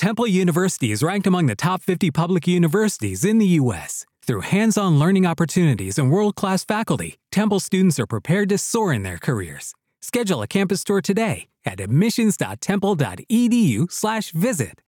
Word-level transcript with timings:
Temple 0.00 0.26
University 0.26 0.90
is 0.92 1.02
ranked 1.02 1.26
among 1.26 1.44
the 1.44 1.54
top 1.54 1.82
50 1.82 2.10
public 2.10 2.48
universities 2.48 3.22
in 3.22 3.36
the 3.36 3.44
U.S. 3.60 4.06
Through 4.22 4.40
hands 4.40 4.78
on 4.78 4.98
learning 4.98 5.26
opportunities 5.26 5.98
and 5.98 6.10
world 6.10 6.36
class 6.36 6.64
faculty, 6.64 7.18
Temple 7.30 7.60
students 7.60 8.00
are 8.00 8.06
prepared 8.06 8.48
to 8.48 8.56
soar 8.56 8.94
in 8.94 9.02
their 9.02 9.18
careers. 9.18 9.74
Schedule 10.00 10.40
a 10.40 10.46
campus 10.46 10.84
tour 10.84 11.02
today 11.02 11.48
at 11.66 11.80
admissions.temple.edu/slash 11.80 14.30
visit. 14.30 14.80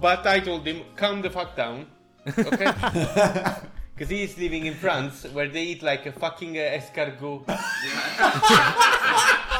But 0.00 0.26
I 0.26 0.40
told 0.40 0.66
him, 0.66 0.82
calm 0.96 1.22
the 1.22 1.30
fuck 1.30 1.54
down. 1.54 1.86
Okay? 2.36 2.72
Because 3.94 4.10
he 4.10 4.24
is 4.24 4.36
living 4.36 4.66
in 4.66 4.74
France 4.74 5.26
where 5.32 5.46
they 5.48 5.62
eat 5.62 5.84
like 5.84 6.06
a 6.06 6.12
fucking 6.12 6.58
uh, 6.58 6.60
escargot. 6.60 7.46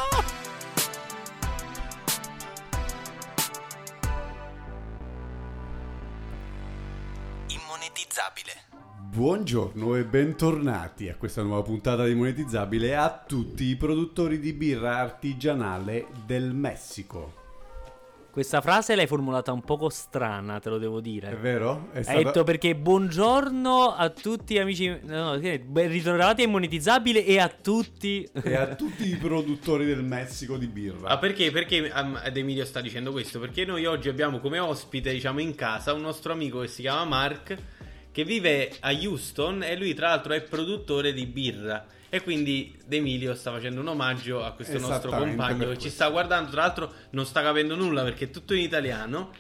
Immonetizzabile. 7.96 8.52
Buongiorno 9.08 9.96
e 9.96 10.04
bentornati 10.04 11.08
a 11.08 11.16
questa 11.16 11.42
nuova 11.42 11.62
puntata 11.62 12.04
di 12.04 12.14
Monetizzabile 12.14 12.94
a 12.94 13.24
tutti 13.26 13.64
i 13.64 13.76
produttori 13.76 14.38
di 14.38 14.52
birra 14.52 14.98
artigianale 14.98 16.06
del 16.26 16.52
Messico. 16.52 17.45
Questa 18.36 18.60
frase 18.60 18.94
l'hai 18.96 19.06
formulata 19.06 19.50
un 19.50 19.62
poco 19.62 19.88
strana, 19.88 20.58
te 20.60 20.68
lo 20.68 20.76
devo 20.76 20.98
È 20.98 21.00
dire. 21.00 21.34
vero? 21.36 21.88
È 21.90 21.96
Hai 21.96 22.02
stata- 22.02 22.22
detto 22.22 22.44
perché 22.44 22.76
buongiorno 22.76 23.94
a 23.94 24.10
tutti 24.10 24.58
amici. 24.58 24.88
No, 25.04 25.34
no, 25.34 25.40
ritrovati 25.72 26.42
a 26.42 26.44
Immonetizzabile 26.44 27.24
e 27.24 27.38
a 27.38 27.48
tutti. 27.48 28.28
E 28.44 28.54
a 28.54 28.74
tutti 28.74 29.08
i 29.08 29.14
produttori 29.16 29.86
del 29.86 30.02
Messico 30.02 30.58
di 30.58 30.66
birra. 30.66 31.08
Ah, 31.08 31.16
perché? 31.16 31.50
Perché 31.50 31.90
um, 31.96 32.20
Ed 32.22 32.36
Emilio 32.36 32.66
sta 32.66 32.82
dicendo 32.82 33.10
questo? 33.10 33.40
Perché 33.40 33.64
noi 33.64 33.86
oggi 33.86 34.10
abbiamo 34.10 34.38
come 34.38 34.58
ospite, 34.58 35.12
diciamo, 35.12 35.40
in 35.40 35.54
casa 35.54 35.94
un 35.94 36.02
nostro 36.02 36.34
amico 36.34 36.60
che 36.60 36.68
si 36.68 36.82
chiama 36.82 37.04
Mark, 37.06 37.56
che 38.12 38.24
vive 38.24 38.70
a 38.80 38.92
Houston 38.92 39.62
e 39.62 39.78
lui, 39.78 39.94
tra 39.94 40.08
l'altro, 40.08 40.34
è 40.34 40.42
produttore 40.42 41.14
di 41.14 41.24
birra. 41.24 41.86
E 42.08 42.22
quindi 42.22 42.78
Emilio 42.88 43.34
sta 43.34 43.50
facendo 43.50 43.80
un 43.80 43.88
omaggio 43.88 44.44
a 44.44 44.52
questo 44.52 44.78
nostro 44.78 45.10
compagno 45.10 45.68
che 45.70 45.78
ci 45.78 45.90
sta 45.90 46.08
guardando. 46.08 46.50
Tra 46.50 46.62
l'altro, 46.62 46.92
non 47.10 47.26
sta 47.26 47.42
capendo 47.42 47.74
nulla 47.74 48.02
perché 48.02 48.26
è 48.26 48.30
tutto 48.30 48.54
in 48.54 48.60
italiano. 48.60 49.30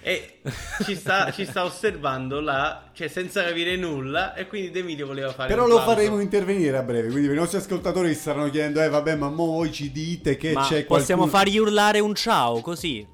E 0.00 0.40
ci 0.84 0.94
sta, 0.94 1.32
ci 1.32 1.44
sta 1.44 1.64
osservando 1.64 2.40
là, 2.40 2.90
cioè 2.92 3.08
senza 3.08 3.42
capire 3.42 3.76
nulla. 3.76 4.34
E 4.34 4.46
quindi 4.46 4.76
Emilio 4.78 5.06
voleva 5.06 5.32
fare 5.32 5.48
Però 5.48 5.64
un 5.64 5.70
lo 5.70 5.80
faremo 5.80 6.20
intervenire 6.20 6.76
a 6.76 6.82
breve, 6.82 7.10
quindi 7.10 7.28
i 7.28 7.34
nostri 7.34 7.58
ascoltatori 7.58 8.14
staranno 8.14 8.50
chiedendo, 8.50 8.80
eh 8.80 8.88
vabbè, 8.88 9.16
ma 9.16 9.28
mo 9.30 9.46
voi 9.46 9.72
ci 9.72 9.90
dite 9.90 10.36
che 10.36 10.52
Ma 10.52 10.62
c'è 10.62 10.84
possiamo 10.84 11.22
qualcuno... 11.22 11.44
fargli 11.44 11.58
urlare 11.58 12.00
un 12.00 12.14
ciao 12.14 12.60
così. 12.60 13.06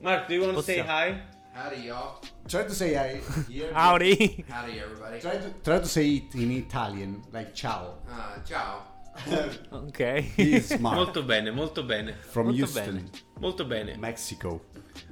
Mark, 0.00 0.26
do 0.28 0.34
you 0.34 0.44
want 0.44 0.56
to 0.56 0.62
say 0.62 0.80
hi? 0.80 1.38
Howdy, 1.52 1.88
y'all. 1.88 2.20
Try 2.46 2.62
to 2.62 2.74
say 2.74 2.96
I... 2.96 3.20
Yeah. 3.48 3.72
Auri. 3.74 4.44
Howdy, 4.48 4.78
everybody. 4.78 5.20
Try 5.20 5.38
to, 5.38 5.50
try 5.64 5.78
to 5.78 5.86
say 5.86 6.06
it 6.08 6.34
in 6.34 6.52
Italian, 6.52 7.22
like 7.32 7.52
ciao. 7.54 7.98
Uh, 8.08 8.40
ciao. 8.46 8.86
ok. 9.72 9.98
He 10.36 10.54
is 10.54 10.70
Mark 10.78 10.94
Molto 10.94 11.22
bene, 11.24 11.50
molto 11.50 11.82
bene. 11.82 12.12
from 12.12 12.46
molto 12.46 12.62
Houston, 12.62 12.94
bene. 12.94 13.10
Molto 13.40 13.64
bene. 13.64 13.96
Mexico. 13.96 14.66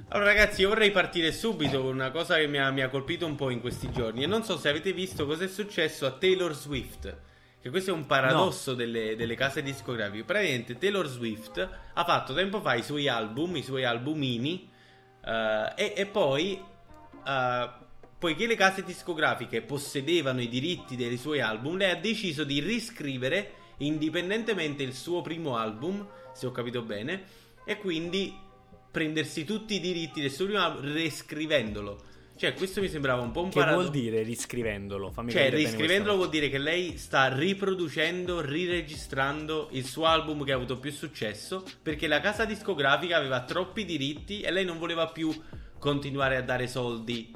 Allora 0.09 0.29
ragazzi, 0.29 0.61
io 0.61 0.69
vorrei 0.69 0.91
partire 0.91 1.33
subito 1.33 1.81
con 1.81 1.93
una 1.93 2.09
cosa 2.09 2.37
che 2.37 2.47
mi 2.47 2.57
ha, 2.57 2.71
mi 2.71 2.81
ha 2.81 2.89
colpito 2.89 3.25
un 3.25 3.35
po' 3.35 3.49
in 3.49 3.59
questi 3.59 3.91
giorni 3.91 4.23
e 4.23 4.27
non 4.27 4.43
so 4.43 4.57
se 4.57 4.69
avete 4.69 4.93
visto 4.93 5.25
cosa 5.25 5.43
è 5.43 5.47
successo 5.47 6.05
a 6.05 6.11
Taylor 6.11 6.55
Swift. 6.55 7.17
Che 7.61 7.69
questo 7.69 7.91
è 7.91 7.93
un 7.93 8.05
paradosso 8.05 8.73
delle, 8.73 9.17
delle 9.17 9.35
case 9.35 9.61
discografiche. 9.61 10.23
Praticamente 10.23 10.77
Taylor 10.77 11.05
Swift 11.05 11.69
ha 11.93 12.05
fatto 12.05 12.33
tempo 12.33 12.61
fa 12.61 12.75
i 12.75 12.83
suoi 12.83 13.09
album, 13.09 13.57
i 13.57 13.63
suoi 13.63 13.83
albumini 13.83 14.69
eh, 15.25 15.73
e, 15.75 15.93
e 15.95 16.05
poi, 16.05 16.61
eh, 17.25 17.69
poiché 18.17 18.47
le 18.47 18.55
case 18.55 18.83
discografiche 18.83 19.61
possedevano 19.61 20.41
i 20.41 20.49
diritti 20.49 20.95
dei 20.95 21.17
suoi 21.17 21.41
album, 21.41 21.77
lei 21.77 21.91
ha 21.91 21.95
deciso 21.95 22.43
di 22.43 22.59
riscrivere 22.59 23.53
indipendentemente 23.77 24.83
il 24.83 24.93
suo 24.93 25.21
primo 25.21 25.55
album, 25.55 26.05
se 26.33 26.45
ho 26.45 26.51
capito 26.51 26.81
bene, 26.81 27.23
e 27.65 27.77
quindi 27.77 28.35
prendersi 28.91 29.45
tutti 29.45 29.75
i 29.75 29.79
diritti 29.79 30.21
del 30.21 30.31
suo 30.31 30.45
primo 30.45 30.61
album 30.61 30.91
riscrivendolo. 30.91 32.08
Cioè, 32.39 32.53
questo 32.53 32.79
mi 32.79 32.87
sembrava 32.87 33.21
un 33.21 33.31
po' 33.31 33.43
un 33.43 33.49
Che 33.49 33.59
paradosso. 33.59 33.89
vuol 33.89 34.01
dire 34.01 34.21
riscrivendolo? 34.23 35.11
Fammi 35.11 35.29
Cioè, 35.29 35.49
riscrivendolo 35.49 36.15
vuol 36.15 36.29
dire 36.29 36.47
che 36.47 36.57
lei 36.57 36.97
sta 36.97 37.27
riproducendo, 37.35 38.39
riregistrando 38.39 39.67
il 39.71 39.83
suo 39.85 40.05
album 40.05 40.45
che 40.45 40.53
ha 40.53 40.55
avuto 40.55 40.79
più 40.79 40.89
successo 40.89 41.65
perché 41.83 42.07
la 42.07 42.21
casa 42.21 42.45
discografica 42.45 43.17
aveva 43.17 43.43
troppi 43.43 43.83
diritti 43.83 44.39
e 44.39 44.51
lei 44.51 44.63
non 44.63 44.77
voleva 44.77 45.07
più 45.07 45.37
continuare 45.79 46.37
a 46.37 46.41
dare 46.41 46.67
soldi 46.67 47.29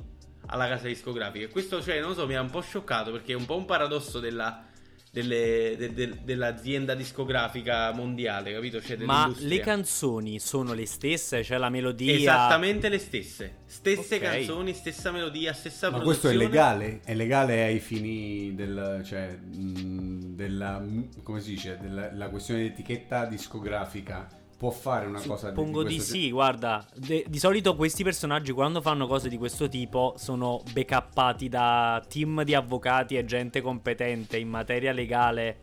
alla 0.46 0.70
casa 0.70 0.88
discografica. 0.88 1.48
E 1.48 1.50
questo, 1.50 1.82
cioè, 1.82 2.00
non 2.00 2.10
lo 2.10 2.16
so, 2.16 2.26
mi 2.26 2.36
ha 2.38 2.42
un 2.42 2.50
po' 2.50 2.62
scioccato 2.62 3.12
perché 3.12 3.34
è 3.34 3.36
un 3.36 3.46
po' 3.46 3.58
un 3.58 3.66
paradosso 3.66 4.22
della, 4.22 4.68
delle- 5.14 5.76
de- 5.78 5.94
de- 5.94 6.18
dell'azienda 6.24 6.96
discografica 6.96 7.92
mondiale, 7.92 8.52
capito? 8.52 8.82
Cioè, 8.82 8.98
Ma 8.98 9.32
le 9.38 9.60
canzoni 9.60 10.40
sono 10.40 10.74
le 10.74 10.88
stesse? 10.88 11.44
Cioè 11.44 11.60
la 11.60 11.70
melodia. 11.70 12.12
Esattamente 12.16 12.90
le 12.90 12.98
stesse. 12.98 13.58
Stesse 13.68 14.16
Ok. 14.16 14.22
canzoni, 14.22 14.74
stessa 14.74 15.12
melodia, 15.12 15.54
stessa 15.54 15.92
Ma 15.92 16.00
questo 16.00 16.30
è 16.30 16.32
produzione. 16.36 16.52
legale? 16.52 17.02
È 17.06 17.14
legale 17.14 17.64
ai 17.64 17.80
fini 17.80 18.56
del, 18.56 19.02
cioè, 19.06 19.38
mh, 19.38 20.34
della, 20.36 20.84
come 21.22 21.40
si 21.42 21.52
dice, 21.52 21.78
della 21.80 22.12
la 22.12 22.30
questione 22.30 22.62
di 22.62 22.68
etichetta 22.70 23.26
discografica 23.26 24.28
può 24.64 24.72
fare 24.72 25.08
una 25.08 25.20
cosa 25.20 25.50
di- 25.50 25.56
Suppongo 25.58 25.84
di, 25.84 26.00
sì, 26.00 26.32
guarda, 26.32 26.88
de- 26.96 27.26
di 27.28 27.38
solito 27.38 27.76
questi 27.76 28.02
personaggi 28.02 28.54
quando 28.54 28.80
fanno 28.80 29.08
cose 29.08 29.28
di 29.28 29.38
questo 29.38 29.68
tipo 29.68 30.14
sono 30.16 30.62
backuppati 30.72 31.50
da 31.50 32.02
team 32.08 32.44
di 32.44 32.54
avvocati 32.56 33.18
e 33.18 33.26
gente 33.26 33.60
competente 33.60 34.38
in 34.38 34.48
materia 34.48 34.94
legale, 34.94 35.60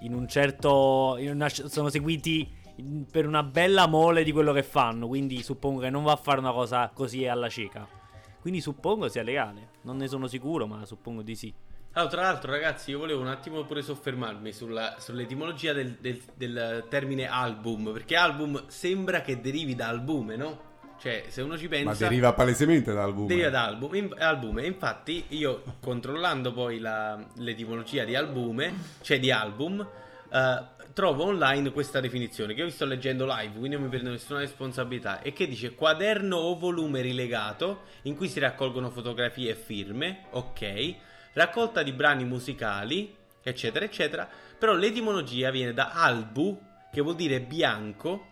in 0.00 0.12
un 0.14 0.26
certo... 0.26 1.14
in 1.20 1.30
una- 1.30 1.48
sono 1.48 1.88
seguiti 1.88 2.50
in- 2.78 3.06
per 3.08 3.28
una 3.28 3.44
bella 3.44 3.86
mole 3.86 4.24
di 4.24 4.32
quello 4.32 4.52
che 4.52 4.64
fanno, 4.64 5.06
quindi 5.06 5.40
suppongo 5.44 5.78
che 5.82 5.90
non 5.90 6.02
va 6.02 6.10
a 6.10 6.16
fare 6.16 6.40
una 6.40 6.52
cosa 6.52 6.90
così 6.92 7.24
alla 7.28 7.48
cieca. 7.48 7.86
Quindi 8.40 8.60
suppongo 8.60 9.06
sia 9.06 9.22
legale, 9.22 9.68
non 9.82 9.98
ne 9.98 10.08
sono 10.08 10.26
sicuro, 10.26 10.66
ma 10.66 10.84
suppongo 10.84 11.22
di 11.22 11.36
sì. 11.36 11.54
Allora, 11.94 12.10
tra 12.10 12.22
l'altro, 12.22 12.50
ragazzi, 12.50 12.90
io 12.90 12.98
volevo 12.98 13.20
un 13.20 13.26
attimo 13.28 13.64
pure 13.64 13.82
soffermarmi 13.82 14.50
sulla- 14.52 14.96
sull'etimologia 14.98 15.74
del, 15.74 15.96
del- 16.00 16.22
del 16.34 16.84
termine 16.88 17.26
album. 17.28 17.92
Perché 17.92 18.16
album 18.16 18.64
sembra 18.68 19.20
che 19.20 19.40
derivi 19.42 19.74
da 19.74 19.88
albume, 19.88 20.36
no? 20.36 20.70
Cioè, 20.98 21.24
se 21.28 21.42
uno 21.42 21.58
ci 21.58 21.68
pensa. 21.68 21.90
Ma 21.90 21.94
deriva 21.96 22.32
palesemente 22.32 22.92
dall'album. 22.94 23.26
Deriva 23.26 23.50
da 23.50 23.64
album, 23.64 23.94
in- 23.94 24.14
albume. 24.18 24.64
Infatti, 24.64 25.24
io 25.28 25.62
controllando 25.80 26.52
poi 26.52 26.78
la- 26.78 27.22
l'etimologia 27.36 28.04
di 28.04 28.14
albume, 28.16 28.72
cioè 29.02 29.18
di 29.18 29.30
album, 29.30 29.86
eh, 30.32 30.62
trovo 30.94 31.24
online 31.24 31.72
questa 31.72 32.00
definizione 32.00 32.54
che 32.54 32.60
io 32.60 32.66
vi 32.66 32.72
sto 32.72 32.86
leggendo 32.86 33.26
live, 33.26 33.52
quindi 33.58 33.70
non 33.76 33.82
mi 33.82 33.88
prendo 33.90 34.10
nessuna 34.10 34.38
responsabilità. 34.38 35.20
E 35.20 35.34
che 35.34 35.46
dice 35.46 35.74
quaderno 35.74 36.36
o 36.36 36.56
volume 36.58 37.02
rilegato 37.02 37.82
in 38.02 38.16
cui 38.16 38.28
si 38.28 38.38
raccolgono 38.40 38.88
fotografie 38.90 39.50
e 39.50 39.54
firme, 39.54 40.24
ok, 40.30 40.94
raccolta 41.34 41.82
di 41.82 41.92
brani 41.92 42.24
musicali, 42.24 43.14
eccetera, 43.42 43.84
eccetera. 43.84 44.28
Però 44.58 44.74
l'etimologia 44.74 45.50
viene 45.50 45.72
da 45.74 45.90
albu, 45.92 46.60
che 46.92 47.00
vuol 47.00 47.16
dire 47.16 47.40
bianco, 47.40 48.26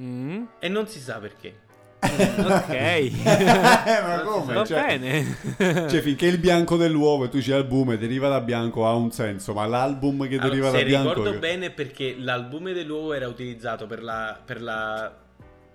Mm, 0.00 0.44
e 0.60 0.68
non 0.68 0.86
si 0.86 0.98
sa 1.00 1.18
perché. 1.18 1.68
ok. 2.00 2.70
Eh, 3.90 4.00
ma 4.02 4.20
come? 4.24 4.54
Va 4.54 4.64
Cioè, 4.64 4.98
bene. 4.98 5.36
cioè, 5.88 6.00
finché 6.00 6.26
il 6.26 6.38
bianco 6.38 6.76
dell'uovo 6.76 7.24
e 7.24 7.28
tu 7.28 7.36
dici 7.36 7.52
albume 7.52 7.98
deriva 7.98 8.28
da 8.28 8.40
bianco 8.40 8.86
ha 8.86 8.94
un 8.94 9.10
senso, 9.10 9.52
ma 9.52 9.66
l'album 9.66 10.22
che 10.26 10.38
deriva 10.38 10.68
Allora, 10.68 10.70
da 10.70 10.78
se 10.78 10.84
bianco... 10.84 11.08
ricordo 11.14 11.38
bene 11.38 11.70
perché 11.70 12.14
l'albume 12.18 12.72
dell'uovo 12.72 13.12
era 13.12 13.28
utilizzato 13.28 13.86
per 13.86 14.02
la, 14.02 14.38
per 14.42 14.62
la 14.62 15.12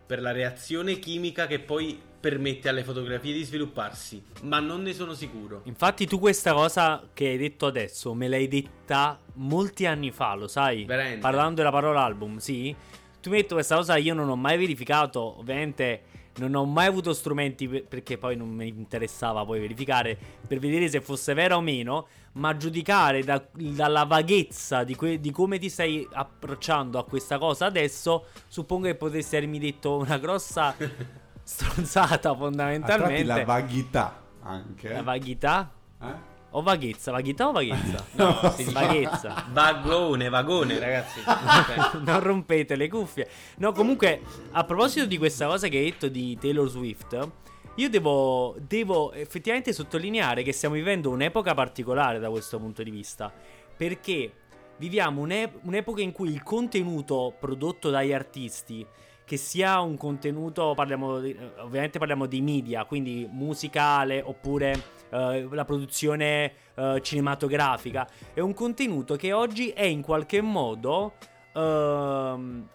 per 0.08 0.22
la 0.22 0.32
reazione 0.32 1.00
chimica 1.00 1.48
che 1.48 1.60
poi 1.60 2.00
permette 2.26 2.70
alle 2.70 2.84
fotografie 2.84 3.34
di 3.34 3.44
svilupparsi, 3.44 4.20
ma 4.42 4.60
non 4.60 4.82
ne 4.82 4.94
sono 4.94 5.14
sicuro. 5.14 5.62
Infatti 5.66 6.08
tu 6.08 6.18
questa 6.18 6.54
cosa 6.54 7.08
che 7.14 7.28
hai 7.28 7.38
detto 7.38 7.68
adesso 7.68 8.16
me 8.16 8.28
l'hai 8.28 8.48
detta 8.48 9.20
molti 9.36 9.86
anni 9.86 10.10
fa, 10.10 10.34
lo 10.34 10.48
sai? 10.48 10.86
Veramente? 10.86 11.20
Parlando 11.20 11.54
della 11.58 11.70
parola 11.70 12.02
album, 12.02 12.38
sì. 12.38 12.76
Tu 13.22 13.30
mi 13.30 13.36
hai 13.36 13.42
detto 13.44 13.54
questa 13.54 13.76
cosa, 13.76 13.96
io 13.98 14.16
non 14.16 14.28
ho 14.30 14.36
mai 14.36 14.58
verificato, 14.58 15.38
ovviamente 15.38 16.02
non 16.38 16.56
ho 16.56 16.66
mai 16.66 16.88
avuto 16.88 17.14
strumenti 17.14 17.68
per- 17.68 17.84
perché 17.86 18.18
poi 18.18 18.36
non 18.36 18.50
mi 18.50 18.68
interessava 18.70 19.46
poi 19.46 19.60
verificare 19.60 20.18
per 20.48 20.58
vedere 20.58 20.90
se 20.90 21.02
fosse 21.02 21.36
vera 21.36 21.56
o 21.56 21.62
meno, 21.62 22.08
ma 22.34 22.58
giudicare 22.58 23.24
da- 23.24 23.46
dalla 23.54 24.04
vaghezza 24.06 24.84
di, 24.84 24.96
que- 24.96 25.20
di 25.20 25.30
come 25.30 25.60
ti 25.60 25.70
stai 25.70 26.08
approcciando 26.12 26.98
a 26.98 27.06
questa 27.06 27.38
cosa 27.38 27.68
adesso, 27.68 28.26
suppongo 28.48 28.88
che 28.88 28.96
potresti 28.96 29.36
avermi 29.36 29.60
detto 29.60 29.98
una 29.98 30.18
grossa 30.18 30.76
stronzata 31.46 32.34
fondamentalmente. 32.36 33.24
la 33.24 33.44
vaghità 33.46 34.24
anche. 34.42 34.90
La 34.92 35.04
vaghità? 35.04 35.72
eh? 36.02 36.34
O 36.52 36.62
vaghezza, 36.62 37.12
vaghità 37.12 37.50
o 37.50 37.52
vaghezza? 37.52 38.04
No, 38.16 38.50
si 38.56 38.64
dice 38.64 38.72
Vaghezza. 38.72 39.46
vagone, 39.52 40.30
vagone, 40.30 40.80
ragazzi. 40.80 41.20
non 42.02 42.20
rompete 42.22 42.76
le 42.76 42.88
cuffie. 42.88 43.28
No, 43.58 43.74
comunque, 43.74 44.22
a 44.52 44.64
proposito 44.64 45.06
di 45.06 45.18
questa 45.18 45.48
cosa 45.48 45.68
che 45.68 45.78
hai 45.78 45.84
detto 45.92 46.08
di 46.08 46.38
Taylor 46.40 46.70
Swift, 46.70 47.30
io 47.76 47.90
devo, 47.90 48.56
devo 48.66 49.12
effettivamente 49.12 49.74
sottolineare 49.74 50.44
che 50.44 50.54
stiamo 50.54 50.76
vivendo 50.76 51.10
un'epoca 51.10 51.54
particolare 51.54 52.20
da 52.20 52.30
questo 52.30 52.58
punto 52.58 52.84
di 52.84 52.90
vista. 52.92 53.32
Perché 53.76 54.32
viviamo 54.78 55.20
un'ep- 55.22 55.60
un'epoca 55.64 56.02
in 56.02 56.14
cui 56.14 56.30
il 56.30 56.42
contenuto 56.42 57.36
prodotto 57.38 57.90
dagli 57.90 58.14
artisti, 58.14 58.86
che 59.26 59.38
sia 59.38 59.80
un 59.80 59.98
contenuto, 59.98 60.74
parliamo 60.76 61.20
di- 61.20 61.36
ovviamente 61.58 61.98
parliamo 61.98 62.28
di 62.28 62.42
media, 62.42 62.86
quindi 62.86 63.28
musicale 63.30 64.22
oppure 64.22 64.84
eh, 65.10 65.48
la 65.52 65.66
produzione 65.66 66.54
eh, 66.76 67.00
cinematografica, 67.02 68.08
è 68.34 68.40
un 68.40 68.54
contenuto 68.54 69.16
che 69.16 69.34
oggi 69.34 69.70
è 69.70 69.84
in 69.84 70.02
qualche 70.02 70.42
modo 70.42 71.14
ehm, 71.54 72.68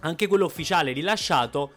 anche 0.00 0.26
quello 0.26 0.46
ufficiale 0.46 0.92
rilasciato 0.92 1.72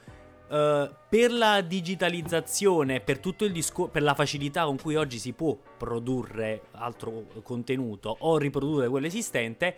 eh, 0.50 0.89
per 1.10 1.31
la 1.31 1.62
digitalizzazione, 1.62 3.01
per 3.01 3.19
discorso, 3.19 3.92
per 3.92 4.04
la 4.04 4.13
facilità 4.13 4.66
con 4.66 4.77
cui 4.80 4.95
oggi 4.95 5.18
si 5.18 5.33
può 5.33 5.57
produrre 5.77 6.63
altro 6.72 7.25
contenuto 7.44 8.16
o 8.19 8.38
riprodurre 8.38 8.88
quello 8.88 9.07
esistente, 9.07 9.75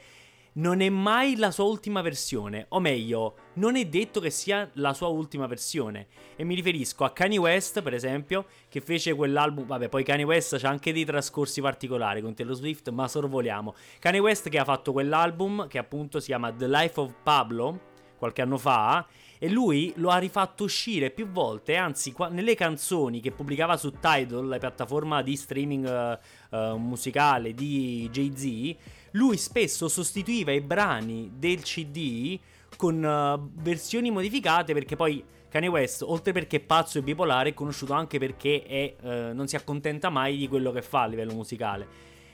non 0.57 0.81
è 0.81 0.89
mai 0.89 1.35
la 1.35 1.51
sua 1.51 1.65
ultima 1.65 2.01
versione, 2.01 2.65
o 2.69 2.79
meglio, 2.79 3.35
non 3.53 3.75
è 3.75 3.85
detto 3.85 4.19
che 4.19 4.29
sia 4.29 4.69
la 4.73 4.93
sua 4.93 5.07
ultima 5.07 5.47
versione. 5.47 6.07
E 6.35 6.43
mi 6.43 6.55
riferisco 6.55 7.03
a 7.03 7.11
Kanye 7.11 7.37
West, 7.37 7.81
per 7.81 7.93
esempio, 7.93 8.45
che 8.69 8.81
fece 8.81 9.13
quell'album. 9.13 9.65
Vabbè, 9.65 9.89
poi 9.89 10.03
Kanye 10.03 10.23
West 10.23 10.57
c'ha 10.57 10.69
anche 10.69 10.93
dei 10.93 11.05
trascorsi 11.05 11.61
particolari 11.61 12.21
con 12.21 12.33
Taylor 12.33 12.55
Swift, 12.55 12.89
ma 12.89 13.07
sorvoliamo. 13.07 13.75
Kanye 13.99 14.19
West 14.19 14.49
che 14.49 14.57
ha 14.57 14.63
fatto 14.63 14.91
quell'album 14.91 15.67
che 15.67 15.77
appunto 15.77 16.19
si 16.19 16.27
chiama 16.27 16.51
The 16.51 16.67
Life 16.67 16.99
of 16.99 17.13
Pablo 17.21 17.95
qualche 18.17 18.41
anno 18.41 18.57
fa. 18.57 19.05
E 19.39 19.49
lui 19.49 19.93
lo 19.97 20.09
ha 20.09 20.17
rifatto 20.17 20.63
uscire 20.63 21.11
più 21.11 21.27
volte, 21.27 21.75
anzi, 21.75 22.11
qua- 22.11 22.29
nelle 22.29 22.55
canzoni 22.55 23.19
che 23.19 23.31
pubblicava 23.31 23.77
su 23.77 23.91
Tidal, 23.91 24.47
la 24.47 24.57
piattaforma 24.57 25.21
di 25.21 25.35
streaming 25.35 25.87
eh, 25.87 26.19
eh, 26.49 26.73
musicale 26.75 27.53
di 27.53 28.09
Jay-Z, 28.11 28.75
lui 29.11 29.37
spesso 29.37 29.87
sostituiva 29.87 30.51
i 30.51 30.61
brani 30.61 31.33
del 31.35 31.61
CD 31.61 32.39
con 32.75 33.03
eh, 33.03 33.61
versioni 33.61 34.09
modificate 34.09 34.73
perché 34.73 34.95
poi 34.95 35.23
Kanye 35.49 35.69
West, 35.69 36.01
oltre 36.01 36.33
perché 36.33 36.57
è 36.57 36.59
pazzo 36.59 36.97
e 36.97 37.03
bipolare, 37.03 37.49
è 37.49 37.53
conosciuto 37.53 37.93
anche 37.93 38.17
perché 38.17 38.63
è, 38.63 39.31
non 39.31 39.47
si 39.47 39.55
accontenta 39.55 40.09
mai 40.09 40.35
di 40.35 40.47
quello 40.47 40.71
che 40.71 40.81
fa 40.81 41.03
a 41.03 41.05
livello 41.05 41.33
musicale. 41.33 41.87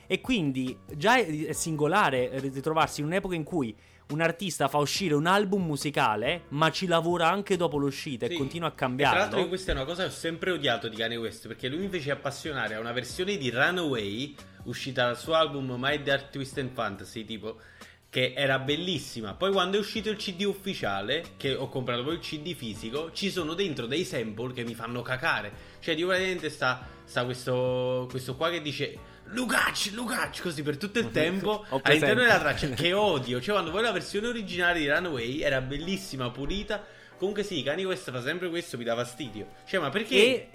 E 0.08 0.20
quindi 0.20 0.76
già 0.96 1.18
è 1.18 1.54
singolare 1.54 2.40
ritrovarsi 2.40 3.02
in 3.02 3.06
un'epoca 3.06 3.36
in 3.36 3.44
cui 3.44 3.76
un 4.10 4.22
artista 4.22 4.68
fa 4.68 4.78
uscire 4.78 5.14
un 5.16 5.26
album 5.26 5.66
musicale, 5.66 6.44
ma 6.50 6.72
ci 6.72 6.88
lavora 6.88 7.30
anche 7.30 7.58
dopo 7.58 7.78
l'uscita 7.78 8.28
Sì. 8.28 8.34
e 8.34 8.38
continua 8.38 8.68
a 8.68 8.72
E 8.72 8.96
Tra 8.98 9.14
l'altro 9.14 9.48
questa 9.48 9.72
è 9.72 9.76
una 9.76 9.86
cosa 9.86 10.04
che 10.04 10.10
ho 10.10 10.12
sempre 10.14 10.52
odiato 10.52 10.88
di 10.88 10.96
Kanye 10.96 11.18
West 11.18 11.48
perché 11.48 11.68
lui 11.68 11.80
mi 11.80 11.90
fece 11.90 12.12
appassionare 12.12 12.76
a 12.76 12.80
una 12.80 12.92
versione 12.92 13.38
di 13.38 13.50
Runaway 13.50 14.36
uscita 14.64 15.06
dal 15.06 15.18
suo 15.18 15.34
album 15.34 15.76
My 15.78 16.02
Dark 16.02 16.30
Twist 16.30 16.58
and 16.58 16.72
Fantasy 16.74 17.26
tipo 17.26 17.58
che 18.10 18.34
era 18.36 18.60
bellissima. 18.60 19.34
Poi 19.34 19.52
quando 19.52 19.78
è 19.78 19.80
uscito 19.80 20.12
il 20.12 20.18
CD 20.18 20.42
ufficiale, 20.44 21.24
che 21.36 21.56
ho 21.56 21.68
comprato 21.68 22.04
poi 22.04 22.14
il 22.14 22.20
CD 22.20 22.54
fisico, 22.54 23.12
ci 23.12 23.32
sono 23.32 23.56
dentro 23.56 23.88
dei 23.88 24.04
sample 24.04 24.54
che 24.54 24.64
mi 24.64 24.76
fanno 24.76 25.02
cacare. 25.02 25.52
Cioè, 25.80 25.96
di 25.96 26.04
praticamente 26.04 26.52
sta, 26.52 26.88
sta 27.06 27.26
questo, 27.26 28.06
questo 28.12 28.36
qua 28.36 28.52
che 28.52 28.62
dice 28.62 28.96
Lucac, 29.34 29.92
Lucac, 29.94 30.42
così 30.42 30.62
per 30.62 30.78
tutto 30.78 31.00
il 31.00 31.12
tempo 31.12 31.66
Ho 31.70 31.80
all'interno 31.84 32.22
della 32.22 32.40
traccia 32.40 32.70
che 32.70 32.94
odio. 32.94 33.42
Cioè, 33.42 33.54
quando 33.54 33.72
poi 33.72 33.82
la 33.82 33.92
versione 33.92 34.28
originale 34.28 34.80
di 34.80 34.88
Runaway 34.88 35.42
era 35.42 35.60
bellissima, 35.62 36.30
pulita. 36.30 36.84
Comunque 37.18 37.44
sì, 37.44 37.64
Kanye 37.64 37.86
West 37.86 38.12
fa 38.12 38.22
sempre 38.22 38.50
questo, 38.50 38.78
mi 38.78 38.84
dà 38.84 38.96
fastidio. 38.96 39.48
Cioè, 39.66 39.80
ma 39.80 39.90
perché... 39.90 40.16
E 40.16 40.50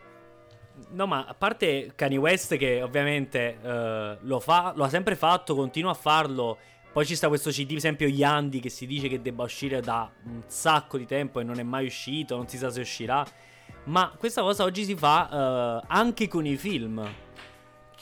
no, 0.90 1.06
ma 1.06 1.24
a 1.26 1.34
parte 1.34 1.92
Kanye 1.94 2.18
West 2.18 2.56
che 2.56 2.82
ovviamente 2.82 3.58
eh, 3.60 4.18
lo 4.20 4.40
fa, 4.40 4.72
lo 4.76 4.84
ha 4.84 4.88
sempre 4.88 5.16
fatto, 5.16 5.54
continua 5.54 5.90
a 5.90 5.94
farlo. 5.94 6.58
Poi 6.92 7.04
ci 7.04 7.16
sta 7.16 7.28
questo 7.28 7.50
CD, 7.50 7.68
per 7.68 7.76
esempio 7.76 8.08
Yandi, 8.08 8.60
che 8.60 8.70
si 8.70 8.86
dice 8.86 9.08
che 9.08 9.20
debba 9.20 9.44
uscire 9.44 9.80
da 9.80 10.10
un 10.24 10.42
sacco 10.46 10.96
di 10.98 11.06
tempo 11.06 11.40
e 11.40 11.44
non 11.44 11.58
è 11.58 11.62
mai 11.62 11.86
uscito, 11.86 12.36
non 12.36 12.48
si 12.48 12.56
sa 12.56 12.70
se 12.70 12.80
uscirà. 12.80 13.26
Ma 13.84 14.12
questa 14.16 14.42
cosa 14.42 14.64
oggi 14.64 14.84
si 14.84 14.96
fa 14.96 15.80
eh, 15.82 15.86
anche 15.88 16.28
con 16.28 16.46
i 16.46 16.56
film. 16.56 17.26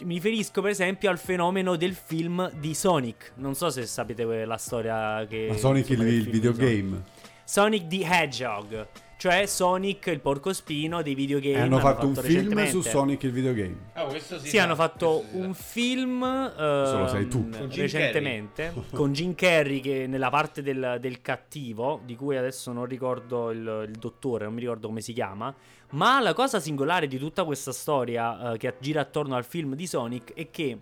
Mi 0.01 0.15
riferisco 0.15 0.61
per 0.61 0.71
esempio 0.71 1.09
al 1.09 1.19
fenomeno 1.19 1.77
del 1.77 1.95
film 1.95 2.51
di 2.59 2.75
Sonic. 2.75 3.33
Non 3.37 3.55
so 3.55 3.71
se 3.71 3.87
sapete 3.87 4.45
la 4.45 4.59
storia 4.59 5.25
che... 5.27 5.47
Ma 5.49 5.57
Sonic 5.57 5.89
il, 5.89 6.01
insomma, 6.01 6.11
il 6.11 6.23
film 6.23 6.33
di 6.33 6.41
Sonic. 6.41 6.59
videogame. 6.59 7.03
Sonic 7.45 7.87
the 7.87 8.05
Hedgehog, 8.05 8.89
cioè 9.17 9.47
Sonic 9.47 10.07
il 10.09 10.21
porcospino 10.21 11.03
dei 11.03 11.15
videogame. 11.15 11.57
E 11.57 11.61
hanno 11.61 11.79
fatto 11.79 12.07
un 12.07 12.15
film 12.15 12.67
su 12.67 12.83
Sonic 12.83 13.23
il 13.23 13.33
videogame. 13.33 13.77
Ah, 13.95 14.05
questo 14.05 14.39
si 14.39 14.49
Sì, 14.49 14.57
sa, 14.57 14.65
hanno 14.65 14.75
fatto 14.75 15.25
un 15.33 15.55
film 15.55 16.23
ehm, 16.23 17.29
Con 17.29 17.69
Jim 17.69 17.83
recentemente 17.83 18.73
con 18.93 19.13
Jim 19.13 19.35
Carrey 19.35 19.81
che 19.81 20.07
nella 20.07 20.29
parte 20.29 20.63
del, 20.63 20.99
del 21.01 21.23
cattivo, 21.23 22.01
di 22.05 22.15
cui 22.15 22.37
adesso 22.37 22.73
non 22.73 22.85
ricordo 22.85 23.51
il, 23.51 23.87
il 23.89 23.97
dottore, 23.99 24.45
non 24.45 24.55
mi 24.55 24.61
ricordo 24.61 24.89
come 24.89 25.01
si 25.01 25.13
chiama. 25.13 25.55
Ma 25.91 26.21
la 26.21 26.35
cosa 26.35 26.61
singolare 26.61 27.07
di 27.07 27.17
tutta 27.17 27.45
questa 27.45 27.73
storia 27.73 28.53
eh, 28.53 28.59
che 28.59 28.75
gira 28.81 29.01
attorno 29.01 29.37
al 29.37 29.45
film 29.45 29.75
di 29.75 29.87
Sonic 29.87 30.35
è 30.35 30.51
che 30.51 30.79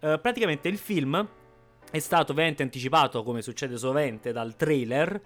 eh, 0.00 0.18
praticamente 0.20 0.68
il 0.68 0.78
film 0.78 1.26
è 1.90 1.98
stato 1.98 2.32
ovviamente 2.32 2.62
anticipato, 2.62 3.22
come 3.22 3.42
succede 3.42 3.78
sovente, 3.78 4.32
dal 4.32 4.54
trailer, 4.56 5.20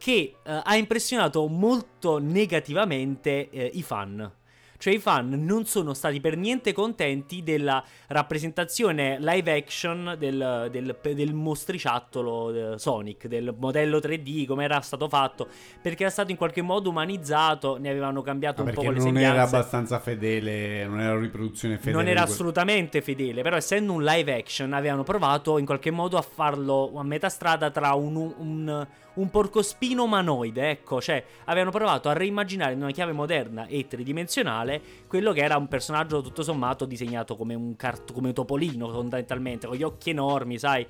che 0.00 0.36
eh, 0.42 0.60
ha 0.64 0.76
impressionato 0.76 1.46
molto 1.46 2.16
negativamente 2.16 3.50
eh, 3.50 3.70
i 3.74 3.82
fan. 3.82 4.32
Cioè 4.80 4.94
i 4.94 4.98
fan 4.98 5.28
non 5.44 5.66
sono 5.66 5.92
stati 5.92 6.22
per 6.22 6.38
niente 6.38 6.72
contenti 6.72 7.42
della 7.42 7.84
rappresentazione 8.06 9.18
live 9.20 9.54
action 9.54 10.16
del, 10.18 10.68
del, 10.70 10.96
del 11.02 11.34
mostriciattolo 11.34 12.72
eh, 12.72 12.78
Sonic, 12.78 13.26
del 13.26 13.54
modello 13.58 13.98
3D, 13.98 14.46
come 14.46 14.64
era 14.64 14.80
stato 14.80 15.06
fatto, 15.06 15.48
perché 15.82 16.04
era 16.04 16.10
stato 16.10 16.30
in 16.30 16.38
qualche 16.38 16.62
modo 16.62 16.88
umanizzato, 16.88 17.76
ne 17.76 17.90
avevano 17.90 18.22
cambiato 18.22 18.62
Ma 18.62 18.70
un 18.70 18.74
po' 18.74 18.80
perché 18.80 18.96
le 18.96 19.00
non 19.00 19.06
sembianze. 19.08 19.36
era 19.36 19.46
abbastanza 19.46 19.98
fedele, 19.98 20.86
non 20.86 21.00
era 21.00 21.12
una 21.12 21.20
riproduzione 21.20 21.76
fedele. 21.76 21.96
Non 21.96 22.08
era 22.08 22.22
assolutamente 22.22 23.02
fedele, 23.02 23.42
però 23.42 23.56
essendo 23.56 23.92
un 23.92 24.02
live 24.02 24.34
action 24.34 24.72
avevano 24.72 25.02
provato 25.02 25.58
in 25.58 25.66
qualche 25.66 25.90
modo 25.90 26.16
a 26.16 26.22
farlo 26.22 26.90
a 26.96 27.02
metà 27.02 27.28
strada 27.28 27.70
tra 27.70 27.92
un, 27.92 28.16
un, 28.16 28.86
un 29.12 29.30
porcospino 29.30 30.04
umanoide, 30.04 30.70
ecco, 30.70 31.02
cioè 31.02 31.22
avevano 31.44 31.70
provato 31.70 32.08
a 32.08 32.14
reimmaginare 32.14 32.72
in 32.72 32.80
una 32.80 32.92
chiave 32.92 33.12
moderna 33.12 33.66
e 33.66 33.86
tridimensionale 33.86 34.69
quello 35.06 35.32
che 35.32 35.40
era 35.40 35.56
un 35.56 35.68
personaggio 35.68 36.20
tutto 36.20 36.42
sommato 36.42 36.84
disegnato 36.84 37.36
come 37.36 37.54
un, 37.54 37.76
cart- 37.76 38.12
come 38.12 38.32
topolino 38.32 38.88
fondamentalmente, 38.90 39.66
con 39.66 39.76
gli 39.76 39.82
occhi 39.82 40.10
enormi, 40.10 40.58
sai 40.58 40.86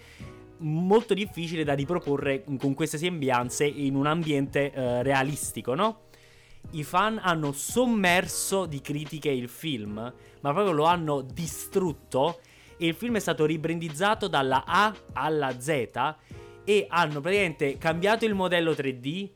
molto 0.60 1.14
difficile 1.14 1.64
da 1.64 1.74
riproporre 1.74 2.44
con 2.58 2.74
queste 2.74 2.98
sembianze 2.98 3.64
in 3.64 3.94
un 3.94 4.06
ambiente 4.06 4.72
eh, 4.72 5.02
realistico, 5.02 5.74
no? 5.74 6.08
I 6.72 6.84
fan 6.84 7.18
hanno 7.22 7.52
sommerso 7.52 8.66
di 8.66 8.80
critiche 8.80 9.30
il 9.30 9.48
film, 9.48 9.94
ma 10.40 10.52
proprio 10.52 10.72
lo 10.72 10.84
hanno 10.84 11.22
distrutto. 11.22 12.40
E 12.76 12.86
il 12.86 12.94
film 12.94 13.16
è 13.16 13.20
stato 13.20 13.44
ribrandizzato 13.44 14.28
dalla 14.28 14.64
A 14.64 14.94
alla 15.14 15.58
Z. 15.58 16.14
E 16.64 16.86
hanno 16.88 17.20
praticamente 17.20 17.78
cambiato 17.78 18.24
il 18.24 18.34
modello 18.34 18.72
3D, 18.72 19.30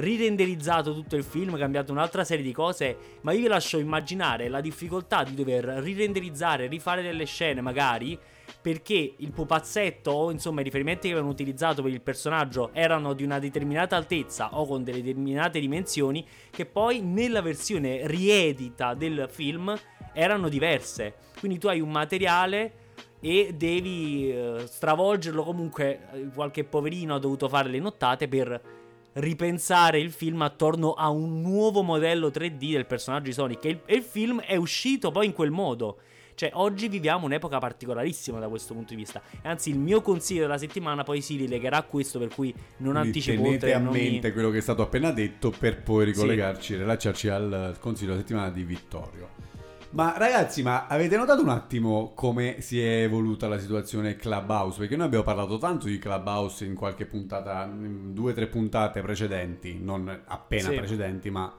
rirenderizzato 0.00 0.92
tutto 0.94 1.16
il 1.16 1.24
film, 1.24 1.56
cambiato 1.56 1.92
un'altra 1.92 2.24
serie 2.24 2.44
di 2.44 2.52
cose. 2.52 2.96
Ma 3.22 3.32
io 3.32 3.40
vi 3.40 3.46
lascio 3.46 3.78
immaginare 3.78 4.48
la 4.48 4.60
difficoltà 4.60 5.22
di 5.22 5.34
dover 5.34 5.64
rirenderizzare, 5.64 6.66
rifare 6.66 7.02
delle 7.02 7.24
scene 7.24 7.60
magari 7.60 8.18
perché 8.60 9.14
il 9.16 9.30
pupazzetto 9.30 10.10
o 10.10 10.30
insomma 10.30 10.60
i 10.60 10.64
riferimenti 10.64 11.06
che 11.06 11.12
avevano 11.12 11.32
utilizzato 11.32 11.82
per 11.82 11.92
il 11.92 12.00
personaggio 12.00 12.70
erano 12.72 13.12
di 13.12 13.22
una 13.22 13.38
determinata 13.38 13.96
altezza 13.96 14.56
o 14.56 14.66
con 14.66 14.82
delle 14.82 15.02
determinate 15.02 15.60
dimensioni 15.60 16.26
che 16.50 16.66
poi 16.66 17.00
nella 17.00 17.42
versione 17.42 18.06
riedita 18.06 18.94
del 18.94 19.28
film 19.30 19.74
erano 20.12 20.48
diverse. 20.48 21.14
Quindi 21.38 21.58
tu 21.58 21.68
hai 21.68 21.80
un 21.80 21.90
materiale 21.90 22.88
e 23.20 23.54
devi 23.54 24.32
eh, 24.32 24.64
stravolgerlo 24.66 25.42
comunque 25.42 26.08
eh, 26.12 26.28
qualche 26.34 26.64
poverino 26.64 27.14
ha 27.14 27.18
dovuto 27.18 27.48
fare 27.48 27.68
le 27.68 27.78
nottate 27.78 28.28
per 28.28 28.79
ripensare 29.14 29.98
il 29.98 30.10
film 30.10 30.42
attorno 30.42 30.92
a 30.92 31.08
un 31.08 31.40
nuovo 31.40 31.82
modello 31.82 32.28
3D 32.28 32.72
del 32.72 32.86
personaggio 32.86 33.24
di 33.24 33.32
Sonic 33.32 33.64
e 33.64 33.68
il, 33.68 33.80
e 33.84 33.94
il 33.96 34.02
film 34.02 34.40
è 34.40 34.56
uscito 34.56 35.10
poi 35.10 35.26
in 35.26 35.32
quel 35.32 35.50
modo. 35.50 35.98
Cioè, 36.34 36.52
oggi 36.54 36.88
viviamo 36.88 37.26
un'epoca 37.26 37.58
particolarissima 37.58 38.38
da 38.38 38.48
questo 38.48 38.72
punto 38.72 38.94
di 38.94 38.96
vista. 38.96 39.20
Anzi, 39.42 39.68
il 39.68 39.78
mio 39.78 40.00
consiglio 40.00 40.40
della 40.40 40.56
settimana 40.56 41.02
poi 41.02 41.20
si 41.20 41.36
rilegherà 41.36 41.76
a 41.76 41.82
questo, 41.82 42.18
per 42.18 42.28
cui 42.28 42.50
non 42.78 42.92
Quindi 42.92 43.08
anticipo 43.08 43.42
tenete 43.42 43.54
oltre 43.54 43.74
a 43.74 43.78
non 43.78 43.92
mi- 43.92 44.10
mente 44.10 44.32
quello 44.32 44.48
che 44.48 44.56
è 44.56 44.62
stato 44.62 44.80
appena 44.80 45.10
detto 45.10 45.50
per 45.50 45.82
poi 45.82 46.06
ricollegarci 46.06 46.74
e 46.74 46.76
rilacciarci 46.78 47.28
al 47.28 47.76
consiglio 47.78 48.12
della 48.12 48.22
settimana 48.22 48.48
di 48.48 48.62
Vittorio. 48.62 49.49
Ma 49.92 50.14
ragazzi, 50.16 50.62
ma 50.62 50.86
avete 50.86 51.16
notato 51.16 51.42
un 51.42 51.48
attimo 51.48 52.12
come 52.14 52.60
si 52.60 52.80
è 52.80 53.02
evoluta 53.02 53.48
la 53.48 53.58
situazione 53.58 54.14
Clubhouse? 54.14 54.78
Perché 54.78 54.94
noi 54.94 55.06
abbiamo 55.06 55.24
parlato 55.24 55.58
tanto 55.58 55.86
di 55.86 55.98
Clubhouse 55.98 56.64
in 56.64 56.74
qualche 56.74 57.06
puntata, 57.06 57.64
in 57.64 58.14
due 58.14 58.30
o 58.30 58.34
tre 58.34 58.46
puntate 58.46 59.00
precedenti, 59.02 59.80
non 59.82 60.22
appena 60.26 60.68
Sì. 60.68 60.76
precedenti, 60.76 61.30
ma 61.30 61.52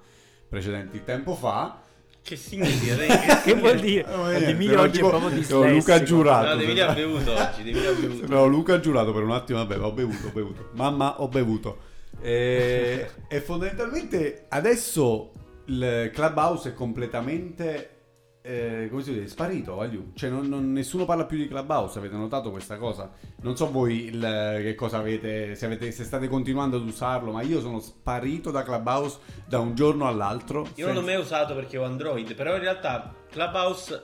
precedenti 0.48 1.04
tempo 1.04 1.36
fa. 1.36 1.82
Che 2.24 2.36
significa? 2.38 2.96
che 3.44 3.54
vuol 3.56 3.80
dire? 3.80 4.06
Emilio 4.46 4.76
no, 4.78 4.82
oggi 4.84 4.92
tipo- 4.94 5.08
è 5.08 5.10
proprio 5.10 5.30
no, 5.30 5.36
dislessico. 5.36 5.68
Luca 5.68 5.94
ha 5.96 6.04
giurato. 6.04 6.48
No, 6.48 6.56
devi 6.56 6.80
aver 6.80 6.96
bevuto 6.96 7.32
oggi, 7.34 7.70
aver 7.70 7.96
bevuto. 8.00 8.28
No, 8.28 8.46
Luca 8.46 8.74
ha 8.76 8.80
giurato 8.80 9.12
per 9.12 9.24
un 9.24 9.32
attimo, 9.32 9.60
vabbè, 9.60 9.78
ho 9.78 9.92
bevuto, 9.92 10.28
ho 10.28 10.32
bevuto. 10.32 10.70
Mamma, 10.74 11.22
ho 11.22 11.28
bevuto. 11.28 11.78
E, 12.22 13.10
e 13.28 13.42
fondamentalmente 13.42 14.46
adesso 14.48 15.34
il 15.66 16.12
Clubhouse 16.14 16.70
è 16.70 16.74
completamente, 16.74 18.01
eh, 18.44 18.88
come 18.90 19.04
si 19.04 19.14
dice, 19.14 19.28
sparito, 19.28 19.76
voglio. 19.76 20.06
Cioè 20.14 20.30
non- 20.30 20.48
non- 20.48 20.72
nessuno 20.72 21.06
parla 21.06 21.26
più 21.26 21.38
di 21.38 21.48
Clubhouse, 21.48 22.00
avete 22.00 22.16
notato 22.16 22.50
questa 22.52 22.78
cosa? 22.78 23.12
Non 23.42 23.56
so 23.56 23.70
voi 23.72 24.06
il- 24.06 24.60
che 24.62 24.76
cosa 24.76 24.98
avete 24.98 25.56
se, 25.56 25.66
avete, 25.66 25.92
se 25.92 26.04
state 26.04 26.28
continuando 26.28 26.78
ad 26.78 26.84
usarlo, 26.84 27.32
ma 27.32 27.42
io 27.42 27.60
sono 27.62 27.80
sparito 27.80 28.50
da 28.52 28.64
Clubhouse 28.64 29.20
da 29.48 29.60
un 29.60 29.76
giorno 29.76 30.08
all'altro. 30.08 30.68
Io 30.76 30.86
non 30.86 30.96
l'ho 30.96 31.02
senza- 31.02 31.14
mai 31.16 31.22
usato 31.22 31.54
perché 31.56 31.78
ho 31.78 31.84
Android, 31.84 32.34
però 32.36 32.54
in 32.56 32.62
realtà 32.62 33.14
Clubhouse 33.30 34.04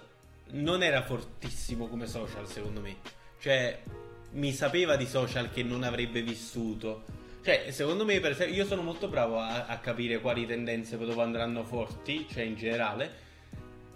non 0.51 0.84
era 0.84 1.01
fortissimo 1.01 1.88
come 1.88 2.06
social, 2.08 2.48
secondo 2.48 2.79
me. 2.82 2.96
Cioè, 3.39 3.82
mi 4.34 4.51
sapeva 4.53 4.96
di 4.96 5.06
social 5.06 5.50
che 5.51 5.63
non 5.63 5.84
avrebbe 5.84 6.22
vissuto. 6.22 7.03
Cioè, 7.44 7.72
secondo 7.72 8.03
me, 8.06 8.20
per 8.20 8.32
esempio, 8.32 8.56
io 8.56 8.65
sono 8.65 8.82
molto 8.82 9.08
bravo 9.08 9.39
a, 9.39 9.65
a 9.67 9.77
capire 9.79 10.20
quali 10.20 10.46
tendenze 10.46 10.98
dove 10.98 11.22
andranno 11.22 11.63
forti, 11.63 12.27
cioè 12.29 12.44
in 12.44 12.56
generale. 12.56 13.25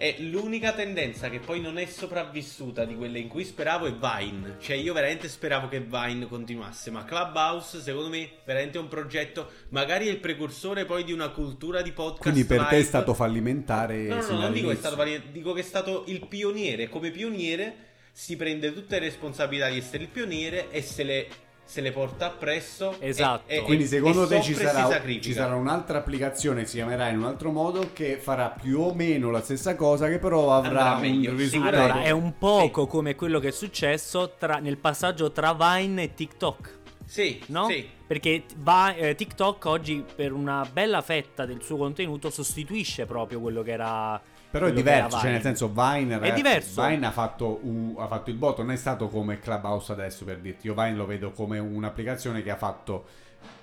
E 0.01 0.15
l'unica 0.17 0.71
tendenza 0.71 1.29
che 1.29 1.37
poi 1.37 1.61
non 1.61 1.77
è 1.77 1.85
sopravvissuta 1.85 2.85
di 2.85 2.95
quelle 2.95 3.19
in 3.19 3.27
cui 3.27 3.45
speravo 3.45 3.85
è 3.85 3.93
Vine. 3.93 4.55
Cioè, 4.59 4.75
io 4.75 4.93
veramente 4.93 5.29
speravo 5.29 5.67
che 5.67 5.79
Vine 5.79 6.27
continuasse. 6.27 6.89
Ma 6.89 7.05
Clubhouse, 7.05 7.79
secondo 7.81 8.09
me, 8.09 8.27
veramente 8.43 8.79
è 8.79 8.81
un 8.81 8.87
progetto. 8.87 9.51
Magari 9.69 10.07
è 10.07 10.09
il 10.09 10.17
precursore 10.17 10.85
poi 10.85 11.03
di 11.03 11.11
una 11.11 11.29
cultura 11.29 11.83
di 11.83 11.91
podcast. 11.91 12.23
Quindi 12.23 12.45
per 12.45 12.61
te 12.61 12.69
è 12.69 12.77
live. 12.77 12.83
stato 12.83 13.13
fallimentare 13.13 14.07
No, 14.07 14.15
no, 14.15 14.27
no, 14.27 14.39
non 14.39 14.53
dico 14.53 14.69
che 14.69 14.73
è 14.73 14.77
stato 14.77 14.95
valiente, 14.95 15.31
dico 15.31 15.53
che 15.53 15.59
è 15.59 15.63
stato 15.63 16.05
il 16.07 16.25
pioniere. 16.27 16.89
Come 16.89 17.11
pioniere 17.11 17.75
si 18.11 18.35
prende 18.35 18.73
tutte 18.73 18.97
le 18.97 19.05
responsabilità 19.05 19.69
di 19.69 19.77
essere 19.77 20.01
il 20.01 20.09
pioniere 20.09 20.71
e 20.71 20.81
se 20.81 21.03
le, 21.03 21.27
se 21.71 21.79
le 21.79 21.93
porta 21.93 22.25
appresso. 22.25 22.95
e- 22.99 23.07
Esatto. 23.07 23.49
e- 23.49 23.61
Quindi 23.61 23.85
e- 23.85 23.87
secondo 23.87 24.25
e 24.25 24.27
te 24.27 24.41
ci 24.41 24.53
sarà, 24.53 25.01
ci 25.21 25.31
sarà 25.31 25.55
un'altra 25.55 25.99
applicazione, 25.99 26.65
si 26.65 26.75
chiamerà 26.75 27.07
in 27.07 27.19
un 27.19 27.23
altro 27.23 27.49
modo, 27.49 27.91
che 27.93 28.17
farà 28.17 28.49
più 28.49 28.81
o 28.81 28.93
meno 28.93 29.31
la 29.31 29.41
stessa 29.41 29.75
cosa, 29.75 30.09
che 30.09 30.19
però 30.19 30.53
avrà 30.53 30.97
meglio, 30.97 31.31
un 31.31 31.37
risultato. 31.37 31.75
Allora, 31.77 32.01
è 32.03 32.11
un 32.11 32.37
poco 32.37 32.87
come 32.87 33.15
quello 33.15 33.39
che 33.39 33.47
è 33.47 33.51
successo 33.51 34.33
tra- 34.37 34.57
nel 34.59 34.75
passaggio 34.79 35.31
tra 35.31 35.53
Vine 35.53 36.03
e 36.03 36.13
TikTok. 36.13 36.79
Sì, 37.05 37.41
No? 37.47 37.67
sì. 37.69 37.87
Perché 38.05 38.43
va- 38.57 38.93
eh, 38.93 39.15
TikTok 39.15 39.63
oggi 39.65 40.03
per 40.13 40.33
una 40.33 40.67
bella 40.69 41.01
fetta 41.01 41.45
del 41.45 41.61
suo 41.63 41.77
contenuto 41.77 42.29
sostituisce 42.29 43.05
proprio 43.05 43.39
quello 43.39 43.61
che 43.63 43.71
era 43.71 44.21
Però 44.51 44.65
è 44.67 44.73
diverso, 44.73 45.17
cioè 45.17 45.31
nel 45.31 45.41
senso 45.41 45.69
Vine, 45.69 46.19
ragazzi, 46.19 46.33
diverso. 46.35 46.85
Vine 46.85 47.05
ha 47.05 47.11
fatto, 47.11 47.59
un- 47.63 47.95
ha 47.97 48.07
fatto 48.07 48.29
il 48.29 48.35
botto, 48.35 48.61
non 48.61 48.71
è 48.71 48.75
stato 48.75 49.07
come 49.07 49.39
Clubhouse 49.39 49.93
adesso 49.93 50.25
per 50.25 50.39
dirti, 50.39 50.67
io 50.67 50.73
Vine 50.73 50.95
lo 50.95 51.05
vedo 51.05 51.31
come 51.31 51.57
un'applicazione 51.57 52.43
che 52.43 52.51
ha 52.51 52.57
fatto 52.57 53.05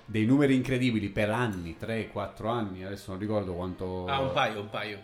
dei 0.05 0.25
numeri 0.25 0.55
incredibili 0.55 1.09
per 1.09 1.29
anni, 1.29 1.77
3-4 1.79 2.47
anni, 2.49 2.83
adesso 2.83 3.11
non 3.11 3.19
ricordo 3.19 3.53
quanto... 3.53 4.05
Ah, 4.07 4.19
un 4.19 4.33
paio, 4.33 4.61
un 4.61 4.69
paio. 4.69 4.99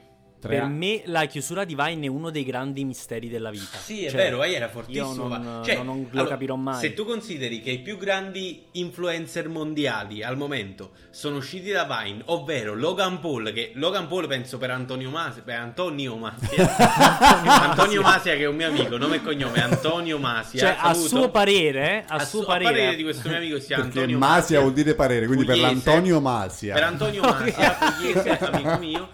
Tre 0.46 0.58
Per 0.60 0.68
me 0.68 1.02
la 1.06 1.26
chiusura 1.26 1.64
di 1.66 1.76
Vine 1.76 2.06
è 2.06 2.10
uno 2.10 2.30
dei 2.30 2.44
grandi 2.44 2.84
misteri 2.86 3.30
della 3.30 3.50
vita. 3.50 3.78
Sì, 3.78 4.06
è 4.06 4.10
Cioè, 4.10 4.18
vero, 4.24 4.38
Vai 4.38 4.54
era 4.54 4.68
fortissimo. 4.70 5.28
Io 5.28 5.38
non, 5.38 5.62
cioè, 5.66 5.76
non 5.84 6.08
lo 6.10 6.20
allora, 6.20 6.30
capirò 6.30 6.56
mai. 6.56 6.80
Se 6.80 6.94
tu 6.94 7.06
consideri 7.06 7.62
che 7.62 7.72
i 7.72 7.80
più 7.80 7.98
grandi 7.98 8.64
influencer 8.74 9.48
mondiali 9.50 10.24
al 10.24 10.38
momento 10.38 10.92
sono 11.10 11.38
usciti 11.38 11.72
da 11.72 11.86
Vine, 11.86 12.22
ovvero 12.26 12.74
Logan 12.76 13.20
Paul, 13.20 13.52
che 13.54 13.72
Logan 13.76 14.08
Paul 14.08 14.28
penso 14.28 14.58
per 14.58 14.72
Antonio 14.72 15.10
Masia, 15.10 15.42
per 15.44 15.60
Antonio 15.60 16.16
Masia, 16.18 16.76
Antonio 17.70 18.02
Masia 18.02 18.34
che 18.36 18.44
è 18.44 18.48
un 18.48 18.56
mio 18.56 18.68
amico, 18.68 18.98
nome 18.98 19.18
e 19.18 19.22
cognome 19.22 19.62
Antonio 19.62 20.18
Masia. 20.18 20.60
Cioè, 20.60 20.76
a 20.80 20.94
suo 20.94 21.30
parere, 21.30 22.06
a, 22.08 22.16
A 22.16 22.26
suo 22.26 22.44
su- 22.44 22.50
a 22.50 22.58
parere, 22.58 22.96
di 22.96 23.04
questo 23.04 23.28
mio 23.30 23.38
amico 23.38 23.60
si 23.60 23.68
chiama 23.68 23.84
Perché 23.84 24.00
Antonio 24.00 24.18
Masia 24.20 24.60
vuol 24.60 24.74
dire 24.74 24.94
parere, 24.96 25.26
quindi 25.26 25.46
per 25.46 25.56
pugliese. 25.56 25.74
l'Antonio 25.74 26.20
Masia. 26.22 26.74
Per 26.74 26.84
Antonio 26.84 27.22
Masia, 27.24 27.78
pugliese, 27.98 28.30
amico 28.40 28.78
mio. 28.78 29.10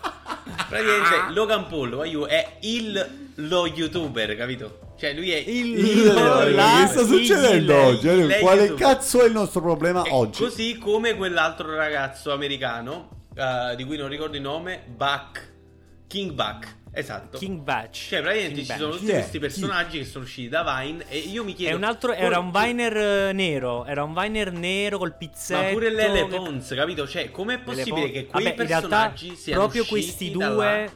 Praticamente 0.71 1.33
Logan 1.33 1.67
Paul 1.67 1.89
voglio, 1.89 2.27
è 2.27 2.57
il 2.61 3.09
lo 3.35 3.65
youtuber, 3.67 4.35
capito? 4.37 4.79
Cioè 4.99 5.13
lui 5.13 5.31
è 5.31 5.37
Il- 5.37 5.77
Il- 5.79 6.05
là, 6.05 6.81
che 6.83 6.87
sta 6.91 7.01
il- 7.01 7.07
succedendo 7.07 7.73
lei- 7.73 7.85
oggi? 7.95 8.07
Allora, 8.07 8.27
lei 8.27 8.39
Quale 8.41 8.61
YouTube. 8.61 8.81
cazzo 8.83 9.21
è 9.21 9.25
il 9.25 9.31
nostro 9.33 9.61
problema 9.61 10.03
E 10.03 10.09
oggi? 10.11 10.43
Così 10.43 10.77
come 10.77 11.15
quell'altro 11.15 11.75
ragazzo 11.75 12.31
americano, 12.31 13.25
eh, 13.35 13.75
di 13.75 13.83
cui 13.83 13.97
non 13.97 14.07
ricordo 14.09 14.35
il 14.35 14.41
nome, 14.43 14.83
Buck, 14.95 15.49
King 16.07 16.31
Buck, 16.33 16.75
esatto. 16.93 17.37
King 17.37 17.59
Batch. 17.61 18.07
Cioè, 18.09 18.21
praticamente 18.21 18.61
King 18.61 18.65
ci 18.65 18.71
Batch. 18.71 18.79
sono 18.81 18.95
tutti 18.95 19.11
è? 19.11 19.13
questi 19.13 19.39
personaggi 19.39 19.97
che 19.99 20.05
sono 20.05 20.23
usciti 20.23 20.49
da 20.49 20.79
Vine 20.81 21.05
e 21.09 21.17
io 21.17 21.43
mi 21.43 21.53
chiedo... 21.53 21.73
È 21.73 21.75
un 21.77 21.83
altro, 21.83 22.13
era 22.13 22.39
un 22.39 22.51
Viner 22.51 22.97
eh, 22.97 23.31
nero. 23.33 23.85
Era 23.85 24.03
un 24.03 24.13
Viner 24.13 24.51
nero 24.51 24.97
col 24.97 25.15
pizzetto. 25.15 25.61
Ma 25.61 25.69
pure 25.69 25.89
Lele 25.89 26.27
che- 26.27 26.35
Pons, 26.35 26.73
capito? 26.75 27.07
Cioè, 27.07 27.31
com'è 27.31 27.59
possibile 27.59 28.11
che 28.11 28.25
quei 28.27 28.43
Vabbè, 28.45 28.61
in 28.61 28.67
realtà, 28.67 28.87
personaggi 28.87 29.35
siano 29.35 29.61
proprio 29.61 29.81
usciti 29.83 30.01
questi 30.01 30.31
da 30.31 30.47
due. 30.49 30.65
là? 30.65 30.91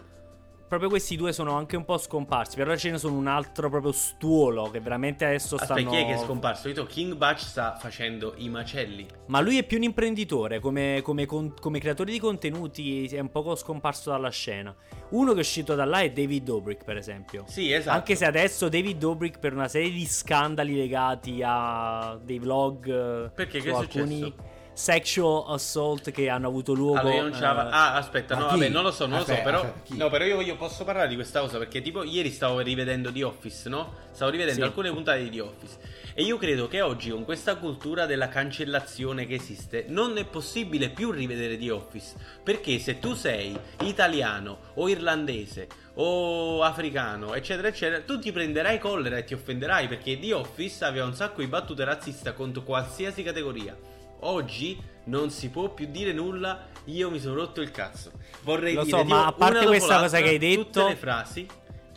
Proprio 0.68 0.90
questi 0.90 1.16
due 1.16 1.32
sono 1.32 1.56
anche 1.56 1.76
un 1.76 1.86
po' 1.86 1.98
scomparsi. 1.98 2.56
Però 2.56 2.76
ce 2.76 2.92
ne 2.92 2.98
sono 2.98 3.16
un 3.16 3.28
altro 3.28 3.70
proprio 3.70 3.92
stuolo. 3.92 4.72
Che 4.72 4.80
veramente 4.80 5.26
adesso 5.26 5.56
Aspetta, 5.56 5.80
stanno. 5.80 5.92
chi 5.92 5.98
è 5.98 6.06
che 6.06 6.14
è 6.14 6.18
scomparso? 6.18 6.70
Io 6.70 6.86
King 6.86 7.14
Batch 7.16 7.42
sta 7.42 7.76
facendo 7.76 8.34
i 8.38 8.50
macelli. 8.50 9.06
Ma 9.28 9.40
lui 9.42 9.58
è 9.58 9.64
più 9.64 9.78
un 9.78 9.84
imprenditore. 9.84 10.60
Come, 10.60 11.02
come 11.04 11.26
come 11.26 11.80
creatore 11.80 12.12
di 12.12 12.20
contenuti 12.20 13.06
è 13.06 13.20
un 13.20 13.30
poco 13.30 13.56
scomparso 13.56 14.10
dalla 14.10 14.30
scena. 14.30 14.76
Uno 15.10 15.32
che 15.32 15.38
è 15.38 15.42
uscito 15.42 15.76
da 15.76 15.86
là 15.86 16.00
è 16.00 16.12
David 16.12 16.44
Dobrik, 16.44 16.84
per 16.84 16.98
esempio. 16.98 17.44
Sì, 17.48 17.72
esatto. 17.72 17.98
Anche 17.98 18.16
se 18.16 18.26
adesso 18.26 18.68
David 18.70 18.98
Dobrik, 18.98 19.40
per 19.40 19.54
una 19.54 19.68
serie 19.68 19.92
di 19.92 20.06
scandali 20.06 20.76
legati 20.76 21.42
a 21.44 22.20
dei 22.22 22.40
vlog. 22.40 23.32
Perché? 23.32 23.60
Che 23.60 23.70
è 23.70 23.74
alcuni 23.74 24.22
successo? 24.22 24.54
Sexual 24.78 25.46
assault 25.48 26.12
che 26.12 26.28
hanno 26.28 26.50
avuto 26.50 26.74
luogo. 26.74 27.00
Allora 27.00 27.16
io 27.16 27.22
non 27.30 27.34
eh, 27.34 27.46
Ah, 27.46 27.94
aspetta, 27.96 28.36
no, 28.36 28.48
vabbè, 28.48 28.68
non 28.68 28.84
lo 28.84 28.92
so, 28.92 29.06
non 29.06 29.20
Aspetta, 29.20 29.50
lo 29.52 29.58
so, 29.58 29.64
però. 29.64 29.74
aspetta, 29.74 30.04
no, 30.04 30.10
però 30.10 30.26
io, 30.26 30.42
io 30.42 30.58
posso 30.58 30.84
parlare 30.84 31.08
di 31.08 31.16
questa 31.16 31.40
cosa 31.40 31.58
perché, 31.58 31.82
tipo, 31.82 32.04
ieri 32.04 32.30
stavo 32.30 32.60
rivedendo 32.60 33.10
The 33.10 33.24
Office, 33.24 33.70
no? 33.70 33.94
Stavo 34.12 34.32
rivedendo 34.32 34.60
Sì. 34.60 34.68
alcune 34.68 34.92
puntate 34.92 35.24
di 35.24 35.30
The 35.30 35.40
Office. 35.40 35.78
E 36.14 36.24
io 36.24 36.38
credo 36.38 36.68
che 36.68 36.82
oggi, 36.82 37.10
con 37.10 37.24
questa 37.24 37.56
cultura 37.56 38.06
della 38.06 38.28
cancellazione 38.28 39.26
che 39.26 39.36
esiste, 39.36 39.86
non 39.88 40.18
è 40.18 40.26
possibile 40.26 40.90
più 40.90 41.10
rivedere 41.12 41.58
The 41.58 41.72
Office. 41.72 42.14
Perché 42.44 42.78
se 42.80 43.00
tu 43.00 43.14
sei 43.14 43.58
italiano 43.84 44.58
o 44.74 44.90
irlandese 44.90 45.70
o 45.94 46.64
africano, 46.64 47.34
eccetera, 47.34 47.70
eccetera, 47.70 48.02
tu 48.02 48.20
ti 48.20 48.34
prenderai 48.34 48.78
collera 48.80 49.16
e 49.16 49.24
ti 49.24 49.34
offenderai 49.34 49.88
perché 49.88 50.20
The 50.20 50.34
Office 50.34 50.84
aveva 50.84 51.06
un 51.06 51.16
sacco 51.16 51.40
di 51.40 51.48
battute 51.48 51.86
razziste 51.86 52.34
contro 52.34 52.62
qualsiasi 52.64 53.24
categoria. 53.24 53.94
Oggi 54.22 54.80
non 55.06 55.30
si 55.30 55.50
può 55.50 55.70
più 55.70 55.88
dire 55.90 56.12
nulla, 56.14 56.66
io 56.86 57.10
mi 57.12 57.20
sono 57.20 57.36
rotto 57.36 57.62
il 57.62 57.72
cazzo. 57.72 58.12
Vorrei 58.44 58.74
Lo 58.74 58.84
dire 58.84 58.98
so, 58.98 59.04
tipo, 59.04 59.16
ma 59.16 59.26
a 59.28 59.32
parte 59.34 59.66
questa 59.66 60.00
cosa 60.00 60.20
che 60.20 60.30
hai 60.30 60.38
detto- 60.38 60.64
tutte 60.64 60.88
le 60.90 60.96
frasi 60.96 61.48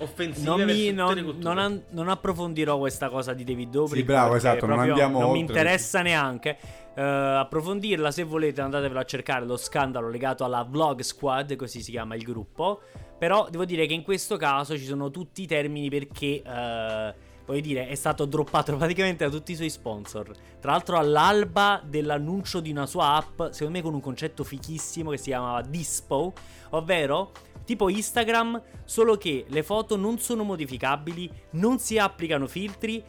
offensive 0.01 0.47
Non, 0.47 0.63
mi, 0.63 0.93
non, 0.93 1.35
non 1.39 1.59
an- 1.59 1.83
non 1.91 2.09
approfondirò 2.09 2.79
questa 2.79 3.09
cosa 3.09 3.33
di 3.33 3.45
David 3.45 3.71
Dobrik. 3.71 3.97
Sì, 4.01 4.05
bravo, 4.05 4.35
esatto, 4.37 4.67
non 4.67 4.79
andiamo 4.79 5.21
Non 5.21 5.33
mi 5.33 5.41
oltre. 5.41 5.55
interessa 5.59 6.03
neanche. 6.03 6.57
Eh, 6.95 7.03
approfondirla, 7.03 8.11
se 8.11 8.23
volete, 8.25 8.61
andatevelo 8.61 9.01
a 9.01 9.05
cercare 9.05 9.45
lo 9.47 9.57
scandalo 9.57 10.09
legato 10.09 10.45
alla 10.45 10.63
Vlog 10.69 11.01
Squad, 11.01 11.55
così 11.57 11.81
si 11.83 11.91
chiama 11.93 12.15
il 12.15 12.23
gruppo. 12.23 12.81
Però 13.19 13.49
devo 13.51 13.65
dire 13.65 13.87
che 13.87 13.95
in 13.95 14.03
questo 14.03 14.37
caso 14.37 14.77
ci 14.77 14.85
sono 14.85 15.11
tutti 15.11 15.43
i 15.43 15.47
termini 15.47 15.89
perché. 15.89 16.43
eh, 16.45 17.27
Voglio 17.49 17.63
dire, 17.63 17.89
è 17.89 17.95
stato 17.95 18.27
droppato 18.27 18.77
praticamente 18.77 19.25
da 19.25 19.31
tutti 19.31 19.53
i 19.53 19.57
suoi 19.57 19.71
sponsor. 19.71 20.31
Tra 20.61 20.73
l'altro, 20.73 20.99
all'alba 20.99 21.81
dell'annuncio 21.83 22.61
di 22.61 22.71
una 22.71 22.85
sua 22.85 23.15
app, 23.15 23.53
secondo 23.53 23.79
me 23.79 23.83
con 23.83 23.95
un 23.95 24.03
concetto 24.03 24.45
fichissimo 24.45 25.13
che 25.13 25.17
si 25.17 25.31
chiamava 25.31 25.63
Dispo, 25.63 26.35
ovvero 26.71 27.33
tipo 27.65 27.89
Instagram, 27.89 28.61
solo 28.85 29.17
che 29.17 29.47
le 29.49 29.63
foto 29.63 29.97
non 29.97 30.19
sono 30.19 30.43
modificabili, 30.43 31.31
non 31.53 31.79
si 31.79 31.97
applicano 31.97 32.47
filtri, 32.47 33.03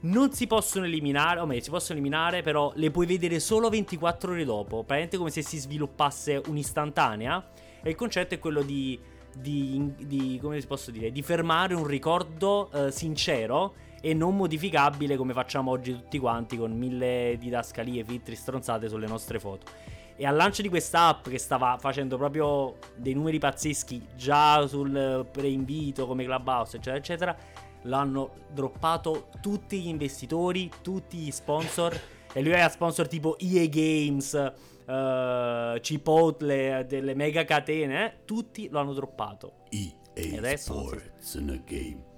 non 0.00 0.32
si 0.32 0.48
possono 0.48 0.86
eliminare, 0.86 1.38
o 1.38 1.46
meglio, 1.46 1.62
si 1.62 1.70
possono 1.70 1.96
eliminare, 1.96 2.42
però 2.42 2.72
le 2.74 2.90
puoi 2.90 3.06
vedere 3.06 3.38
solo 3.38 3.68
24 3.68 4.32
ore 4.32 4.44
dopo, 4.44 4.78
praticamente 4.78 5.18
come 5.18 5.30
se 5.30 5.42
si 5.42 5.56
sviluppasse 5.58 6.42
un'istantanea. 6.48 7.48
E 7.80 7.90
il 7.90 7.94
concetto 7.94 8.34
è 8.34 8.40
quello 8.40 8.62
di, 8.62 8.98
di, 9.36 9.92
di- 9.98 10.38
come 10.42 10.60
si 10.60 10.66
posso 10.66 10.90
dire, 10.90 11.12
di 11.12 11.22
fermare 11.22 11.74
un 11.74 11.86
ricordo 11.86 12.72
eh, 12.72 12.90
sincero 12.90 13.83
e 14.04 14.12
non 14.12 14.36
modificabile 14.36 15.16
come 15.16 15.32
facciamo 15.32 15.70
oggi 15.70 15.94
tutti 15.94 16.18
quanti 16.18 16.58
con 16.58 16.76
mille 16.76 17.38
didascalie, 17.38 18.04
filtri, 18.04 18.36
stronzate 18.36 18.86
sulle 18.86 19.06
nostre 19.06 19.40
foto. 19.40 19.64
E 20.14 20.26
al 20.26 20.36
lancio 20.36 20.60
di 20.60 20.68
questa 20.68 21.08
app 21.08 21.26
che 21.26 21.38
stava 21.38 21.78
facendo 21.80 22.18
proprio 22.18 22.76
dei 22.96 23.14
numeri 23.14 23.38
pazzeschi 23.38 24.08
già 24.14 24.66
sul 24.66 25.26
preinvito 25.32 26.06
come 26.06 26.24
Clubhouse, 26.24 26.76
eccetera, 26.76 26.98
eccetera, 26.98 27.36
l'hanno 27.84 28.32
droppato 28.52 29.30
tutti 29.40 29.80
gli 29.80 29.88
investitori, 29.88 30.70
tutti 30.82 31.16
gli 31.16 31.30
sponsor. 31.30 31.98
e 32.30 32.42
lui 32.42 32.52
ha 32.60 32.68
sponsor 32.68 33.08
tipo 33.08 33.38
EA 33.38 33.66
Games, 33.68 34.52
uh, 34.84 35.80
Chipotle, 35.80 36.84
delle 36.86 37.14
mega 37.14 37.44
catene, 37.44 38.04
eh? 38.04 38.12
tutti 38.26 38.68
lo 38.68 38.80
hanno 38.80 38.92
droppato. 38.92 39.62
EA 39.70 40.36
adesso, 40.36 40.74
Sports 40.74 41.34
in 41.36 41.48
a 41.48 41.56
game. 41.64 42.12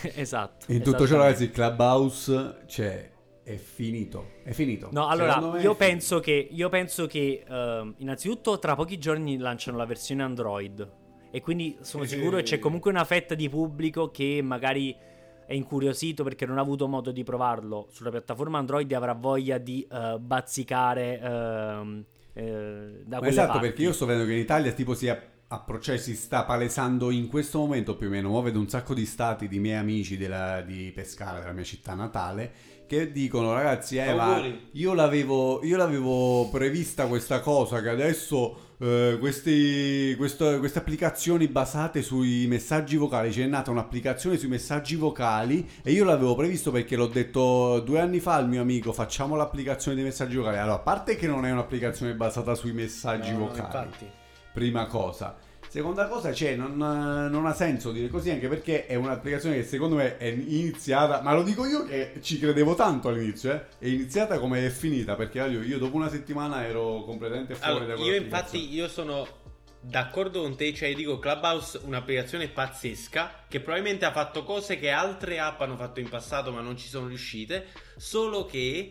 esatto. 0.14 0.70
In 0.72 0.82
tutto 0.82 1.06
ciò, 1.06 1.16
ragazzi, 1.16 1.44
il 1.44 1.50
Clubhouse 1.50 2.62
c'è. 2.66 3.10
È 3.44 3.56
finito, 3.56 4.34
è 4.44 4.52
finito. 4.52 4.88
No, 4.92 5.08
allora 5.08 5.58
io 5.58 5.74
penso, 5.74 6.20
che, 6.20 6.48
io 6.48 6.68
penso 6.68 7.08
che 7.08 7.42
uh, 7.44 7.92
innanzitutto 7.96 8.60
tra 8.60 8.76
pochi 8.76 8.98
giorni 8.98 9.36
lanciano 9.36 9.76
la 9.76 9.84
versione 9.84 10.22
Android 10.22 10.88
e 11.28 11.40
quindi 11.40 11.76
sono 11.80 12.04
sicuro 12.04 12.36
che 12.36 12.44
c'è 12.44 12.58
comunque 12.60 12.92
una 12.92 13.04
fetta 13.04 13.34
di 13.34 13.48
pubblico 13.48 14.12
che 14.12 14.40
magari 14.44 14.94
è 15.44 15.54
incuriosito 15.54 16.22
perché 16.22 16.46
non 16.46 16.58
ha 16.58 16.60
avuto 16.60 16.86
modo 16.86 17.10
di 17.10 17.24
provarlo 17.24 17.88
sulla 17.90 18.10
piattaforma 18.10 18.58
Android 18.58 18.88
e 18.90 18.94
avrà 18.94 19.12
voglia 19.12 19.58
di 19.58 19.84
uh, 19.90 20.18
bazzicare 20.18 21.18
uh, 21.20 22.04
da 23.04 23.20
Esatto, 23.22 23.52
parti. 23.52 23.66
perché 23.66 23.82
io 23.82 23.92
sto 23.92 24.06
vedendo 24.06 24.26
che 24.26 24.34
in 24.34 24.38
Italia 24.38 24.72
tipo 24.72 24.94
si, 24.94 25.12
appro- 25.52 25.80
si 25.82 26.16
sta 26.16 26.44
palesando 26.44 27.10
in 27.10 27.28
questo 27.28 27.58
momento 27.58 27.94
più 27.96 28.06
o 28.06 28.10
meno, 28.10 28.40
vedo 28.40 28.58
un 28.58 28.68
sacco 28.68 28.94
di 28.94 29.04
stati 29.04 29.48
di 29.48 29.58
miei 29.58 29.76
amici 29.76 30.16
della, 30.16 30.62
di 30.62 30.90
Pescara, 30.94 31.40
della 31.40 31.52
mia 31.52 31.64
città 31.64 31.94
natale, 31.94 32.52
che 32.86 33.12
dicono 33.12 33.52
ragazzi 33.52 33.96
eh, 33.96 34.12
ma 34.12 34.42
io 34.72 34.92
l'avevo, 34.92 35.64
io 35.64 35.76
l'avevo 35.76 36.48
prevista 36.50 37.06
questa 37.06 37.40
cosa 37.40 37.80
che 37.80 37.88
adesso 37.88 38.74
eh, 38.78 39.16
questi, 39.18 40.14
questo, 40.16 40.58
queste 40.58 40.78
applicazioni 40.78 41.48
basate 41.48 42.02
sui 42.02 42.46
messaggi 42.46 42.96
vocali 42.96 43.30
c'è 43.30 43.46
nata 43.46 43.70
un'applicazione 43.70 44.36
sui 44.36 44.48
messaggi 44.48 44.96
vocali 44.96 45.66
e 45.82 45.92
io 45.92 46.04
l'avevo 46.04 46.34
previsto 46.34 46.70
perché 46.70 46.96
l'ho 46.96 47.06
detto 47.06 47.80
due 47.80 48.00
anni 48.00 48.20
fa 48.20 48.34
al 48.34 48.48
mio 48.48 48.60
amico 48.60 48.92
facciamo 48.92 49.36
l'applicazione 49.36 49.96
dei 49.96 50.04
messaggi 50.04 50.36
vocali 50.36 50.58
allora 50.58 50.74
a 50.74 50.80
parte 50.80 51.16
che 51.16 51.26
non 51.26 51.46
è 51.46 51.50
un'applicazione 51.50 52.14
basata 52.14 52.54
sui 52.54 52.72
messaggi 52.72 53.32
no, 53.32 53.38
vocali 53.46 53.90
no, 54.00 54.20
prima 54.52 54.86
cosa 54.86 55.36
Seconda 55.72 56.06
cosa, 56.06 56.34
cioè, 56.34 56.54
non, 56.54 56.76
non, 56.76 57.46
ha 57.46 57.54
senso 57.54 57.92
dire 57.92 58.10
così, 58.10 58.28
anche 58.28 58.46
perché 58.46 58.84
è 58.84 58.94
un'applicazione 58.94 59.54
che 59.54 59.64
secondo 59.64 59.96
me 59.96 60.18
è 60.18 60.26
iniziata, 60.26 61.22
ma 61.22 61.32
lo 61.32 61.42
dico 61.42 61.64
io 61.64 61.86
che 61.86 62.16
ci 62.20 62.38
credevo 62.38 62.74
tanto 62.74 63.08
all'inizio, 63.08 63.52
eh? 63.52 63.64
è 63.78 63.86
iniziata 63.86 64.38
come 64.38 64.66
è 64.66 64.68
finita, 64.68 65.14
perché 65.14 65.38
io, 65.38 65.62
io 65.62 65.78
dopo 65.78 65.96
una 65.96 66.10
settimana 66.10 66.66
ero 66.66 67.04
completamente 67.04 67.54
fuori 67.54 67.70
allora, 67.70 67.94
da 67.94 68.02
Io 68.02 68.14
infatti, 68.14 68.70
io 68.70 68.86
sono 68.86 69.26
d'accordo 69.80 70.42
con 70.42 70.56
te, 70.56 70.74
cioè 70.74 70.94
dico 70.94 71.18
Clubhouse 71.18 71.80
un'applicazione 71.84 72.48
pazzesca 72.48 73.44
che 73.48 73.60
probabilmente 73.60 74.04
ha 74.04 74.12
fatto 74.12 74.44
cose 74.44 74.76
che 74.76 74.90
altre 74.90 75.38
app 75.38 75.62
hanno 75.62 75.78
fatto 75.78 76.00
in 76.00 76.08
passato 76.10 76.52
ma 76.52 76.60
non 76.60 76.76
ci 76.76 76.86
sono 76.86 77.06
riuscite, 77.06 77.68
solo 77.96 78.44
che 78.44 78.90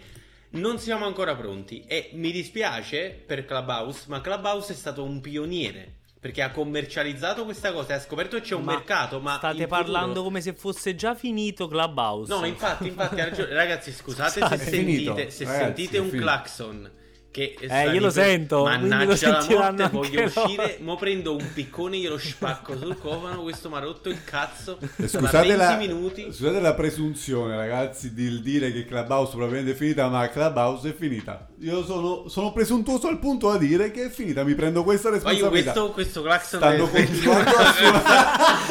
non 0.52 0.80
siamo 0.80 1.06
ancora 1.06 1.36
pronti 1.36 1.84
e 1.88 2.10
mi 2.14 2.32
dispiace 2.32 3.10
per 3.26 3.46
Clubhouse, 3.46 4.06
ma 4.08 4.22
Clubhouse 4.22 4.74
è 4.74 4.76
stato 4.76 5.04
un 5.04 5.22
pioniere 5.22 6.00
perché 6.20 6.44
ha 6.44 6.52
commercializzato 6.52 7.46
questa 7.46 7.74
cosa 7.74 7.94
e 7.94 7.96
ha 7.96 8.00
scoperto 8.00 8.38
che 8.38 8.44
c'è 8.44 8.54
un 8.54 8.64
ma 8.64 8.74
mercato. 8.76 9.20
Ma 9.20 9.38
state 9.38 9.66
parlando 9.66 10.08
futuro... 10.08 10.24
come 10.24 10.42
se 10.42 10.54
fosse 10.54 10.94
già 10.94 11.16
finito 11.16 11.68
Clubhouse. 11.68 12.32
No, 12.32 12.46
infatti, 12.46 12.88
infatti. 12.88 13.16
Ragazzi, 13.50 13.92
scusate 13.92 14.46
se 14.48 14.58
sentite, 14.58 15.32
se 15.32 15.46
Ragazzi, 15.46 15.64
sentite 15.64 15.98
un 15.98 16.10
clacson 16.12 16.92
che 17.32 17.56
eh, 17.60 17.92
io 17.92 18.02
lo 18.02 18.10
sento. 18.10 18.64
Mannaggia 18.64 19.32
la 19.32 19.46
morte, 19.50 19.88
voglio 19.90 20.24
uscire. 20.24 20.78
Mo 20.82 20.98
prendo 20.98 21.36
un 21.36 21.54
piccone, 21.54 21.98
glielo 21.98 22.18
spacco 22.18 22.78
sul 22.78 22.98
cofano. 22.98 23.42
Questo 23.42 23.70
mi 23.70 23.76
ha 23.78 23.80
rotto 23.80 24.10
il 24.10 24.22
cazzo. 24.24 24.78
E 24.98 25.08
scusate, 25.08 25.56
la, 25.56 25.78
minuti. 25.78 26.26
scusate 26.26 26.60
la 26.60 26.74
presunzione, 26.74 27.56
ragazzi, 27.56 28.14
di 28.14 28.42
dire 28.42 28.74
che 28.74 28.86
Clubhouse 28.86 29.32
probabilmente 29.32 29.72
è 29.72 29.76
finita, 29.76 30.10
ma 30.10 30.28
Clubhouse 30.28 30.90
è 30.90 30.94
finita. 30.94 31.48
Io 31.60 31.86
sono, 31.86 32.28
sono 32.28 32.52
presuntuoso 32.52 33.08
al 33.08 33.20
punto 33.20 33.50
da 33.50 33.58
dire 33.58 33.92
che 33.92 34.06
è 34.06 34.10
finita. 34.10 34.44
Mi 34.44 34.54
prendo 34.54 34.84
questa 34.84 35.10
responsabilità. 35.10 35.50
Ma 35.50 35.58
io 35.58 35.64
questo, 35.64 35.92
questo 35.92 36.22
claxon 36.22 36.60
Stanno 36.60 36.88
continuando 36.90 37.50
a 37.56 37.74
suonare. 37.74 38.70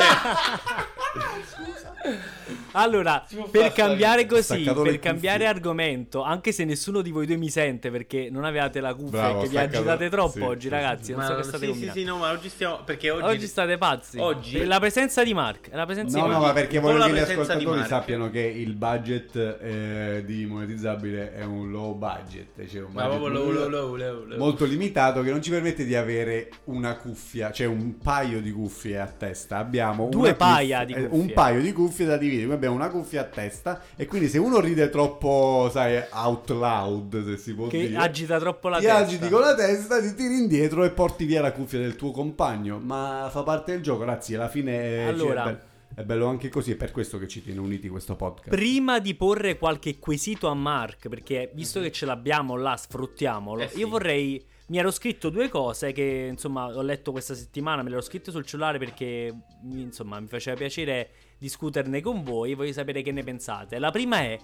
Allora, 2.73 3.25
per 3.51 3.73
cambiare 3.73 4.27
così, 4.27 4.63
per 4.63 4.99
cambiare 4.99 5.47
argomento, 5.47 6.23
anche 6.23 6.53
se 6.53 6.65
nessuno 6.65 7.01
di 7.01 7.11
voi 7.11 7.27
due 7.27 7.37
mi 7.37 7.49
sente 7.49 7.91
perché 7.91 8.29
non 8.31 8.45
avevate 8.45 8.81
la 8.81 8.95
cuffia 8.95 9.21
Bravo, 9.21 9.43
che 9.43 9.49
vi 9.49 9.59
agitate 9.59 10.09
troppo 10.09 10.31
sì, 10.31 10.41
oggi, 10.41 10.61
sì, 10.63 10.69
ragazzi. 10.69 11.05
Sì. 11.05 11.13
Non 11.13 11.25
so 11.25 11.37
che 11.37 11.43
state 11.43 11.67
sì, 11.67 11.75
sì, 11.75 11.91
sì, 11.93 12.05
no, 12.05 12.17
ma 12.19 12.31
oggi 12.31 12.49
stiamo. 12.49 12.81
Perché 12.85 13.11
oggi, 13.11 13.25
oggi 13.25 13.47
state 13.47 13.79
pazzi. 13.79 14.19
Oggi. 14.19 14.65
La 14.65 14.79
presenza 14.79 15.23
di 15.25 15.35
Mark. 15.35 15.69
La 15.73 15.87
presenza 15.87 16.19
no, 16.19 16.25
di 16.25 16.31
no, 16.31 16.41
ma 16.41 16.53
perché 16.53 16.79
voglio 16.79 17.05
che 17.07 17.13
gli 17.13 17.19
ascoltatori 17.19 17.85
sappiano 17.85 18.31
che 18.31 18.41
il 18.41 18.75
budget 18.75 19.37
eh, 19.37 20.23
di 20.25 20.47
monetizzabile 20.47 21.35
è 21.35 21.45
un 21.45 21.71
low 21.71 21.95
budget. 21.95 22.67
Cioè 22.69 22.83
un 22.83 22.93
budget 22.93 23.19
low, 23.19 23.51
low, 23.51 23.69
low, 23.69 23.97
low, 23.97 24.37
molto 24.37 24.65
limitato 24.65 25.23
che 25.23 25.31
non 25.31 25.43
ci 25.43 25.51
permette 25.51 25.85
di 25.85 25.95
avere 25.95 26.51
una 26.65 26.97
cuffia, 26.97 27.51
cioè 27.53 27.67
un 27.67 27.99
paio 27.99 28.41
di 28.41 28.53
cuffie 28.53 28.99
a 28.99 29.07
testa. 29.07 29.59
Abbiamo 29.59 30.09
due 30.09 30.35
paia 30.35 30.81
cuffia, 30.81 30.85
di 30.85 31.09
cuffie. 31.09 31.21
Un 31.21 31.33
paio 31.33 31.61
di 31.61 31.73
cuffie 31.73 32.07
da 32.07 32.17
dividere. 32.17 32.59
Abbiamo 32.61 32.77
una 32.77 32.91
cuffia 32.91 33.23
a 33.23 33.25
testa 33.25 33.81
e 33.97 34.05
quindi 34.05 34.29
se 34.29 34.37
uno 34.37 34.61
ride 34.61 34.91
troppo, 34.91 35.71
sai, 35.73 36.03
out 36.13 36.51
loud, 36.51 37.25
se 37.25 37.39
si 37.39 37.55
può 37.55 37.69
che 37.69 37.89
dire, 37.89 37.97
agita 37.97 38.39
troppo 38.39 38.69
la 38.69 38.77
ti 38.77 38.85
testa. 38.85 38.99
agiti 38.99 39.29
con 39.31 39.41
la 39.41 39.55
testa, 39.55 39.99
ti 39.99 40.15
tiri 40.15 40.37
indietro 40.37 40.85
e 40.85 40.91
porti 40.91 41.25
via 41.25 41.41
la 41.41 41.53
cuffia 41.53 41.79
del 41.79 41.97
tuo 41.97 42.11
compagno, 42.11 42.79
ma 42.79 43.31
fa 43.33 43.43
parte 43.43 43.73
del 43.73 43.81
gioco, 43.81 44.05
ragazzi, 44.05 44.35
alla 44.35 44.51
fine 44.51 45.07
allora, 45.07 45.45
cioè, 45.45 45.59
è 45.95 46.05
bello 46.05 46.27
anche 46.27 46.51
così, 46.51 46.73
è 46.73 46.77
per 46.77 46.91
questo 46.93 47.19
che 47.19 47.27
ci 47.27 47.43
tiene 47.43 47.61
uniti 47.61 47.89
questo 47.89 48.15
podcast. 48.15 48.51
Prima 48.51 48.99
di 48.99 49.15
porre 49.15 49.57
qualche 49.57 49.99
quesito 49.99 50.49
a 50.49 50.55
Mark, 50.55 51.09
perché 51.09 51.51
visto 51.55 51.79
mm-hmm. 51.79 51.89
che 51.89 51.95
ce 51.95 52.05
l'abbiamo 52.05 52.57
là, 52.57 52.77
sfruttiamolo, 52.77 53.63
eh 53.63 53.69
sì. 53.69 53.79
io 53.79 53.89
vorrei 53.89 54.45
mi 54.71 54.79
ero 54.79 54.93
scritto 54.93 55.31
due 55.31 55.49
cose 55.49 55.91
che 55.91 56.29
insomma 56.31 56.67
ho 56.67 56.83
letto 56.83 57.11
questa 57.11 57.35
settimana, 57.35 57.83
me 57.83 57.89
le 57.89 57.97
ero 57.97 58.05
scritte 58.05 58.31
sul 58.31 58.47
cellulare 58.47 58.79
perché 58.79 59.35
insomma 59.65 60.21
mi 60.21 60.29
faceva 60.29 60.57
piacere 60.57 61.11
discuterne 61.41 62.03
con 62.03 62.23
voi, 62.23 62.55
voglio 62.55 62.73
sapere 62.73 63.03
che 63.03 63.11
ne 63.11 63.25
pensate. 63.25 63.79
La 63.79 63.91
prima 63.91 64.21
è 64.21 64.39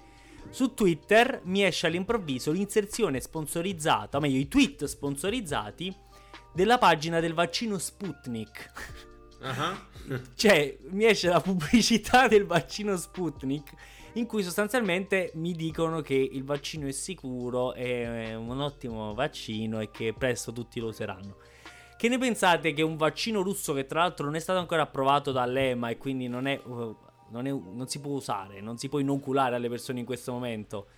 su 0.48 0.74
Twitter 0.74 1.42
mi 1.44 1.62
esce 1.62 1.86
all'improvviso 1.86 2.50
l'inserzione 2.50 3.20
sponsorizzata, 3.20 4.16
o 4.16 4.20
meglio 4.20 4.38
i 4.38 4.48
tweet 4.48 4.86
sponsorizzati 4.86 5.94
della 6.54 6.78
pagina 6.78 7.20
del 7.20 7.34
vaccino 7.34 7.76
Sputnik. 7.76 8.72
Uh-huh. 9.42 10.20
cioè, 10.34 10.78
mi 10.90 11.04
esce 11.04 11.28
la 11.28 11.40
pubblicità 11.40 12.26
del 12.28 12.46
vaccino 12.46 12.96
Sputnik 12.96 13.74
in 14.14 14.24
cui 14.24 14.42
sostanzialmente 14.42 15.30
mi 15.34 15.52
dicono 15.52 16.00
che 16.00 16.14
il 16.14 16.42
vaccino 16.42 16.86
è 16.86 16.92
sicuro, 16.92 17.74
è 17.74 18.34
un 18.34 18.58
ottimo 18.60 19.12
vaccino 19.12 19.80
e 19.80 19.90
che 19.90 20.14
presto 20.16 20.52
tutti 20.52 20.80
lo 20.80 20.86
useranno. 20.86 21.36
Che 21.96 22.08
ne 22.08 22.18
pensate 22.18 22.74
che 22.74 22.82
un 22.82 22.96
vaccino 22.96 23.40
russo 23.40 23.72
che 23.72 23.86
tra 23.86 24.00
l'altro 24.00 24.26
non 24.26 24.34
è 24.34 24.38
stato 24.38 24.58
ancora 24.58 24.82
approvato 24.82 25.32
dall'EMA 25.32 25.88
e 25.88 25.96
quindi 25.96 26.28
non, 26.28 26.46
è, 26.46 26.60
uh, 26.62 26.94
non, 27.30 27.46
è, 27.46 27.50
non 27.50 27.88
si 27.88 28.00
può 28.00 28.12
usare, 28.12 28.60
non 28.60 28.76
si 28.76 28.90
può 28.90 28.98
inoculare 28.98 29.56
alle 29.56 29.70
persone 29.70 30.00
in 30.00 30.04
questo 30.04 30.30
momento? 30.32 30.88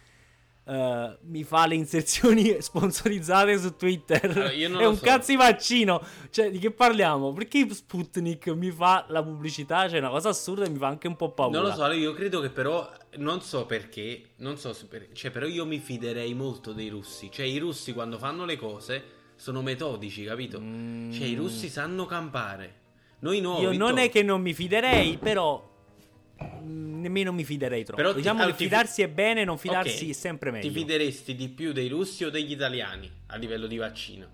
Uh, 0.65 1.17
mi 1.23 1.45
fa 1.45 1.67
le 1.67 1.77
inserzioni 1.77 2.57
sponsorizzate 2.61 3.57
su 3.59 3.77
Twitter. 3.77 4.23
Allora, 4.25 4.51
è 4.51 4.87
un 4.87 4.97
so. 4.97 5.05
cazzo 5.05 5.31
di 5.31 5.37
vaccino. 5.37 6.03
Cioè, 6.31 6.51
di 6.51 6.59
che 6.59 6.73
parliamo? 6.73 7.33
Perché 7.33 7.67
Sputnik 7.71 8.49
mi 8.49 8.71
fa 8.71 9.07
la 9.09 9.23
pubblicità? 9.23 9.89
Cioè, 9.89 9.97
è 9.97 10.01
una 10.01 10.11
cosa 10.11 10.31
assurda 10.31 10.67
e 10.67 10.69
mi 10.69 10.77
fa 10.77 10.89
anche 10.89 11.07
un 11.07 11.17
po' 11.17 11.31
paura. 11.31 11.59
Non 11.59 11.69
lo 11.69 11.75
so, 11.75 11.91
io 11.93 12.13
credo 12.13 12.41
che 12.41 12.51
però. 12.51 12.87
Non 13.17 13.41
so 13.41 13.65
perché. 13.65 14.33
Non 14.39 14.59
so 14.59 14.77
per, 14.89 15.09
cioè, 15.13 15.31
però 15.31 15.47
io 15.47 15.65
mi 15.65 15.79
fiderei 15.79 16.35
molto 16.35 16.75
dei 16.75 16.89
russi. 16.89 17.31
Cioè, 17.31 17.47
i 17.47 17.57
russi 17.57 17.95
quando 17.95 18.19
fanno 18.19 18.45
le 18.45 18.57
cose 18.57 19.17
sono 19.39 19.63
metodici, 19.63 20.25
capito? 20.25 20.61
Mm. 20.61 21.13
Cioè, 21.13 21.27
i 21.27 21.35
russi 21.35 21.69
sanno 21.69 22.07
campare. 22.07 22.75
Noi 23.21 23.41
no. 23.41 23.61
Io 23.61 23.73
non 23.73 23.99
è 23.99 24.11
che 24.11 24.23
non 24.23 24.43
mi 24.43 24.53
fiderei, 24.53 25.17
però 25.17 25.67
mm, 26.43 27.01
nemmeno 27.01 27.33
mi 27.33 27.45
fiderei 27.45 27.85
troppo. 27.85 28.03
Però 28.03 28.13
diciamo 28.13 28.45
ti, 28.45 28.51
che 28.51 28.57
fidarsi 28.57 29.03
è 29.03 29.09
bene, 29.09 29.45
non 29.45 29.57
fidarsi 29.57 29.97
okay. 29.97 30.11
è 30.11 30.13
sempre 30.13 30.51
meglio. 30.51 30.69
Ti 30.69 30.75
fideresti 30.75 31.35
di 31.37 31.49
più 31.49 31.73
dei 31.73 31.89
russi 31.89 32.25
o 32.25 32.31
degli 32.31 32.51
italiani 32.51 33.11
a 33.27 33.37
livello 33.37 33.69
di 33.69 33.77
vaccino? 33.77 34.27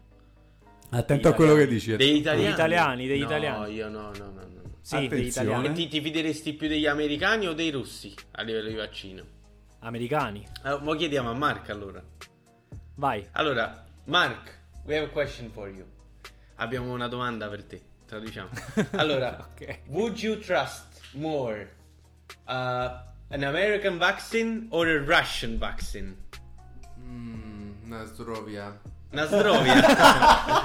Attento 0.91 1.29
a 1.29 1.33
quello 1.33 1.55
che 1.55 1.67
dici. 1.67 1.95
Degli 1.97 2.17
italiani? 2.17 2.43
Degli 2.45 2.53
italiani, 2.53 3.07
degli 3.07 3.21
no, 3.21 3.27
italiani. 3.27 3.75
io 3.75 3.89
no, 3.89 4.11
no, 4.17 4.31
no. 4.33 4.33
no. 4.33 4.63
Sì, 4.81 5.07
degli 5.07 5.27
italiani. 5.27 5.73
Ti, 5.73 5.89
ti, 5.89 6.01
fideresti 6.01 6.55
più 6.55 6.69
degli 6.69 6.87
americani 6.87 7.47
o 7.47 7.53
dei 7.53 7.71
russi 7.71 8.15
a 8.33 8.43
livello 8.43 8.69
di 8.69 8.75
vaccino? 8.75 9.23
Americani. 9.81 10.47
Allora, 10.63 10.83
mo 10.83 10.95
chiediamo 10.95 11.31
a 11.31 11.35
Mark 11.35 11.69
allora. 11.69 12.03
Vai. 12.97 13.27
Allora, 13.33 13.85
Mark, 14.05 14.64
we 14.87 14.95
have 14.95 15.05
a 15.05 15.13
question 15.13 15.51
for 15.51 15.69
you. 15.69 15.85
Abbiamo 16.57 16.93
una 16.93 17.09
domanda 17.09 17.49
per 17.49 17.63
te. 17.65 17.81
Traduciamo. 18.07 18.51
Allora, 18.97 19.49
okay. 19.55 19.81
would 19.89 20.21
you 20.23 20.37
trust 20.39 21.01
more 21.15 21.69
uh, 22.47 23.01
an 23.31 23.43
American 23.45 23.99
vaccine 23.99 24.67
or 24.71 24.87
a 24.89 25.01
Russian 25.03 25.59
vaccine? 25.59 26.17
Mm, 27.01 27.89
na 27.89 28.05
zdrowie. 28.05 28.93
Nasdrovia. 29.15 29.77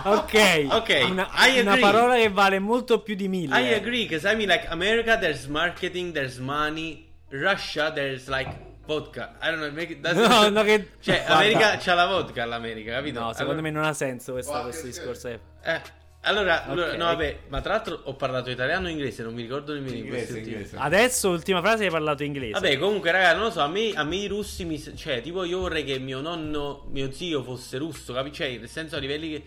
ok, 0.05 0.67
Ok, 0.71 1.05
una, 1.11 1.29
I 1.35 1.59
una 1.59 1.73
agree. 1.73 1.79
parola 1.81 2.15
che 2.15 2.29
vale 2.29 2.57
molto 2.57 3.01
più 3.03 3.13
di 3.15 3.27
mille. 3.27 3.55
I 3.55 3.73
agree, 3.75 4.03
because 4.07 4.25
I 4.27 4.35
mean, 4.35 4.49
like, 4.49 4.65
America, 4.69 5.15
there's 5.19 5.47
marketing, 5.47 6.13
there's 6.13 6.39
money. 6.39 7.07
Russia, 7.29 7.91
there's 7.93 8.27
like 8.27 8.49
vodka. 8.93 9.37
I 9.41 9.49
don't 9.51 9.57
know, 9.61 9.71
make 9.71 9.91
it, 9.93 9.99
No, 10.13 10.49
no, 10.49 10.63
che- 10.63 10.89
Cioè, 10.99 11.17
Guarda. 11.25 11.35
America 11.35 11.77
c'ha 11.77 11.93
la 11.93 12.05
vodka, 12.07 12.45
l'America, 12.45 12.93
capito? 12.93 13.19
No, 13.19 13.31
secondo 13.33 13.51
Allora- 13.51 13.67
me 13.67 13.71
non 13.71 13.83
ha 13.83 13.93
senso 13.93 14.31
questo, 14.33 14.51
Qualche 14.51 14.69
questo 14.69 14.85
discorso. 14.87 15.27
eh. 15.27 15.39
Eh, 15.63 15.81
allora, 16.21 16.65
allora- 16.65 16.89
Ok. 16.91 16.97
no, 16.97 17.05
vabbè, 17.05 17.39
ma 17.49 17.61
tra 17.61 17.73
l'altro 17.73 18.01
ho 18.05 18.15
parlato 18.15 18.49
italiano 18.49 18.87
e 18.87 18.91
inglese, 18.91 19.23
non 19.23 19.33
mi 19.35 19.41
ricordo 19.43 19.73
nemmeno 19.73 19.95
in 19.95 20.03
Inglese, 20.05 20.39
inglese. 20.39 20.75
Adesso, 20.77 21.29
ultima 21.29 21.61
frase, 21.61 21.85
hai 21.85 21.91
parlato 21.91 22.23
inglese. 22.23 22.53
Vabbè, 22.53 22.77
comunque, 22.77 23.11
raga, 23.11 23.33
non 23.33 23.43
lo 23.43 23.51
so, 23.51 23.61
a 23.61 23.67
me, 23.67 23.91
a 23.93 24.03
me 24.03 24.15
i 24.17 24.27
russi 24.27 24.65
mi. 24.65 24.77
Cioè, 24.95 25.21
tipo, 25.21 25.43
io 25.43 25.59
vorrei 25.59 25.83
che 25.85 25.97
mio 25.99 26.19
nonno, 26.19 26.85
mio 26.91 27.11
zio 27.11 27.41
fosse 27.43 27.77
russo, 27.77 28.11
capi? 28.13 28.33
Cioè, 28.33 28.57
nel 28.57 28.67
senso 28.69 28.95
a 28.95 28.99
livelli 28.99 29.29
che 29.29 29.43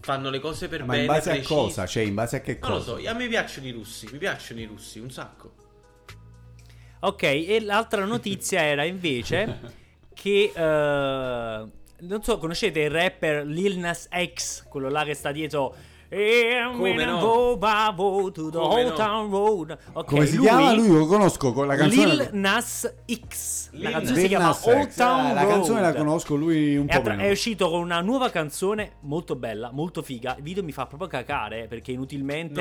fanno 0.00 0.30
le 0.30 0.40
cose 0.40 0.66
per 0.68 0.80
Ma 0.80 0.92
bene. 0.92 1.00
in 1.02 1.06
base 1.08 1.28
a 1.28 1.32
precisi. 1.34 1.52
cosa? 1.54 1.86
Cioè, 1.86 2.02
in 2.02 2.14
base 2.14 2.36
a 2.36 2.40
che 2.40 2.58
Non 2.60 2.70
lo 2.70 2.76
cosa? 2.78 2.98
so, 2.98 3.08
a 3.08 3.12
me 3.12 3.28
piacciono 3.28 3.66
i 3.66 3.70
russi, 3.72 4.08
mi 4.10 4.18
piacciono 4.18 4.60
i 4.60 4.64
russi, 4.64 4.98
un 4.98 5.10
sacco. 5.10 5.52
Ok, 7.06 7.22
e 7.22 7.60
l'altra 7.60 8.04
notizia 8.04 8.62
era 8.62 8.82
invece 8.82 9.60
che... 10.12 10.52
eh, 10.52 11.64
non 11.98 12.22
so, 12.22 12.38
conoscete 12.38 12.80
il 12.80 12.90
rapper 12.90 13.46
Lil 13.46 13.78
Nas 13.78 14.08
X? 14.34 14.66
Quello 14.68 14.88
là 14.88 15.04
che 15.04 15.14
sta 15.14 15.30
dietro... 15.30 15.74
And 16.08 16.76
Come 16.76 16.80
when 16.82 17.00
I 17.00 17.04
no? 17.04 17.18
go 17.20 17.58
road 17.58 18.32
to 18.34 18.50
the 18.50 18.58
Come 18.58 18.74
Old 18.84 18.88
no? 18.90 18.94
Town 18.94 19.30
Road. 19.30 19.78
Ok, 19.92 20.04
Come 20.06 20.26
si 20.26 20.38
chiama? 20.38 20.72
Lui 20.72 20.88
lo 20.88 21.06
conosco 21.06 21.52
con 21.52 21.66
la 21.66 21.74
canzone. 21.74 22.06
Lil 22.14 22.28
Nas 22.32 22.94
X. 23.28 23.70
La 23.72 23.78
Lil 23.88 23.90
canzone 23.90 24.20
si 24.20 24.28
chiama 24.28 24.52
X. 24.52 24.66
Old 24.66 24.94
Town 24.94 25.18
Ah, 25.18 25.32
Road. 25.32 25.34
La 25.34 25.46
canzone 25.46 25.80
la 25.80 25.94
conosco, 25.94 26.34
lui 26.36 26.76
un 26.76 26.86
È, 26.86 26.92
po' 26.92 26.98
attra- 26.98 27.14
meno. 27.16 27.28
è 27.28 27.30
uscito 27.32 27.68
con 27.70 27.80
una 27.80 28.00
nuova 28.00 28.30
canzone 28.30 28.92
molto 29.00 29.34
bella, 29.34 29.70
molto 29.72 30.02
figa. 30.02 30.36
Il 30.36 30.42
video 30.44 30.62
mi 30.62 30.72
fa 30.72 30.86
proprio 30.86 31.08
cacare 31.08 31.66
perché 31.66 31.90
inutilmente. 31.92 32.60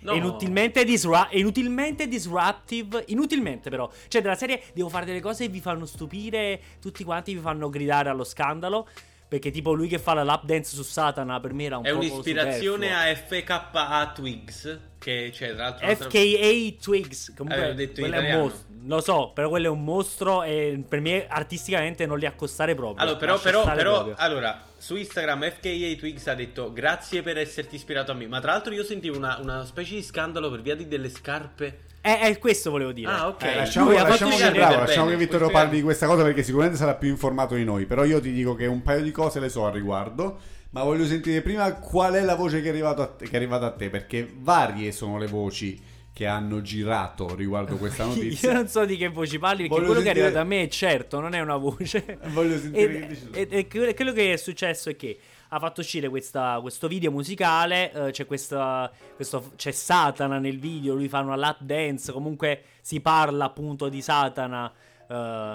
No, 0.00 0.12
è 0.12 0.14
no. 0.14 0.14
inutilmente, 0.14 0.84
disra- 0.84 1.28
inutilmente 1.32 2.08
disruptive. 2.08 3.04
Inutilmente, 3.08 3.68
però. 3.68 3.90
Cioè, 4.08 4.22
della 4.22 4.36
serie 4.36 4.62
devo 4.72 4.88
fare 4.88 5.04
delle 5.04 5.20
cose 5.20 5.44
che 5.44 5.50
vi 5.52 5.60
fanno 5.60 5.84
stupire. 5.84 6.58
Tutti 6.80 7.04
quanti 7.04 7.34
vi 7.34 7.40
fanno 7.40 7.68
gridare 7.68 8.08
allo 8.08 8.24
scandalo. 8.24 8.86
Perché, 9.26 9.50
tipo, 9.50 9.72
lui 9.72 9.88
che 9.88 9.98
fa 9.98 10.14
la 10.14 10.22
lap 10.22 10.44
dance 10.44 10.74
su 10.76 10.82
Satana 10.82 11.40
per 11.40 11.52
me 11.54 11.64
era 11.64 11.78
un 11.78 11.86
È 11.86 11.90
po' 11.90 11.96
un'ispirazione 11.96 12.88
superfluo. 12.88 13.50
a 13.50 13.62
FKA 13.72 14.12
Twigs, 14.14 14.78
che 14.98 15.30
c'è 15.32 15.54
tra 15.54 15.64
l'altro... 15.64 15.94
FKA 15.94 16.76
Twigs. 16.80 17.32
Comunque, 17.36 17.74
detto 17.74 18.00
quello 18.00 18.14
è 18.14 18.18
un 18.18 18.24
italiano. 18.24 18.42
mostro. 18.42 18.66
Lo 18.86 19.00
so, 19.00 19.30
però 19.34 19.48
quello 19.48 19.66
è 19.66 19.70
un 19.70 19.82
mostro. 19.82 20.42
E 20.44 20.84
per 20.86 21.00
me, 21.00 21.26
artisticamente, 21.26 22.06
non 22.06 22.18
li 22.18 22.26
accostare 22.26 22.74
proprio. 22.74 23.02
Allora, 23.02 23.18
però, 23.18 23.40
però, 23.40 23.64
però, 23.64 23.92
proprio. 23.94 24.14
allora, 24.18 24.62
su 24.76 24.94
Instagram 24.96 25.50
FKA 25.50 25.94
Twigs 25.98 26.26
ha 26.28 26.34
detto 26.34 26.72
grazie 26.72 27.22
per 27.22 27.38
esserti 27.38 27.74
ispirato 27.76 28.12
a 28.12 28.14
me. 28.14 28.28
Ma 28.28 28.40
tra 28.40 28.52
l'altro 28.52 28.72
io 28.72 28.84
sentivo 28.84 29.16
una, 29.16 29.38
una 29.40 29.64
specie 29.64 29.94
di 29.96 30.02
scandalo 30.02 30.50
per 30.50 30.60
via 30.60 30.76
di 30.76 30.86
delle 30.86 31.08
scarpe. 31.08 31.80
Eh, 32.06 32.28
eh, 32.28 32.38
questo 32.38 32.70
volevo 32.70 32.92
dire. 32.92 33.10
Ah, 33.10 33.28
ok. 33.28 33.42
Eh, 33.44 33.54
lasciamo 33.54 33.86
Lui 33.88 33.96
lasciamo 33.96 34.36
che, 34.36 34.50
bravo, 34.50 34.76
lasciamo 34.80 35.06
bene, 35.06 35.16
che 35.16 35.24
Vittorio 35.24 35.48
parli 35.48 35.76
di 35.76 35.82
questa 35.82 36.06
cosa 36.06 36.22
perché 36.22 36.42
sicuramente 36.42 36.78
sarà 36.78 36.94
più 36.96 37.08
informato 37.08 37.54
di 37.54 37.64
noi. 37.64 37.86
Però 37.86 38.04
io 38.04 38.20
ti 38.20 38.30
dico 38.30 38.54
che 38.54 38.66
un 38.66 38.82
paio 38.82 39.00
di 39.02 39.10
cose 39.10 39.40
le 39.40 39.48
so 39.48 39.64
a 39.64 39.70
riguardo. 39.70 40.38
Ma 40.70 40.82
voglio 40.82 41.06
sentire 41.06 41.40
prima 41.40 41.72
qual 41.74 42.12
è 42.14 42.20
la 42.22 42.34
voce 42.34 42.60
che 42.60 42.68
è, 42.70 42.94
te, 43.16 43.24
che 43.24 43.30
è 43.30 43.36
arrivata 43.36 43.66
a 43.66 43.70
te. 43.70 43.88
Perché 43.88 44.28
varie 44.36 44.92
sono 44.92 45.16
le 45.16 45.26
voci 45.28 45.80
che 46.12 46.26
hanno 46.26 46.60
girato 46.60 47.34
riguardo 47.34 47.76
questa 47.76 48.04
notizia. 48.06 48.50
Io 48.50 48.54
non 48.56 48.68
so 48.68 48.84
di 48.84 48.98
che 48.98 49.08
voci 49.08 49.38
parli, 49.38 49.62
perché 49.66 49.74
Voglio 49.74 49.86
quello 49.86 50.00
che 50.02 50.10
è 50.10 50.12
sentire- 50.12 50.26
arrivato 50.26 50.44
a 50.44 50.48
me 50.48 50.62
è 50.62 50.68
certo, 50.68 51.20
non 51.20 51.34
è 51.34 51.40
una 51.40 51.56
voce. 51.56 52.18
Voglio 52.34 52.58
sentire 52.58 52.92
E, 52.92 52.98
che 53.00 53.06
dici 53.06 53.28
e- 53.32 53.48
e 53.88 53.94
quello 53.94 54.12
che 54.12 54.32
è 54.34 54.36
successo 54.36 54.90
è 54.90 54.96
che 54.96 55.18
ha 55.48 55.58
fatto 55.58 55.80
uscire 55.80 56.08
questa- 56.08 56.58
questo 56.60 56.88
video 56.88 57.10
musicale. 57.10 57.92
eh, 57.92 58.10
c'è, 58.10 58.26
questa, 58.26 58.90
questo, 59.14 59.52
c'è 59.56 59.70
Satana 59.70 60.38
nel 60.38 60.58
video. 60.58 60.94
Lui 60.94 61.08
fa 61.08 61.20
una 61.20 61.36
lap 61.36 61.60
dance. 61.60 62.12
Comunque 62.12 62.62
si 62.80 63.00
parla 63.00 63.44
appunto 63.46 63.88
di 63.88 64.00
Satana 64.02 64.70
eh, 65.08 65.14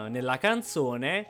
nella 0.10 0.38
canzone. 0.38 1.28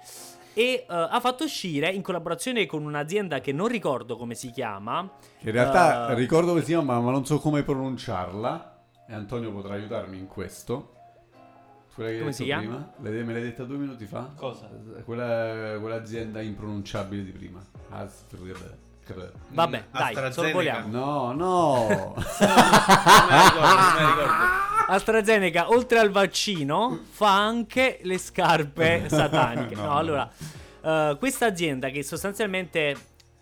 E 0.54 0.63
eh, 0.63 0.86
ha 0.88 1.19
fatto 1.19 1.43
uscire 1.45 1.89
in 1.89 2.02
collaborazione 2.02 2.65
con 2.65 2.84
un'azienda 2.84 3.39
che 3.39 3.52
non 3.54 3.67
ricordo 3.67 4.17
come 4.17 4.36
si 4.36 4.52
chiama. 4.52 5.10
Che 5.39 5.48
in 5.48 5.52
realtà 5.54 6.10
eh, 6.10 6.15
ricordo 6.15 6.50
come 6.50 6.60
si 6.62 6.67
chiama, 6.67 6.93
ma, 6.95 7.00
ma 7.00 7.12
non 7.12 7.26
so 7.26 7.39
come 7.39 7.63
pronunciarla. 7.63 8.78
E 9.08 9.13
Antonio 9.13 9.52
potrà 9.52 9.76
aiutarmi 9.76 10.17
in 10.17 10.28
questo. 10.28 10.93
Quella 12.00 12.12
che 12.14 12.20
Come 12.20 12.32
si 12.32 12.44
chiama? 12.46 12.94
prima? 12.98 13.22
Me 13.24 13.34
l'hai 13.34 13.42
detta 13.42 13.66
due 13.66 13.76
minuti 13.76 14.06
fa? 14.06 14.30
Cosa? 14.38 14.70
Quella, 15.04 15.78
quell'azienda 15.82 16.40
impronunciabile 16.40 17.26
di 17.26 17.32
prima. 17.32 17.60
Vabbè, 17.90 19.78
Mm, 19.80 19.92
dai, 19.92 20.14
AstraZeneca. 20.14 20.32
sorvoliamo. 20.32 20.88
No, 20.88 21.34
no. 21.34 21.88
Non 21.88 22.14
me 22.16 22.46
la 22.48 23.44
ricordo, 23.44 23.60
non 23.60 23.94
me 23.96 24.02
la 24.02 24.10
ricordo. 24.12 24.34
AstraZeneca, 24.94 25.70
oltre 25.72 26.00
al 26.00 26.10
vaccino, 26.10 27.00
fa 27.10 27.36
anche 27.46 28.00
le 28.04 28.18
scarpe 28.18 29.10
sataniche. 29.10 29.76
No, 29.76 29.82
No, 29.82 29.88
no. 29.90 29.98
allora, 29.98 30.32
eh, 30.82 31.16
questa 31.20 31.48
azienda 31.48 31.90
che 31.90 32.02
sostanzialmente 32.04 32.96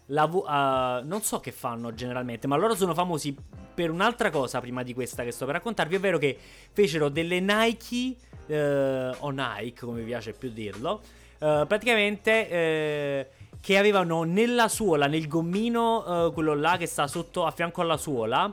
lavu- 0.07 0.47
eh, 0.49 1.01
non 1.03 1.21
so 1.21 1.39
che 1.41 1.51
fanno 1.51 1.93
generalmente, 1.93 2.47
ma 2.47 2.55
loro 2.55 2.73
sono 2.73 2.95
famosi 2.95 3.35
per 3.77 3.91
un'altra 3.91 4.31
cosa 4.31 4.59
prima 4.59 4.81
di 4.81 4.95
questa 4.95 5.23
che 5.23 5.29
sto 5.29 5.45
per 5.45 5.53
raccontarvi, 5.53 5.97
ovvero 5.97 6.17
che 6.17 6.35
fecero 6.71 7.09
delle 7.09 7.39
Nike 7.39 8.15
eh, 8.47 9.11
o 9.19 9.29
Nike, 9.29 9.85
come 9.85 10.01
piace 10.01 10.31
più 10.31 10.49
dirlo, 10.49 10.99
eh, 11.37 11.63
praticamente 11.67 12.49
eh, 12.49 13.27
che 13.61 13.77
avevano 13.77 14.23
nella 14.23 14.67
suola, 14.67 15.05
nel 15.05 15.27
gommino, 15.27 16.27
eh, 16.27 16.33
quello 16.33 16.55
là 16.55 16.75
che 16.79 16.87
sta 16.87 17.05
sotto 17.05 17.45
a 17.45 17.51
fianco 17.51 17.81
alla 17.81 17.97
suola, 17.97 18.51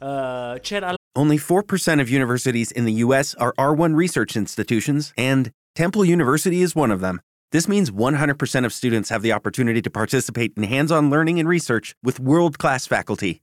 eh, 0.00 0.58
c'era 0.60 0.94
Only 1.16 1.38
4% 1.38 2.00
of 2.00 2.10
universities 2.10 2.72
in 2.72 2.84
the 2.84 3.04
U.S. 3.04 3.36
are 3.36 3.52
R1 3.56 3.94
research 3.94 4.34
institutions, 4.34 5.12
and 5.16 5.52
Temple 5.76 6.04
University 6.04 6.60
is 6.60 6.74
one 6.74 6.90
of 6.90 7.00
them. 7.00 7.20
This 7.52 7.68
means 7.68 7.92
100% 7.92 8.64
of 8.64 8.72
students 8.72 9.10
have 9.10 9.22
the 9.22 9.30
opportunity 9.32 9.80
to 9.80 9.90
participate 9.90 10.54
in 10.56 10.64
hands 10.64 10.90
on 10.90 11.10
learning 11.10 11.38
and 11.38 11.48
research 11.48 11.94
with 12.02 12.18
world 12.18 12.58
class 12.58 12.88
faculty. 12.88 13.42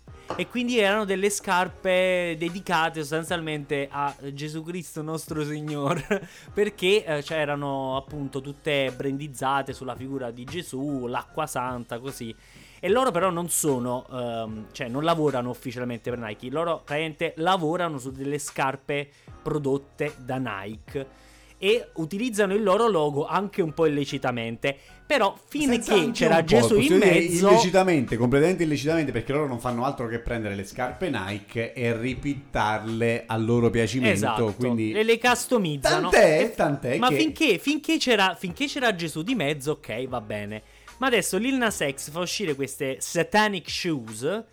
e 0.35 0.47
quindi 0.47 0.79
erano 0.79 1.05
delle 1.05 1.29
scarpe 1.29 2.35
dedicate 2.37 2.99
sostanzialmente 2.99 3.87
a 3.91 4.13
Gesù 4.33 4.63
Cristo 4.63 5.01
nostro 5.01 5.43
Signore 5.43 6.27
perché 6.53 7.03
eh, 7.03 7.23
cioè, 7.23 7.37
erano 7.37 7.97
appunto 7.97 8.41
tutte 8.41 8.91
brandizzate 8.95 9.73
sulla 9.73 9.95
figura 9.95 10.31
di 10.31 10.43
Gesù, 10.43 11.07
l'acqua 11.07 11.47
santa 11.47 11.99
così. 11.99 12.35
E 12.79 12.89
loro 12.89 13.11
però 13.11 13.29
non 13.29 13.49
sono 13.49 14.07
ehm, 14.11 14.67
cioè 14.71 14.87
non 14.87 15.03
lavorano 15.03 15.49
ufficialmente 15.49 16.09
per 16.09 16.19
Nike. 16.19 16.49
Loro 16.49 16.77
praticamente 16.77 17.33
lavorano 17.37 17.99
su 17.99 18.11
delle 18.11 18.39
scarpe 18.39 19.09
prodotte 19.41 20.15
da 20.17 20.37
Nike 20.37 21.29
e 21.63 21.89
utilizzano 21.93 22.55
il 22.55 22.63
loro 22.63 22.87
logo 22.87 23.27
anche 23.27 23.61
un 23.61 23.71
po' 23.71 23.85
illecitamente 23.85 24.75
però 25.11 25.37
finché 25.45 26.09
c'era 26.11 26.41
Gesù 26.41 26.79
in 26.79 26.95
mezzo 26.97 27.49
Illecitamente, 27.49 28.15
completamente 28.15 28.63
illecitamente, 28.63 29.11
perché 29.11 29.33
loro 29.33 29.45
non 29.45 29.59
fanno 29.59 29.83
altro 29.83 30.07
che 30.07 30.19
prendere 30.19 30.55
le 30.55 30.63
scarpe 30.63 31.09
Nike 31.09 31.73
e 31.73 31.95
ripittarle 31.99 33.25
a 33.27 33.35
loro 33.35 33.69
piacimento. 33.69 34.15
Esatto, 34.15 34.53
Quindi 34.53 34.93
le, 34.93 35.03
le 35.03 35.19
customizzano. 35.19 36.09
Tant'è, 36.09 36.43
E- 36.43 36.55
tant'è 36.55 36.97
Ma 36.97 37.09
che- 37.09 37.17
finché, 37.17 37.57
finché 37.57 37.97
c'era, 37.97 38.35
finché 38.39 38.67
c'era 38.67 38.95
Gesù 38.95 39.21
di 39.21 39.35
mezzo, 39.35 39.71
ok, 39.71 40.07
va 40.07 40.21
bene. 40.21 40.63
Ma 40.99 41.07
adesso 41.07 41.37
Lil 41.37 41.55
Nas 41.55 41.85
X 41.85 42.09
fa 42.09 42.19
uscire 42.19 42.55
queste 42.55 42.95
Satanic 43.01 43.69
Shoes. 43.69 44.43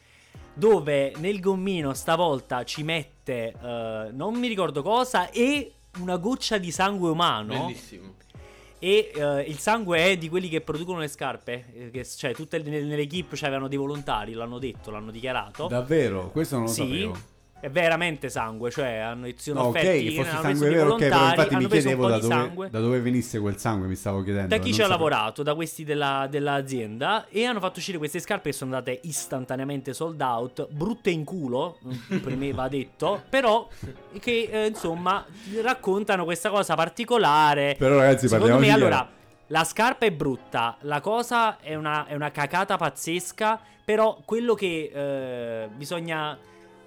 Dove 0.54 1.12
nel 1.18 1.38
gommino 1.38 1.94
stavolta 1.94 2.64
ci 2.64 2.82
mette 2.82 3.54
eh, 3.62 4.08
non 4.10 4.34
mi 4.34 4.48
ricordo 4.48 4.82
cosa 4.82 5.30
e 5.30 5.74
una 6.00 6.16
goccia 6.16 6.58
di 6.58 6.70
sangue 6.70 7.10
umano. 7.10 7.66
Bellissimo. 7.66 8.14
E 8.80 9.10
eh, 9.12 9.40
il 9.42 9.58
sangue 9.58 9.98
è 9.98 10.16
di 10.16 10.28
quelli 10.28 10.48
che 10.48 10.60
producono 10.60 10.98
le 11.00 11.08
scarpe. 11.08 11.64
eh, 11.74 11.90
che- 11.90 12.04
cioè, 12.04 12.32
tutte 12.34 12.58
le- 12.58 12.82
nell'equipe 12.82 13.36
c'avevano 13.36 13.66
dei 13.68 13.78
volontari, 13.78 14.32
l'hanno 14.34 14.58
detto, 14.58 14.90
l'hanno 14.90 15.10
dichiarato. 15.10 15.66
davvero, 15.66 16.30
questo 16.30 16.56
non 16.56 16.66
lo 16.66 16.70
Sì, 16.70 16.82
sapevo. 16.82 17.18
È 17.60 17.68
veramente 17.70 18.28
sangue, 18.28 18.70
cioè 18.70 18.96
hanno 18.98 19.26
sono 19.36 19.60
No, 19.62 19.66
ok, 19.68 19.74
offerti, 19.76 20.04
che 20.04 20.14
fosse 20.22 20.30
sangue 20.40 20.68
vero, 20.68 20.92
ok, 20.92 20.98
però 20.98 21.24
infatti 21.28 21.56
mi 21.56 21.66
chiedevo 21.66 22.06
da 22.08 22.18
di 22.18 22.28
dove, 22.28 22.70
da 22.70 22.80
dove 22.80 23.00
venisse 23.00 23.40
quel 23.40 23.56
sangue, 23.58 23.86
mi 23.88 23.94
stavo 23.96 24.22
chiedendo. 24.22 24.48
Da 24.54 24.62
chi 24.62 24.72
ci 24.72 24.82
ha 24.82 24.86
lavorato, 24.86 25.42
da 25.42 25.54
questi 25.54 25.84
della- 25.84 26.26
dell'azienda, 26.30 27.26
e 27.28 27.44
hanno 27.44 27.60
fatto 27.60 27.78
uscire 27.78 27.98
queste 27.98 28.20
scarpe 28.20 28.50
che 28.50 28.56
sono 28.56 28.74
andate 28.74 29.00
istantaneamente 29.02 29.92
sold 29.92 30.20
out, 30.20 30.68
brutte 30.70 31.10
in 31.10 31.24
culo, 31.24 31.78
per 32.22 32.36
me 32.36 32.52
va 32.54 32.68
detto, 32.68 33.22
però 33.28 33.66
che 34.20 34.48
eh, 34.50 34.66
insomma 34.66 35.24
raccontano 35.62 36.24
questa 36.24 36.50
cosa 36.50 36.74
particolare. 36.74 37.74
Però 37.78 37.96
ragazzi, 37.98 38.28
Secondo 38.28 38.52
parliamoci 38.54 38.70
me 38.70 38.76
chiaro. 38.78 38.94
allora 38.96 39.16
La 39.48 39.64
scarpa 39.64 40.06
è 40.06 40.10
brutta, 40.12 40.76
la 40.82 41.00
cosa 41.00 41.58
è 41.60 41.74
una, 41.74 42.06
è 42.06 42.14
una 42.14 42.30
cacata 42.30 42.76
pazzesca, 42.76 43.58
però 43.84 44.18
quello 44.24 44.54
che 44.54 44.90
eh, 44.94 45.68
bisogna 45.74 46.36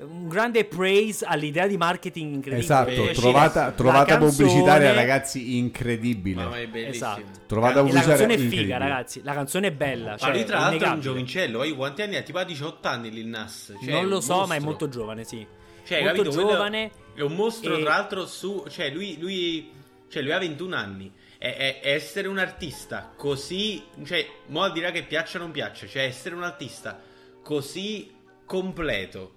un 0.02 0.28
grande 0.28 0.66
praise 0.66 1.26
all'idea 1.26 1.68
di 1.68 1.78
marketing 1.78 2.34
incredibile. 2.36 2.64
Esatto, 2.64 3.20
trovata, 3.20 3.66
la 3.66 3.72
trovata 3.72 4.18
canzone- 4.18 4.32
pubblicitaria, 4.32 4.94
ragazzi, 4.94 5.58
incredibile. 5.58 6.46
Mia, 6.46 6.60
è 6.60 6.68
bellissimo. 6.68 6.94
Esatto. 7.12 7.22
Trovata 7.46 7.74
E 7.74 7.76
la 7.76 7.82
pubblicitaria 7.82 8.26
canzone 8.28 8.48
è 8.48 8.50
figa, 8.50 8.78
ragazzi. 8.78 9.22
La 9.24 9.34
canzone 9.34 9.68
è 9.68 9.72
bella. 9.72 10.12
Ma 10.12 10.18
Cioè, 10.18 10.32
lui 10.32 10.44
tra 10.46 10.60
l'altro 10.60 10.88
è 10.88 10.92
un 10.92 11.00
giovincello, 11.02 11.58
poi 11.60 11.76
quanti 11.76 12.02
anni 12.02 12.16
ha? 12.16 12.22
Tipo 12.22 12.38
a 12.40 12.44
18 12.44 12.88
anni 12.88 13.12
Lil 13.12 13.28
Nas. 13.28 13.74
Cioè, 13.82 13.92
non 13.92 14.04
è 14.04 14.08
lo 14.08 14.22
so, 14.22 14.46
ma 14.48 14.56
è 14.56 14.60
molto 14.60 14.90
giovane, 14.90 15.24
sì. 15.24 15.46
Cioè, 15.84 16.02
molto 16.04 16.24
capito? 16.24 16.42
Giovane. 16.42 16.92
È 17.14 17.22
un 17.22 17.36
mostro, 17.36 17.78
e- 17.78 17.82
tra 17.82 17.90
l'altro, 17.90 18.26
su... 18.26 18.66
Cioè, 18.70 18.90
lui, 18.90 19.18
lui, 19.20 19.70
cioè, 20.10 20.22
lui 20.24 20.32
ha 20.32 20.40
21 20.40 20.76
anni. 20.76 21.12
E- 21.38 21.80
e 21.82 21.90
essere 21.92 22.28
un 22.28 22.38
artista 22.38 23.12
così... 23.16 23.84
Cioè, 24.04 24.26
mo 24.48 24.62
al 24.62 24.72
di 24.72 24.80
là 24.80 24.92
che 24.92 25.04
piaccia 25.04 25.38
o 25.38 25.42
non 25.42 25.52
piaccia, 25.52 25.88
cioè 25.88 26.04
essere 26.04 26.36
un 26.36 26.44
artista 26.44 27.00
così 27.44 28.12
completo. 28.46 29.34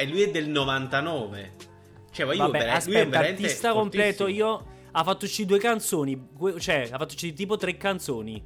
E 0.00 0.06
lui 0.06 0.22
è 0.22 0.30
del 0.30 0.48
99. 0.48 1.52
Cioè, 2.12 2.24
ma 2.24 2.32
io 2.32 2.38
Vabbè, 2.38 2.52
vera- 2.52 2.64
lui 2.64 2.72
è 2.72 2.76
aspetta, 2.76 3.08
veramente 3.08 3.42
artista 3.42 3.72
completo. 3.72 4.28
Io 4.28 4.66
ha 4.92 5.02
fatto 5.02 5.24
uscire 5.24 5.48
due 5.48 5.58
canzoni. 5.58 6.28
Cioè, 6.58 6.88
ha 6.92 6.98
fatto 6.98 7.14
uscire 7.14 7.32
tipo 7.32 7.56
tre 7.56 7.76
canzoni. 7.76 8.40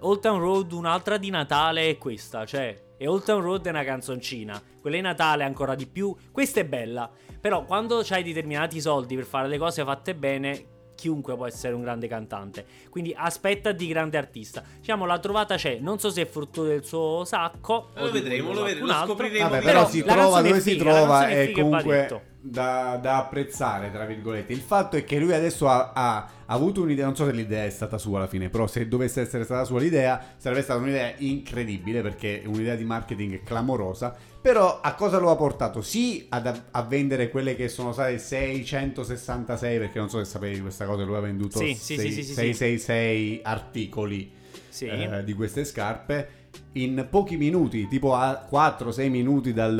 Old 0.00 0.20
Town 0.20 0.38
Road, 0.38 0.72
un'altra 0.72 1.16
di 1.16 1.30
Natale 1.30 1.88
e 1.88 1.96
questa. 1.96 2.44
Cioè, 2.44 2.90
e 2.98 3.06
Old 3.06 3.24
Town 3.24 3.40
Road 3.40 3.64
è 3.64 3.70
una 3.70 3.84
canzoncina. 3.84 4.60
Quella 4.82 4.96
di 4.96 5.02
Natale 5.02 5.44
ancora 5.44 5.74
di 5.74 5.86
più. 5.86 6.14
Questa 6.30 6.60
è 6.60 6.66
bella. 6.66 7.10
Però 7.40 7.64
quando 7.64 8.04
hai 8.10 8.22
determinati 8.22 8.78
soldi 8.78 9.14
per 9.16 9.24
fare 9.24 9.48
le 9.48 9.56
cose 9.56 9.82
fatte 9.84 10.14
bene. 10.14 10.66
Chiunque 11.02 11.34
può 11.34 11.46
essere 11.46 11.74
un 11.74 11.82
grande 11.82 12.06
cantante. 12.06 12.64
Quindi 12.88 13.12
aspetta 13.16 13.72
di 13.72 13.88
grande 13.88 14.18
artista. 14.18 14.62
Diciamo, 14.78 15.04
la 15.04 15.18
trovata 15.18 15.56
c'è. 15.56 15.78
Non 15.80 15.98
so 15.98 16.10
se 16.10 16.22
è 16.22 16.26
frutto 16.26 16.62
del 16.62 16.84
suo 16.84 17.24
sacco. 17.24 17.88
Lo 17.94 18.12
vedremo, 18.12 18.52
lo 18.52 18.62
vedremo, 18.62 18.86
lo 18.86 18.92
altro. 18.92 19.08
scopriremo. 19.08 19.48
Vabbè, 19.48 19.64
Però 19.64 19.72
però 19.72 19.88
si 19.88 20.04
trova 20.04 20.42
dove 20.42 20.60
si 20.60 20.70
figa, 20.70 20.92
trova 20.92 21.28
è 21.28 21.50
comunque 21.50 22.30
da, 22.40 23.00
da 23.02 23.18
apprezzare, 23.18 23.90
tra 23.90 24.04
virgolette. 24.04 24.52
Il 24.52 24.60
fatto 24.60 24.96
è 24.96 25.02
che 25.02 25.18
lui 25.18 25.32
adesso 25.34 25.66
ha, 25.68 25.90
ha- 25.92 26.16
ha 26.18 26.54
avuto 26.54 26.82
un'idea, 26.82 27.04
non 27.06 27.16
so 27.16 27.24
se 27.24 27.32
l'idea 27.32 27.64
è 27.64 27.70
stata 27.70 27.98
sua 27.98 28.18
alla 28.18 28.28
fine, 28.28 28.48
però 28.48 28.68
se 28.68 28.86
dovesse 28.86 29.22
essere 29.22 29.42
stata 29.42 29.64
sua 29.64 29.80
l'idea, 29.80 30.24
sarebbe 30.36 30.62
stata 30.62 30.78
un'idea 30.78 31.14
incredibile 31.16 32.00
perché 32.00 32.42
è 32.42 32.46
un'idea 32.46 32.76
di 32.76 32.84
marketing 32.84 33.42
clamorosa. 33.42 34.14
Però 34.42 34.80
a 34.80 34.94
cosa 34.94 35.18
lo 35.18 35.30
ha 35.30 35.36
portato? 35.36 35.82
Sì 35.82 36.26
ad, 36.28 36.62
a 36.72 36.82
vendere 36.82 37.30
quelle 37.30 37.54
che 37.54 37.68
sono 37.68 37.92
state 37.92 38.18
666, 38.18 39.78
perché 39.78 40.00
non 40.00 40.10
so 40.10 40.18
se 40.18 40.24
sapevi 40.24 40.60
questa 40.60 40.84
cosa, 40.84 41.04
lui 41.04 41.14
ha 41.14 41.20
venduto 41.20 41.60
Sì, 41.60 41.74
sì, 41.74 41.96
sì, 41.96 42.10
sì, 42.10 42.22
sì, 42.24 42.24
sì. 42.24 42.34
666 42.34 43.40
articoli 43.44 44.32
eh, 44.80 45.22
di 45.24 45.32
queste 45.34 45.64
scarpe 45.64 46.40
in 46.74 47.06
pochi 47.10 47.36
minuti, 47.36 47.86
tipo 47.86 48.14
a 48.14 48.46
4-6 48.50 49.10
minuti 49.10 49.52
dal, 49.52 49.74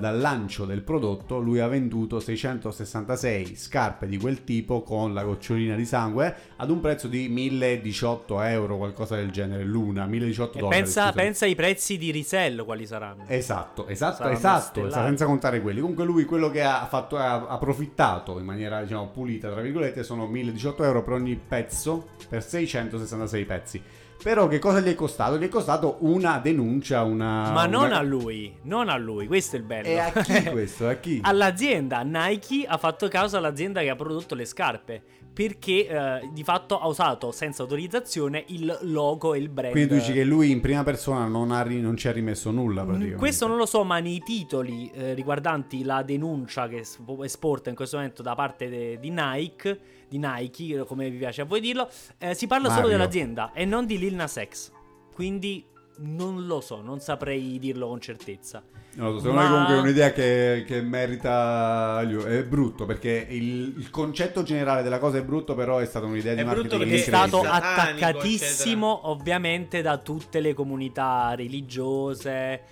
dal 0.00 0.18
lancio 0.20 0.64
del 0.66 0.82
prodotto, 0.82 1.40
lui 1.40 1.58
ha 1.58 1.66
venduto 1.66 2.20
666 2.20 3.56
scarpe 3.56 4.06
di 4.06 4.18
quel 4.18 4.44
tipo 4.44 4.82
con 4.82 5.14
la 5.14 5.24
gocciolina 5.24 5.74
di 5.74 5.84
sangue 5.84 6.34
ad 6.56 6.70
un 6.70 6.80
prezzo 6.80 7.08
di 7.08 7.28
1018 7.28 8.40
euro, 8.42 8.76
qualcosa 8.76 9.16
del 9.16 9.30
genere, 9.30 9.64
l'una, 9.64 10.06
1018 10.06 10.58
E 10.58 10.60
dollari. 10.60 10.80
pensa, 10.82 11.12
pensa 11.12 11.44
ai 11.44 11.56
prezzi 11.56 11.98
di 11.98 12.12
resell 12.12 12.64
quali 12.64 12.86
saranno. 12.86 13.24
Esatto, 13.26 13.88
esatto, 13.88 14.16
Saranno 14.18 14.36
esatto, 14.36 14.90
senza 14.90 15.24
contare 15.24 15.60
quelli. 15.60 15.80
Comunque 15.80 16.04
lui 16.04 16.24
quello 16.24 16.50
che 16.50 16.62
ha 16.62 16.86
fatto 16.88 17.16
ha 17.16 17.48
approfittato 17.48 18.38
in 18.38 18.44
maniera 18.44 18.80
diciamo 18.80 19.08
pulita, 19.08 19.50
tra 19.50 19.60
virgolette, 19.60 20.04
sono 20.04 20.26
1018 20.26 20.84
euro 20.84 21.02
per 21.02 21.14
ogni 21.14 21.34
pezzo 21.36 22.06
per 22.28 22.44
666 22.44 23.44
pezzi. 23.44 23.82
Però 24.20 24.48
che 24.48 24.58
cosa 24.58 24.80
gli 24.80 24.88
è 24.88 24.96
costato? 24.96 25.38
Gli 25.38 25.44
è 25.44 25.48
costato 25.48 25.98
una 26.00 26.27
denuncia, 26.36 27.02
una... 27.04 27.50
Ma 27.52 27.64
non 27.64 27.84
una- 27.86 27.96
a 27.98 28.02
lui, 28.02 28.54
non 28.64 28.90
a 28.90 28.96
lui, 28.98 29.26
questo 29.26 29.56
è 29.56 29.58
il 29.60 29.64
bello. 29.64 29.88
E 29.88 29.98
a 29.98 30.12
chi 30.12 30.42
questo? 30.52 30.86
A 30.86 30.94
chi? 30.96 31.20
All'azienda 31.22 32.02
Nike 32.02 32.66
ha 32.68 32.76
fatto 32.76 33.08
caso 33.08 33.38
all'azienda 33.38 33.80
che 33.80 33.88
ha 33.88 33.96
prodotto 33.96 34.34
le 34.34 34.44
scarpe 34.44 35.02
perché 35.32 35.86
eh, 35.86 36.28
di 36.32 36.42
fatto 36.42 36.80
ha 36.80 36.88
usato 36.88 37.30
senza 37.30 37.62
autorizzazione 37.62 38.42
il 38.48 38.76
logo 38.82 39.34
e 39.34 39.38
il 39.38 39.48
brand. 39.48 39.70
Quindi 39.72 39.94
dici 39.94 40.12
che 40.12 40.24
lui 40.24 40.50
in 40.50 40.60
prima 40.60 40.82
persona 40.82 41.26
non, 41.26 41.52
ha 41.52 41.62
non 41.62 41.96
ci 41.96 42.08
ha 42.08 42.12
rimesso 42.12 42.50
nulla 42.50 42.82
praticamente. 42.82 43.14
Mm, 43.14 43.18
Questo 43.20 43.46
non 43.46 43.56
lo 43.56 43.64
so, 43.66 43.84
ma 43.84 44.00
nei 44.00 44.20
titoli 44.24 44.90
eh, 44.92 45.14
riguardanti 45.14 45.84
la 45.84 46.02
denuncia 46.02 46.66
che 46.66 46.78
es- 46.78 46.98
esporta 47.22 47.70
in 47.70 47.76
questo 47.76 47.96
momento 47.96 48.20
da 48.22 48.34
parte 48.34 48.68
de- 48.68 48.98
di 48.98 49.10
Nike, 49.10 49.80
di 50.08 50.18
Nike, 50.18 50.84
come 50.84 51.08
vi 51.08 51.18
piace 51.18 51.42
a 51.42 51.44
voi 51.44 51.60
dirlo, 51.60 51.88
eh, 52.18 52.34
si 52.34 52.48
parla 52.48 52.66
solo 52.70 52.80
Mario. 52.82 52.96
dell'azienda 52.96 53.52
e 53.54 53.64
non 53.64 53.86
di 53.86 53.96
Lil 53.96 54.14
Nas 54.16 54.40
X. 54.44 54.72
Quindi 55.14 55.64
non 55.98 56.46
lo 56.46 56.60
so, 56.60 56.80
non 56.80 57.00
saprei 57.00 57.58
dirlo 57.58 57.88
con 57.88 58.00
certezza. 58.00 58.62
Non 58.94 59.12
lo 59.12 59.18
so, 59.18 59.20
secondo 59.20 59.40
Ma- 59.40 59.46
me 59.46 59.50
comunque 59.52 59.76
è 59.76 59.80
un'idea 59.80 60.12
che, 60.12 60.64
che 60.66 60.82
merita... 60.82 62.00
È 62.00 62.44
brutto 62.44 62.84
perché 62.84 63.26
il, 63.30 63.74
il 63.76 63.90
concetto 63.90 64.42
generale 64.42 64.82
della 64.82 64.98
cosa 64.98 65.18
è 65.18 65.22
brutto, 65.22 65.54
però 65.54 65.78
è 65.78 65.86
stata 65.86 66.06
un'idea 66.06 66.34
di 66.34 66.40
È 66.40 66.44
brutto 66.44 66.76
marketing 66.78 66.90
Perché 66.90 66.94
è 66.94 67.10
Perché 67.10 67.28
stato 67.28 67.40
attaccatissimo 67.48 69.08
ovviamente 69.10 69.82
da 69.82 69.98
tutte 69.98 70.40
le 70.40 70.54
comunità 70.54 71.34
religiose, 71.34 72.62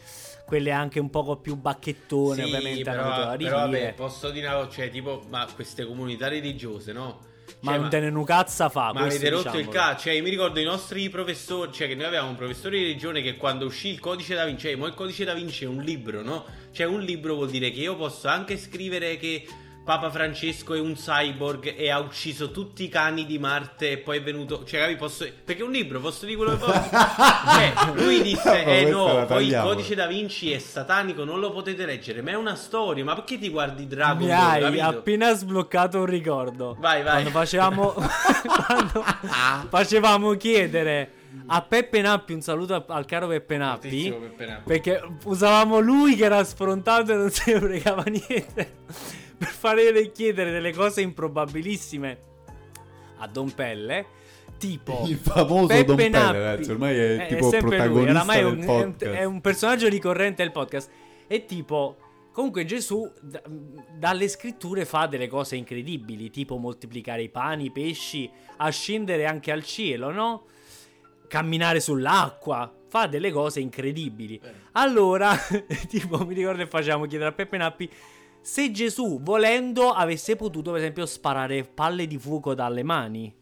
quelle 0.47 0.71
anche 0.71 0.99
un 1.01 1.11
poco 1.11 1.37
più 1.37 1.57
bacchettone, 1.57 2.37
Sì, 2.37 2.43
ovviamente 2.43 2.91
hanno 2.91 3.03
avuto 3.03 3.37
però, 3.37 3.37
però 3.37 3.57
vabbè, 3.59 3.95
posso 3.95 4.31
dire 4.31 4.47
una 4.47 4.57
cosa, 4.57 4.71
cioè, 4.71 4.91
tipo, 4.91 5.25
ma 5.29 5.47
queste 5.55 5.87
comunità 5.87 6.29
religiose, 6.29 6.93
no? 6.93 7.35
Ma 7.61 7.73
Cioè, 7.73 7.81
non 7.81 7.91
te 7.91 8.01
ne 8.01 8.11
fa. 8.69 8.93
Ma 8.93 9.01
avete 9.01 9.29
rotto 9.31 9.59
il 9.59 9.69
cazzo, 9.69 10.03
cioè 10.05 10.13
io 10.15 10.23
mi 10.23 10.31
ricordo 10.31 10.61
i 10.61 10.65
nostri 10.65 11.09
professori, 11.09 11.73
cioè 11.73 11.89
che 11.89 11.95
noi 11.95 12.05
avevamo 12.07 12.31
un 12.31 12.37
professore 12.37 12.77
di 12.79 12.85
religione 12.85 13.23
che 13.23 13.37
quando 13.37 13.67
uscì 13.67 13.89
il 13.89 13.99
codice 14.01 14.35
da 14.35 14.45
Vinci, 14.45 14.67
cioè 14.69 14.77
mo 14.77 14.87
il 14.87 14.95
codice 14.95 15.25
da 15.25 15.35
Vinci 15.35 15.65
è 15.65 15.67
un 15.67 15.83
libro, 15.83 16.23
no? 16.23 16.45
Cioè 16.73 16.87
un 16.87 17.01
libro 17.01 17.35
vuol 17.35 17.51
dire 17.51 17.71
che 17.71 17.81
io 17.81 17.97
posso 17.97 18.29
anche 18.29 18.57
scrivere 18.57 19.17
che 19.17 19.47
Papa 19.87 20.11
Francesco 20.11 20.75
è 20.75 20.81
un 20.81 20.95
cyborg 20.95 21.73
e 21.77 21.91
ha 21.93 22.01
ucciso 22.01 22.51
tutti 22.51 22.83
i 22.83 22.89
cani 22.89 23.25
di 23.25 23.39
Marte 23.39 23.93
e 23.93 23.99
poi 23.99 24.17
è 24.17 24.21
venuto, 24.21 24.65
cioè 24.65 24.81
capi, 24.81 24.97
posso, 24.97 25.25
perché 25.45 25.63
è 25.63 25.65
un 25.65 25.71
libro, 25.71 26.01
posso 26.01 26.27
dire 26.27 26.37
quello 26.37 26.57
che 26.57 26.65
voglio. 26.65 26.91
cioè 27.55 27.73
lui 27.95 28.21
disse, 28.21 28.65
eh 28.65 28.91
no, 28.91 29.25
poi 29.29 29.47
il 29.47 29.61
codice 29.63 29.95
da 29.95 30.09
Vinci 30.09 30.51
è 30.51 30.59
satanico, 30.59 31.23
non 31.23 31.39
lo 31.39 31.53
potete 31.53 31.87
leggere, 31.87 32.21
ma 32.21 32.33
è 32.33 32.35
una 32.35 32.57
storia, 32.57 33.05
ma 33.05 33.15
perché 33.15 33.39
ti 33.39 33.49
guardi 33.49 33.87
Dragon 33.87 34.25
Mi 34.25 34.27
Ball, 34.27 34.41
hai 34.41 34.61
capito? 34.61 34.85
appena 34.87 35.33
sbloccato 35.33 36.01
un 36.01 36.07
ricordo. 36.07 36.77
Vai, 36.81 37.05
vai. 37.05 37.23
Quando 37.23 37.31
facevamo, 37.31 37.93
quando 38.67 39.05
facevamo 39.69 40.33
chiedere 40.33 41.11
a 41.47 41.63
Peppe 41.63 42.01
Nappi, 42.01 42.33
un 42.33 42.41
saluto 42.41 42.85
al 42.89 43.05
caro 43.05 43.29
Peppe 43.29 43.57
Nappi. 43.57 44.11
Peppe 44.11 44.47
Nappi. 44.47 44.63
Perché 44.67 45.01
usavamo 45.23 45.79
lui 45.79 46.17
che 46.17 46.25
era 46.25 46.43
sfrontato 46.43 47.13
e 47.13 47.15
non 47.15 47.31
se 47.31 47.53
ne 47.53 47.61
fregava 47.61 48.03
niente. 48.03 49.25
Per 49.39 49.49
fare 49.49 50.11
chiedere 50.13 50.51
delle 50.51 50.73
cose 50.73 51.01
improbabilissime 51.03 52.19
a 53.19 53.27
Don 53.27 53.53
Pelle. 53.55 54.07
Tipo 54.59 55.03
Il 55.07 55.17
famoso 55.17 55.67
Peppe 55.67 55.85
Don 55.85 55.97
Pelle, 55.97 56.09
Nappi. 56.09 56.33
ragazzi, 56.39 56.71
ormai 56.71 56.97
è 56.97 57.25
Eh, 57.25 57.27
tipo 57.29 57.51
sempre 57.51 57.87
lui, 57.87 58.05
protagonista 58.05 58.11
oramai 58.13 58.39
è 58.39 58.45
un, 58.45 58.61
è 58.61 58.65
podcast. 58.65 59.15
è 59.17 59.25
un 59.25 59.41
personaggio 59.41 59.89
ricorrente 59.89 60.43
del 60.43 60.53
podcast. 60.53 60.91
E 61.27 61.45
tipo, 61.45 61.97
comunque 62.33 62.65
Gesù 62.65 63.11
da- 63.21 63.43
dalle 63.99 64.29
scritture 64.29 64.85
fa 64.87 65.07
delle 65.07 65.29
cose 65.29 65.57
incredibili, 65.57 66.31
tipo 66.31 66.57
moltiplicare 66.57 67.23
i 67.23 67.29
pani, 67.29 67.67
i 67.67 67.71
pesci, 67.71 68.31
ascendere 68.59 69.27
anche 69.27 69.53
al 69.53 69.63
cielo, 69.65 70.11
no? 70.11 70.45
Camminare 71.29 71.81
sull'acqua, 71.81 72.73
fa 72.89 73.07
delle 73.09 73.33
cose 73.33 73.61
incredibili. 73.61 74.41
Allora, 74.73 75.37
tipo, 75.89 76.25
mi 76.25 76.33
ricordo 76.35 76.63
che 76.63 76.69
facevamo 76.69 77.05
chiedere 77.07 77.31
a 77.31 77.33
Peppe 77.35 77.57
Nappi 77.59 77.91
se 78.47 78.71
Gesù, 78.71 79.21
volendo, 79.23 79.91
avesse 79.91 80.37
potuto, 80.37 80.71
per 80.71 80.79
esempio, 80.79 81.05
sparare 81.05 81.65
palle 81.65 82.07
di 82.07 82.17
fuoco 82.17 82.55
dalle 82.55 82.85
mani. 82.85 83.35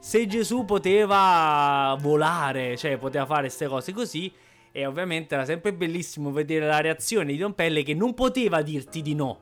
Se 0.00 0.26
Gesù 0.26 0.64
poteva 0.64 1.96
volare, 2.00 2.76
cioè 2.76 2.98
poteva 2.98 3.24
fare 3.24 3.42
queste 3.42 3.68
cose 3.68 3.92
così, 3.92 4.32
e 4.72 4.84
ovviamente 4.84 5.34
era 5.36 5.44
sempre 5.44 5.72
bellissimo 5.72 6.32
vedere 6.32 6.66
la 6.66 6.80
reazione 6.80 7.30
di 7.30 7.38
Don 7.38 7.54
Pelle 7.54 7.84
che 7.84 7.94
non 7.94 8.14
poteva 8.14 8.62
dirti 8.62 9.00
di 9.00 9.14
no. 9.14 9.38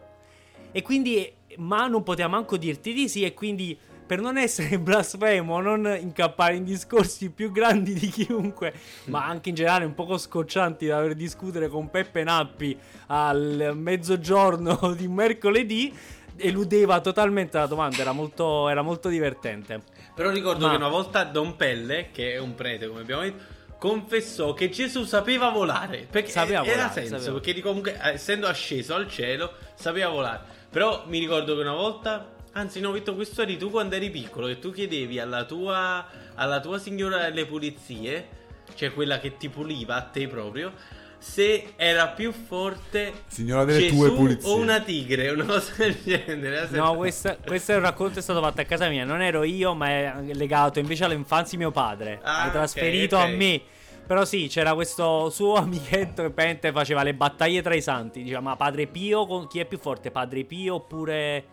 E 0.71 0.83
quindi, 0.83 1.33
ma 1.57 1.87
non 1.87 2.03
poteva 2.03 2.29
manco 2.29 2.59
dirti 2.59 2.93
di 2.93 3.09
sì, 3.09 3.25
e 3.25 3.33
quindi 3.33 3.79
per 4.07 4.21
non 4.21 4.37
essere 4.39 4.79
blasfemo, 4.81 5.61
non 5.61 5.97
incappare 5.99 6.57
in 6.57 6.65
discorsi 6.65 7.31
più 7.31 7.51
grandi 7.53 7.95
di 7.95 8.09
chiunque, 8.09 8.73
ma 9.05 9.27
anche 9.27 9.49
in 9.51 9.55
generale 9.55 9.85
un 9.85 9.95
poco 9.95 10.19
scoccianti 10.19 10.87
da 10.87 10.97
dover 10.97 11.15
discutere 11.15 11.69
con 11.69 11.91
Peppe 11.91 12.23
Nappi 12.25 12.77
al 13.07 13.73
mezzogiorno 13.75 14.95
di 14.97 15.09
mercoledì, 15.09 15.93
eludeva 16.37 17.01
totalmente 17.01 17.59
la 17.59 17.67
domanda, 17.67 17.99
era 17.99 18.13
molto, 18.13 18.69
era 18.69 18.83
molto 18.83 19.09
divertente. 19.09 19.83
Però 20.15 20.31
ricordo 20.31 20.67
Ma- 20.67 20.71
che 20.73 20.77
una 20.77 20.89
volta 20.89 21.25
Don 21.25 21.57
Pelle, 21.57 22.11
che 22.13 22.35
è 22.35 22.39
un 22.39 22.55
prete 22.55 22.87
come 22.89 23.01
abbiamo 23.01 23.23
detto, 23.23 23.43
confessò 23.79 24.55
che 24.55 24.71
Gesù 24.71 25.05
sapeva 25.05 25.51
volare. 25.51 26.07
Perché 26.11 26.31
Sapeva 26.31 26.63
era 26.65 26.73
volare, 26.73 26.93
senso, 26.93 27.19
sapeva. 27.19 27.41
perché 27.41 27.61
comunque, 27.61 28.01
eh, 28.03 28.13
essendo 28.13 28.47
asceso 28.47 28.95
al 28.95 29.09
cielo, 29.09 29.53
sapeva 29.75 30.09
volare. 30.09 30.41
Però 30.71 31.05
mi 31.07 31.19
ricordo 31.19 31.55
che 31.55 31.61
una 31.61 31.75
volta 31.75 32.34
Anzi, 32.55 32.81
no, 32.81 32.93
Vitto, 32.93 33.15
questo 33.15 33.43
eri 33.43 33.57
tu 33.57 33.71
quando 33.71 33.97
eri 33.97 34.11
piccolo, 34.11 34.47
che 34.47 34.59
tu 34.59 34.71
chiedevi 34.71 35.19
alla 35.19 35.45
tua, 35.45 36.07
alla 36.35 36.61
tua 36.61 36.79
signora 36.79 37.19
delle 37.19 37.47
pulizie, 37.47 38.29
cioè 38.75 38.93
quella 38.93 39.19
che 39.19 39.37
ti 39.37 39.49
puliva 39.49 39.97
a 39.97 40.03
te 40.03 40.29
proprio, 40.29 40.73
se 41.19 41.73
era 41.77 42.09
più 42.09 42.33
forte 42.33 43.13
Signora 43.27 43.65
delle 43.65 43.81
Gesù 43.89 43.97
tue 43.97 44.13
pulizie. 44.13 44.51
o 44.51 44.57
una 44.57 44.79
tigre, 44.81 45.31
una 45.31 45.45
cosa 45.47 45.73
del 45.79 45.97
genere. 46.05 46.69
No, 46.71 46.95
questo, 46.95 47.37
questo 47.45 47.73
è 47.73 47.77
un 47.77 47.81
racconto 47.81 48.19
è 48.19 48.23
stato 48.23 48.41
fatto 48.41 48.61
a 48.61 48.65
casa 48.65 48.89
mia. 48.89 49.05
Non 49.05 49.23
ero 49.23 49.43
io, 49.43 49.75
ma 49.75 49.89
è 49.89 50.15
legato 50.33 50.79
invece 50.79 51.05
all'infanzia 51.05 51.57
di 51.57 51.65
mio 51.65 51.73
padre. 51.73 52.21
Ah, 52.23 52.47
ok, 52.47 52.53
trasferito 52.53 53.17
ok. 53.17 53.23
a 53.23 53.27
me. 53.29 53.63
Però 54.07 54.25
sì, 54.27 54.49
c'era 54.49 54.75
questo 54.75 55.31
suo 55.31 55.55
amichetto 55.59 56.23
che 56.23 56.31
praticamente 56.31 56.73
faceva 56.73 57.03
le 57.03 57.15
battaglie 57.15 57.63
tra 57.63 57.75
i 57.75 57.81
santi. 57.81 58.23
Diceva, 58.23 58.41
ma 58.41 58.55
Padre 58.55 58.87
Pio, 58.87 59.27
con- 59.27 59.49
chi 59.49 59.59
è 59.61 59.65
più 59.65 59.79
forte? 59.79 60.11
Padre 60.11 60.45
Pio 60.45 60.75
oppure, 60.75 61.45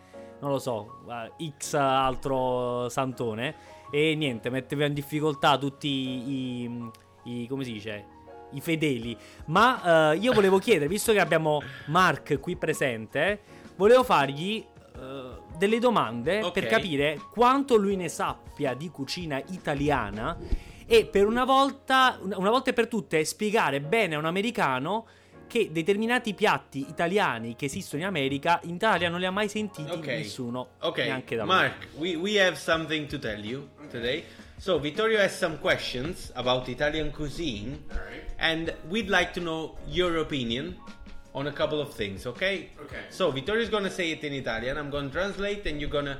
non 0.42 0.50
lo 0.50 0.58
so, 0.58 1.04
X 1.58 1.74
altro 1.74 2.88
santone? 2.88 3.54
E 3.92 4.14
niente, 4.16 4.50
metteva 4.50 4.84
in 4.86 4.92
difficoltà 4.92 5.56
tutti 5.56 5.88
i, 5.88 6.90
i- 7.24 7.46
come 7.46 7.62
si 7.64 7.72
dice? 7.72 8.04
I 8.50 8.60
fedeli. 8.60 9.16
Ma 9.46 10.10
eh, 10.12 10.16
io 10.16 10.32
volevo 10.32 10.58
chiedere, 10.58 10.88
visto 10.88 11.12
che 11.12 11.20
abbiamo 11.20 11.62
Mark 11.86 12.40
qui 12.40 12.56
presente, 12.56 13.40
volevo 13.76 14.02
fargli 14.02 14.64
eh, 14.96 15.22
delle 15.56 15.78
domande 15.78 16.42
Ok. 16.42 16.52
per 16.52 16.66
capire 16.66 17.18
quanto 17.30 17.76
lui 17.76 17.94
ne 17.96 18.08
sappia 18.08 18.74
di 18.74 18.90
cucina 18.90 19.40
italiana 19.50 20.36
e 20.86 21.06
per 21.06 21.26
una 21.26 21.44
volta, 21.44 22.18
una 22.20 22.36
una 22.38 22.50
volta 22.50 22.70
e 22.70 22.72
per 22.72 22.88
tutte, 22.88 23.24
spiegare 23.24 23.80
bene 23.80 24.16
a 24.16 24.18
un 24.18 24.26
americano 24.26 25.06
che 25.52 25.68
determinati 25.70 26.32
piatti 26.32 26.86
italiani 26.88 27.54
che 27.56 27.66
esistono 27.66 28.00
in 28.00 28.08
America, 28.08 28.58
in 28.62 28.76
Italia 28.76 29.10
non 29.10 29.20
li 29.20 29.26
ha 29.26 29.30
mai 29.30 29.50
sentiti 29.50 29.90
Ok. 29.90 30.06
nessuno, 30.06 30.68
Ok, 30.80 30.96
neanche 31.00 31.36
da 31.36 31.44
lui. 31.44 31.52
Mark, 31.54 31.88
we, 31.98 32.14
we 32.14 32.40
have 32.42 32.56
something 32.56 33.06
to 33.06 33.18
tell 33.18 33.44
you 33.44 33.68
today. 33.90 34.24
So, 34.56 34.78
Vittorio 34.78 35.18
has 35.18 35.36
some 35.36 35.58
questions 35.58 36.30
about 36.36 36.68
Italian 36.68 37.10
cuisine, 37.10 37.84
and 38.38 38.74
we'd 38.88 39.10
like 39.10 39.32
to 39.34 39.40
know 39.40 39.76
your 39.86 40.16
opinion 40.20 40.74
on 41.34 41.46
a 41.48 41.52
couple 41.52 41.80
of 41.82 41.92
things, 41.94 42.24
okay? 42.24 42.70
Okay. 42.80 43.00
So, 43.10 43.30
Vittorio's 43.30 43.68
gonna 43.68 43.90
say 43.90 44.10
it 44.12 44.24
in 44.24 44.32
Italian, 44.32 44.78
I'm 44.78 44.88
gonna 44.88 45.10
translate, 45.10 45.68
and 45.68 45.78
you're 45.78 45.90
gonna 45.92 46.18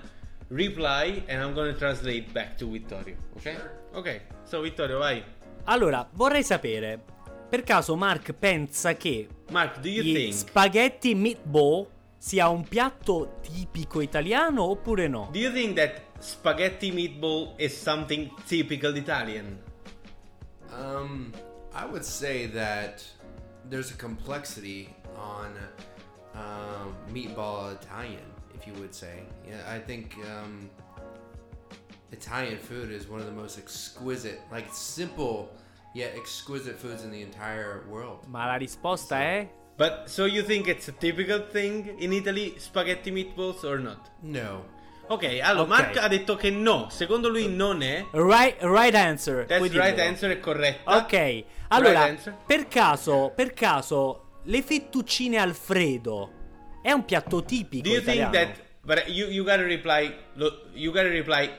reply, 0.51 1.23
and 1.27 1.41
I'm 1.43 1.55
gonna 1.55 1.73
translate 1.73 2.35
back 2.35 2.59
to 2.59 2.67
Vittorio, 2.71 3.17
okay? 3.39 3.57
Ok, 3.95 4.21
so 4.45 4.61
Vittorio, 4.61 4.99
vai. 4.99 5.25
Allora, 5.65 6.07
vorrei 6.13 6.43
sapere, 6.43 7.01
per 7.53 7.65
caso 7.65 7.97
Mark 7.97 8.33
pensa 8.33 8.95
che 8.95 9.29
Mark, 9.51 9.81
do 9.81 9.89
you 9.89 10.03
gli 10.03 10.15
think? 10.15 10.33
spaghetti 10.33 11.15
meatball 11.15 11.87
sia 12.17 12.49
un 12.49 12.67
piatto 12.67 13.41
tipico 13.43 14.01
italiano 14.01 14.63
oppure 14.63 15.07
no? 15.07 15.29
Do 15.31 15.39
you 15.39 15.53
think 15.53 15.77
that 15.77 16.01
spaghetti 16.19 16.91
meatball 16.91 17.53
is 17.59 17.79
something 17.79 18.33
typical 18.47 18.97
Italian? 18.97 19.59
Um, 20.71 21.31
I 21.75 21.85
would 21.85 22.07
say 22.07 22.47
that 22.47 23.05
there's 23.69 23.91
a 23.91 23.97
complexity 23.99 24.89
on 25.15 25.53
um, 26.35 26.97
meatball 27.13 27.75
Italian, 27.75 28.33
if 28.55 28.67
you 28.67 28.73
would 28.81 28.95
say. 28.95 29.25
Yeah, 29.47 29.61
I 29.69 29.79
think 29.79 30.17
um, 30.25 30.71
Italian 32.13 32.57
food 32.57 32.91
is 32.91 33.07
one 33.09 33.21
of 33.21 33.27
the 33.27 33.33
most 33.33 33.59
exquisite, 33.59 34.41
like 34.51 34.73
simple 34.73 35.51
yet 35.95 36.17
exquisite 36.17 36.77
foods 36.77 37.03
in 37.03 37.11
the 37.11 37.21
entire 37.21 37.83
world. 37.89 38.25
Ma 38.27 38.47
la 38.47 38.57
risposta 38.57 39.21
è 39.21 39.49
But 39.77 40.05
so 40.07 40.27
you 40.27 40.45
think 40.45 40.67
it's 40.69 40.89
a 40.89 40.93
typical 40.93 41.47
thing 41.51 41.95
in 41.99 42.13
Italy, 42.13 42.55
spaghetti 42.59 43.11
meatballs 43.11 43.63
or 43.65 43.79
not? 43.79 44.11
No. 44.21 44.67
Ok, 45.09 45.41
allora 45.43 45.63
Ok. 45.63 45.69
Mark 45.69 45.97
ha 45.97 46.09
detto 46.09 46.37
che 46.37 46.51
no, 46.51 46.89
secondo 46.91 47.29
lui 47.29 47.49
non 47.49 47.83
è. 47.83 48.05
right, 48.13 48.57
right 48.63 48.95
answer. 48.95 49.45
That's 49.47 49.59
puoi 49.59 49.69
right 49.71 49.95
dirlo. 49.95 50.09
answer 50.11 50.31
è 50.31 50.41
corretta. 50.41 50.97
Ok, 50.99 51.45
allora, 51.69 52.07
Right 52.07 52.33
per 52.47 52.69
caso, 52.69 53.33
per 53.35 53.53
caso, 53.53 54.39
le 54.45 54.63
fettuccine 54.63 55.39
Alfredo 55.39 56.31
è 56.83 56.93
un 56.93 57.05
piatto 57.05 57.43
tipico 57.43 57.83
Do 57.89 57.95
you 57.95 58.03
think 58.03 58.17
italiano? 58.17 58.33
that 58.55 58.61
but 58.83 59.09
you 59.09 59.29
you 59.29 59.45
gotta 59.45 59.63
reply 59.63 60.15
you 60.75 60.93
gotta 60.93 61.09
reply 61.09 61.51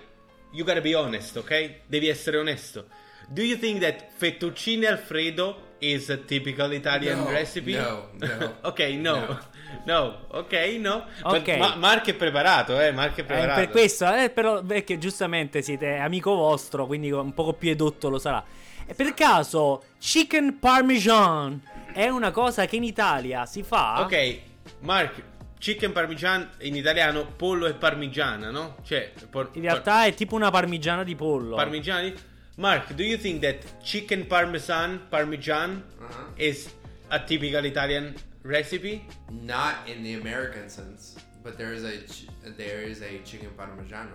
you 0.51 0.63
gotta 0.65 0.81
be 0.81 0.93
honest, 0.95 1.35
ok? 1.37 1.81
Devi 1.87 2.07
essere 2.07 2.37
onesto. 2.37 2.87
Do 3.27 3.41
you 3.41 3.57
think 3.57 3.79
that 3.81 4.07
fettuccine 4.15 4.87
alfredo 4.87 5.71
is 5.79 6.09
a 6.09 6.17
typical 6.17 6.71
Italian 6.73 7.19
No, 7.19 7.29
recipe? 7.29 7.75
no, 7.75 8.09
no. 8.19 8.55
ok, 8.69 8.79
no. 8.97 9.15
No. 9.25 9.39
No, 9.85 10.19
ok, 10.27 10.53
no. 10.79 11.05
But 11.23 11.33
Ok. 11.47 11.57
Ma- 11.57 11.75
Mark 11.75 12.07
è 12.07 12.13
preparato, 12.13 12.79
eh, 12.79 12.91
Mark 12.91 13.15
è 13.15 13.21
Eh, 13.21 13.23
preparato. 13.23 13.59
per 13.59 13.69
questo, 13.69 14.13
eh, 14.13 14.29
però 14.29 14.61
perché 14.61 14.97
giustamente 14.99 15.61
siete 15.63 15.95
amico 15.97 16.33
vostro, 16.35 16.85
quindi 16.85 17.11
un 17.11 17.33
poco 17.33 17.53
più 17.53 17.71
edotto 17.71 18.09
lo 18.09 18.19
sarà. 18.19 18.43
E 18.85 18.93
per 18.93 19.13
caso, 19.15 19.83
chicken 19.97 20.59
parmesan 20.59 21.59
è 21.93 22.07
una 22.07 22.31
cosa 22.31 22.65
che 22.65 22.75
in 22.75 22.83
Italia 22.83 23.45
si 23.47 23.63
fa? 23.63 24.01
Ok, 24.01 24.39
Mark, 24.81 25.21
chicken 25.57 25.91
parmigiano 25.91 26.49
in 26.59 26.75
italiano 26.75 27.25
pollo 27.35 27.65
e 27.65 27.73
parmigiana, 27.73 28.51
no? 28.51 28.75
Cioè, 28.83 29.11
por- 29.29 29.49
In 29.53 29.61
realtà 29.63 30.05
è 30.05 30.13
tipo 30.13 30.35
una 30.35 30.51
parmigiana 30.51 31.03
di 31.03 31.15
pollo. 31.15 31.55
par- 31.55 31.63
parmigiani. 31.65 32.13
Mark, 32.57 32.95
do 32.95 33.03
you 33.03 33.17
think 33.17 33.41
that 33.41 33.65
chicken 33.83 34.25
parmesan 34.25 35.01
parmigian 35.11 35.81
Uh-huh. 36.01 36.23
is 36.37 36.69
a 37.09 37.17
typical 37.19 37.65
Italian 37.65 38.15
recipe? 38.43 39.05
Not 39.31 39.75
in 39.89 40.03
the 40.03 40.13
American 40.21 40.69
sense, 40.69 41.15
but 41.43 41.57
there 41.57 41.73
is 41.73 41.83
a 41.83 41.97
ch- 42.05 42.27
there 42.57 42.81
is 42.85 43.01
a 43.01 43.17
chicken 43.25 43.49
parmigiano. 43.57 44.13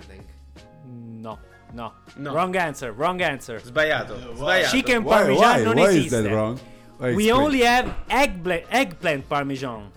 I 0.00 0.04
think. 0.08 0.24
No, 0.86 1.38
no, 1.74 1.92
No. 2.16 2.32
Wrong 2.34 2.54
answer, 2.56 2.92
wrong 2.92 3.20
answer. 3.20 3.58
Sbagliato, 3.60 4.16
sbagliato. 4.36 4.70
Chicken 4.70 5.04
Why- 5.04 5.14
parmesan 5.16 5.44
why- 5.44 5.64
non 5.64 5.76
why 5.76 5.90
is 5.90 6.10
that 6.12 6.30
wrong? 6.30 6.56
Why 6.98 7.12
We 7.12 7.24
explain. 7.28 7.44
only 7.44 7.60
have 7.62 7.86
eggplant, 8.08 8.64
eggplant 8.70 9.28
parmesan. 9.28 9.90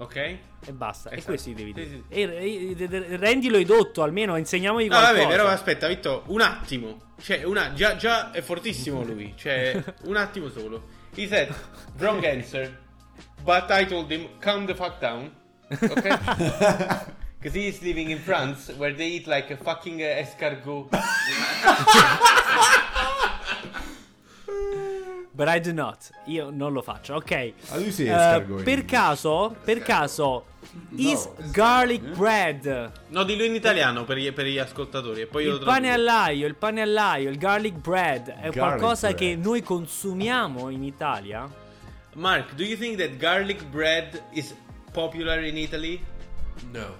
Ok? 0.00 0.38
E 0.66 0.72
basta. 0.72 1.08
E 1.10 1.14
Esatto. 1.14 1.30
questo 1.30 1.50
devi 1.52 1.72
dire. 1.72 1.86
Sì, 1.88 1.92
sì. 1.94 2.04
E- 2.08 2.22
e- 2.22 2.76
e- 2.78 2.88
e- 3.12 3.16
rendilo 3.16 3.56
edotto, 3.56 4.02
almeno 4.02 4.36
insegniamogli 4.36 4.88
No, 4.88 4.98
qualcosa. 4.98 5.12
vabbè, 5.22 5.28
però 5.28 5.46
aspetta, 5.48 5.86
Vitto, 5.88 6.24
un 6.26 6.40
attimo. 6.42 6.98
Cioè, 7.20 7.42
una, 7.44 7.72
già, 7.72 7.96
già 7.96 8.30
è 8.30 8.40
fortissimo 8.42 9.02
lui. 9.02 9.32
Cioè, 9.36 9.82
un 10.04 10.16
attimo 10.16 10.48
solo. 10.50 10.82
He 11.14 11.26
said, 11.26 11.52
wrong 11.98 12.22
answer. 12.24 12.78
But 13.42 13.70
I 13.70 13.86
told 13.86 14.10
him, 14.10 14.28
calm 14.38 14.66
the 14.66 14.74
fuck 14.74 14.98
down. 15.00 15.32
Ok? 15.70 17.08
Because 17.40 17.54
he 17.58 17.68
is 17.68 17.80
living 17.80 18.10
in 18.10 18.18
France, 18.20 18.70
where 18.76 18.92
they 18.94 19.14
eat 19.14 19.26
like 19.26 19.50
a 19.50 19.56
fucking 19.56 20.00
uh, 20.02 20.18
escargot. 20.20 20.88
But 25.40 25.48
I 25.48 25.58
do 25.58 25.72
not. 25.72 26.10
Io 26.26 26.50
non 26.50 26.74
lo 26.74 26.82
faccio. 26.82 27.14
Ok. 27.14 27.30
Say 27.62 28.06
Eh, 28.08 28.10
escargot 28.10 28.58
in 28.58 28.62
per 28.64 28.84
caso, 28.84 29.56
per 29.64 29.78
caso, 29.80 30.44
is 30.96 31.26
garlic 31.50 32.02
bread 32.14 32.92
No, 33.08 33.24
dillo 33.24 33.44
in 33.44 33.54
italiano 33.54 34.04
per 34.04 34.18
gli, 34.18 34.30
per 34.34 34.44
gli 34.44 34.58
ascoltatori. 34.58 35.22
E 35.22 35.28
il 35.32 35.62
pane 35.64 35.94
all'aio, 35.94 36.46
il 36.46 36.56
pane 36.56 36.82
all'aio, 36.82 37.30
il 37.30 37.38
garlic 37.38 37.72
bread 37.76 38.28
è 38.28 38.50
Garlic 38.50 38.58
qualcosa 38.58 39.06
bread. 39.12 39.18
che 39.18 39.36
noi 39.36 39.62
consumiamo 39.62 40.68
in 40.68 40.84
Italia? 40.84 41.48
Mark, 42.16 42.52
do 42.52 42.62
you 42.62 42.76
think 42.76 42.98
that 42.98 43.16
garlic 43.16 43.64
bread 43.70 44.22
is 44.32 44.54
popular 44.92 45.42
in 45.42 45.56
Italy? 45.56 46.04
No. 46.70 46.96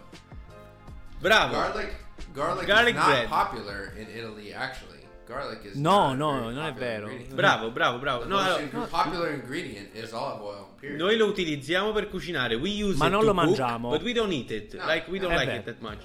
Bravo. 1.19 1.53
Garlic 1.53 1.95
garlic, 2.33 2.67
Garlic 2.67 2.95
is 2.95 3.01
not 3.01 3.07
bread. 3.07 3.29
popular 3.29 3.93
in 3.99 4.07
Italy 4.09 4.53
actually. 4.55 5.00
Garlic 5.31 5.65
is 5.65 5.75
No, 5.77 6.13
no, 6.15 6.51
non 6.51 6.59
è 6.65 6.73
vero. 6.73 7.07
ingredient. 7.09 7.35
Bravo, 7.35 7.71
bravo, 7.71 7.99
bravo. 7.99 8.25
No, 8.27 8.39
allora, 8.39 8.63
popular 8.89 9.31
ingredient 9.33 9.95
is 9.95 10.11
olive 10.13 10.43
oil. 10.43 10.67
Period. 10.81 10.99
Noi 10.99 11.17
lo 11.17 11.27
utilizziamo 11.27 11.93
per 11.93 12.09
cucinare. 12.09 12.57
We 12.57 12.71
use 12.83 12.97
Ma 12.97 13.07
it 13.07 13.13
non 13.13 13.25
lo 13.25 13.33
cook, 13.33 13.45
mangiamo. 13.45 13.91
But 13.91 14.03
we 14.03 14.13
don't 14.13 14.33
eat 14.33 14.51
it. 14.51 14.75
No. 14.75 14.85
Like 14.87 15.09
we 15.09 15.19
don't 15.21 15.33
Eh 15.33 15.37
like 15.37 15.51
beh. 15.53 15.59
it 15.59 15.65
that 15.65 15.81
much. 15.81 16.03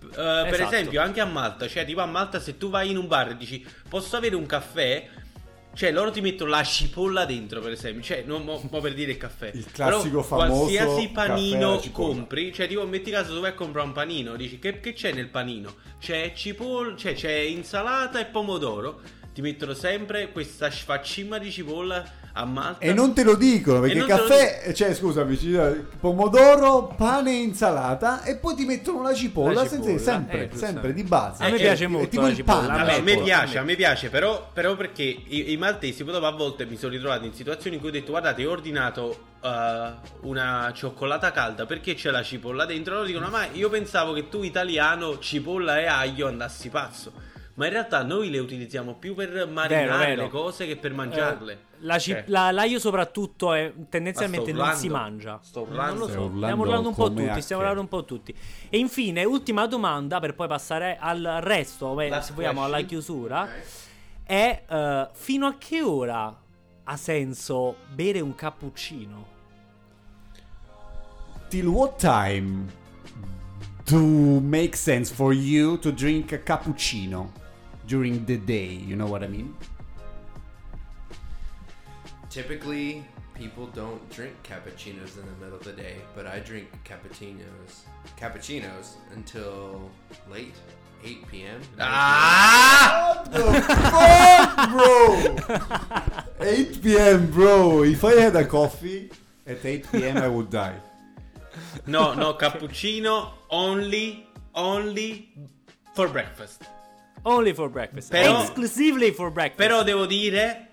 Uh, 0.00 0.10
Per 0.14 0.54
Esatto. 0.54 0.74
esempio, 0.74 1.00
anche 1.02 1.20
a 1.20 1.24
Malta, 1.26 1.66
cioè 1.66 1.84
tipo 1.84 2.00
a 2.00 2.06
Malta 2.06 2.38
se 2.38 2.56
tu 2.56 2.70
vai 2.70 2.88
in 2.90 2.96
un 2.96 3.08
bar 3.08 3.30
e 3.30 3.36
dici 3.36 3.66
"Posso 3.88 4.16
avere 4.16 4.36
un 4.36 4.46
caffè?" 4.46 5.08
Cioè, 5.78 5.92
loro 5.92 6.10
ti 6.10 6.20
mettono 6.20 6.50
la 6.50 6.64
cipolla 6.64 7.24
dentro, 7.24 7.60
per 7.60 7.70
esempio. 7.70 8.02
Cioè, 8.02 8.24
non 8.26 8.42
mo, 8.42 8.60
mo 8.68 8.80
per 8.80 8.94
dire 8.94 9.12
il 9.12 9.16
caffè. 9.16 9.52
Il 9.54 9.70
classico 9.70 10.08
Però 10.08 10.22
famoso 10.24 10.62
qualsiasi 10.62 11.08
panino 11.10 11.80
compri, 11.92 12.52
cioè, 12.52 12.66
tipo, 12.66 12.84
metti 12.84 13.12
caso 13.12 13.32
tu 13.32 13.38
vai 13.40 13.50
a 13.50 13.54
comprare 13.54 13.86
un 13.86 13.92
panino, 13.92 14.34
dici 14.34 14.58
che, 14.58 14.80
che 14.80 14.92
c'è 14.92 15.12
nel 15.12 15.28
panino? 15.28 15.76
C'è 16.00 16.32
cipolla, 16.34 16.96
cioè 16.96 17.14
c'è 17.14 17.32
insalata 17.32 18.18
e 18.18 18.24
pomodoro. 18.24 19.00
Ti 19.32 19.40
mettono 19.40 19.72
sempre 19.72 20.32
questa 20.32 20.68
sfaccimma 20.68 21.38
di 21.38 21.52
cipolla 21.52 22.04
a 22.32 22.44
Malta. 22.44 22.78
E 22.84 22.92
non 22.92 23.12
te 23.14 23.24
lo 23.24 23.34
dicono 23.34 23.80
perché 23.80 23.96
E 23.96 23.98
non 23.98 24.06
te 24.06 24.12
lo 24.14 24.18
caffè, 24.20 24.72
cioè 24.72 24.94
scusami, 24.94 25.36
ci- 25.38 25.58
pomodoro, 26.00 26.94
pane, 26.96 27.32
insalata 27.32 28.22
e 28.22 28.36
poi 28.36 28.54
ti 28.54 28.64
mettono 28.64 29.02
la 29.02 29.12
cipolla, 29.14 29.62
La 29.62 29.66
senza- 29.68 29.76
cipolla, 29.88 29.98
sempre, 29.98 30.50
eh, 30.50 30.56
sempre 30.56 30.92
di 30.94 31.02
base. 31.02 31.42
A 31.44 31.48
me 31.48 31.56
Eh, 31.56 31.60
piace 31.60 31.84
è 31.84 31.86
molto 31.88 32.08
tipo 32.08 32.22
la 32.22 32.28
il 32.28 32.36
cipolla. 32.36 32.58
pane. 32.60 32.72
a 32.72 32.76
Vabbè, 32.84 32.98
a 32.98 33.02
me 33.02 33.16
piace. 33.22 33.58
a 33.58 33.62
me 33.62 33.74
piace, 33.76 34.08
però, 34.10 34.50
però 34.52 34.76
perché 34.76 35.02
i, 35.02 35.52
i 35.52 35.56
maltesi 35.56 36.04
poi 36.04 36.12
dopo 36.12 36.26
a 36.26 36.32
volte 36.32 36.64
mi 36.66 36.76
sono 36.76 36.92
ritrovato 36.92 37.24
in 37.24 37.32
situazioni 37.34 37.76
in 37.76 37.80
cui 37.82 37.90
ho 37.90 37.92
detto 37.92 38.10
guardate 38.12 38.44
ho 38.46 38.50
ordinato 38.50 39.24
eh, 39.42 39.90
una 40.20 40.70
cioccolata 40.74 41.30
calda 41.32 41.66
perché 41.66 41.94
c'è 41.94 42.10
la 42.10 42.22
cipolla 42.22 42.64
dentro, 42.64 42.94
loro 42.94 43.06
dicono 43.06 43.28
ma 43.28 43.46
io 43.52 43.68
pensavo 43.68 44.12
che 44.12 44.28
tu 44.28 44.42
italiano 44.42 45.18
cipolla 45.18 45.78
e 45.80 45.86
aglio 45.86 46.26
andassi 46.28 46.68
pazzo. 46.68 47.12
Ma 47.58 47.66
in 47.66 47.72
realtà 47.72 48.04
noi 48.04 48.30
le 48.30 48.38
utilizziamo 48.38 48.94
più 48.94 49.16
per 49.16 49.48
marinare 49.48 50.06
vero. 50.06 50.22
le 50.22 50.28
cose 50.28 50.64
che 50.64 50.76
per 50.76 50.94
mangiarle. 50.94 51.52
Eh, 51.52 51.58
la 51.80 51.98
ci- 51.98 52.12
Cioè, 52.12 52.22
la- 52.28 52.52
l'aglio 52.52 52.78
soprattutto 52.78 53.52
è, 53.52 53.72
tendenzialmente 53.88 54.52
sto 54.52 54.62
non 54.62 54.74
si 54.76 54.88
mangia. 54.88 55.40
Sto 55.42 55.62
urlando. 55.62 55.90
Non 55.90 55.98
lo 55.98 56.06
so, 56.06 56.20
urlando 56.20 56.38
stiamo 56.44 56.62
urlando 56.62 56.88
un 56.88 56.94
po' 56.94 57.12
tutti, 57.12 57.42
stiamo 57.42 57.62
urlando 57.62 57.80
un 57.80 57.88
po' 57.88 58.04
tutti. 58.04 58.32
E 58.68 58.78
infine, 58.78 59.24
ultima 59.24 59.66
domanda 59.66 60.20
per 60.20 60.36
poi 60.36 60.46
passare 60.46 60.98
al 61.00 61.38
resto, 61.40 62.00
eh, 62.00 62.08
Last 62.08 62.28
se 62.28 62.34
vogliamo 62.34 62.62
alla 62.62 62.80
chiusura, 62.82 63.48
è 64.22 64.62
eh, 64.68 65.08
fino 65.14 65.46
a 65.48 65.56
che 65.58 65.82
ora 65.82 66.40
ha 66.84 66.96
senso 66.96 67.74
bere 67.92 68.20
un 68.20 68.36
cappuccino? 68.36 69.26
Till 71.48 71.66
what 71.66 71.98
time 71.98 72.66
to 73.84 73.98
make 73.98 74.76
sense 74.76 75.12
for 75.12 75.32
you 75.32 75.76
to 75.80 75.90
drink 75.90 76.32
a 76.34 76.38
cappuccino 76.38 77.37
during 77.88 78.24
the 78.26 78.36
day? 78.36 78.68
You 78.68 78.94
know 78.94 79.06
what 79.06 79.24
I 79.24 79.26
mean? 79.26 79.56
Typically, 82.30 83.04
people 83.34 83.66
don't 83.68 84.02
drink 84.10 84.34
cappuccinos 84.44 85.16
in 85.16 85.24
the 85.24 85.36
middle 85.40 85.56
of 85.56 85.64
the 85.64 85.72
day, 85.72 85.96
but 86.14 86.26
I 86.26 86.38
drink 86.40 86.68
cappuccinos, 86.84 87.88
cappuccinos 88.20 88.96
until 89.14 89.90
late, 90.30 90.54
8 91.02 91.28
p.m. 91.28 91.60
Ah! 91.80 93.24
What 93.30 93.32
the 93.32 93.42
fuck, 93.96 94.70
bro? 96.38 96.46
8 96.46 96.82
p.m., 96.82 97.30
bro. 97.30 97.82
If 97.84 98.04
I 98.04 98.14
had 98.14 98.36
a 98.36 98.44
coffee 98.44 99.10
at 99.46 99.64
8 99.64 99.92
p.m., 99.92 100.16
I 100.18 100.28
would 100.28 100.50
die. 100.50 100.76
No, 101.86 102.14
no, 102.14 102.34
cappuccino 102.34 103.30
only, 103.50 104.26
only 104.54 105.32
for 105.94 106.08
breakfast. 106.08 106.62
Only 107.22 107.54
for 107.54 107.68
breakfast. 107.70 108.10
Però- 108.10 108.40
Exclusively 108.42 109.12
for 109.12 109.30
breakfast. 109.30 109.56
Però 109.68 109.82
devo 109.82 110.06
dire 110.06 110.68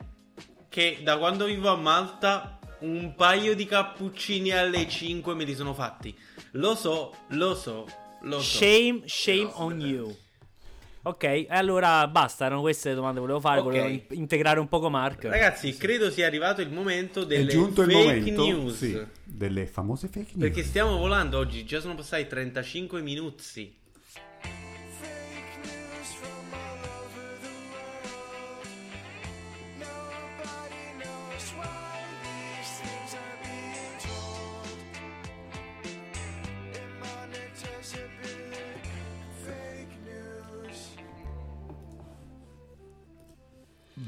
che 0.69 0.99
da 1.03 1.17
quando 1.17 1.45
vivo 1.45 1.69
a 1.69 1.75
Malta 1.75 2.59
un 2.79 3.13
paio 3.15 3.55
di 3.55 3.65
cappuccini 3.65 4.51
alle 4.51 4.87
5 4.87 5.33
me 5.33 5.43
li 5.43 5.55
sono 5.55 5.73
fatti. 5.73 6.15
Lo 6.51 6.75
so, 6.75 7.13
lo 7.29 7.55
so, 7.55 7.87
lo 8.21 8.39
so. 8.39 8.57
Shame, 8.57 9.01
shame 9.05 9.49
on 9.53 9.79
you. 9.79 10.15
Ok, 11.07 11.45
allora 11.49 12.07
basta, 12.07 12.45
erano 12.45 12.61
queste 12.61 12.89
le 12.89 12.95
domande 12.95 13.15
che 13.19 13.25
volevo 13.25 13.39
fare, 13.39 13.59
Ok. 13.59 13.65
volevo 13.65 13.87
in- 13.89 14.01
integrare 14.11 14.59
un 14.59 14.67
poco 14.67 14.89
Mark. 14.89 15.25
Ragazzi, 15.25 15.75
credo 15.77 16.09
sia 16.09 16.25
arrivato 16.25 16.61
il 16.61 16.71
momento 16.71 17.23
delle 17.23 17.51
fake 17.51 17.85
momento 17.93 18.43
news. 18.45 18.75
sì, 18.75 18.99
delle 19.23 19.67
famose 19.67 20.07
fake 20.07 20.31
news. 20.33 20.39
Perché 20.39 20.63
stiamo 20.63 20.97
volando 20.97 21.37
oggi, 21.37 21.63
già 21.63 21.79
sono 21.79 21.93
passati 21.93 22.25
35 22.27 23.01
minuti. 23.01 23.71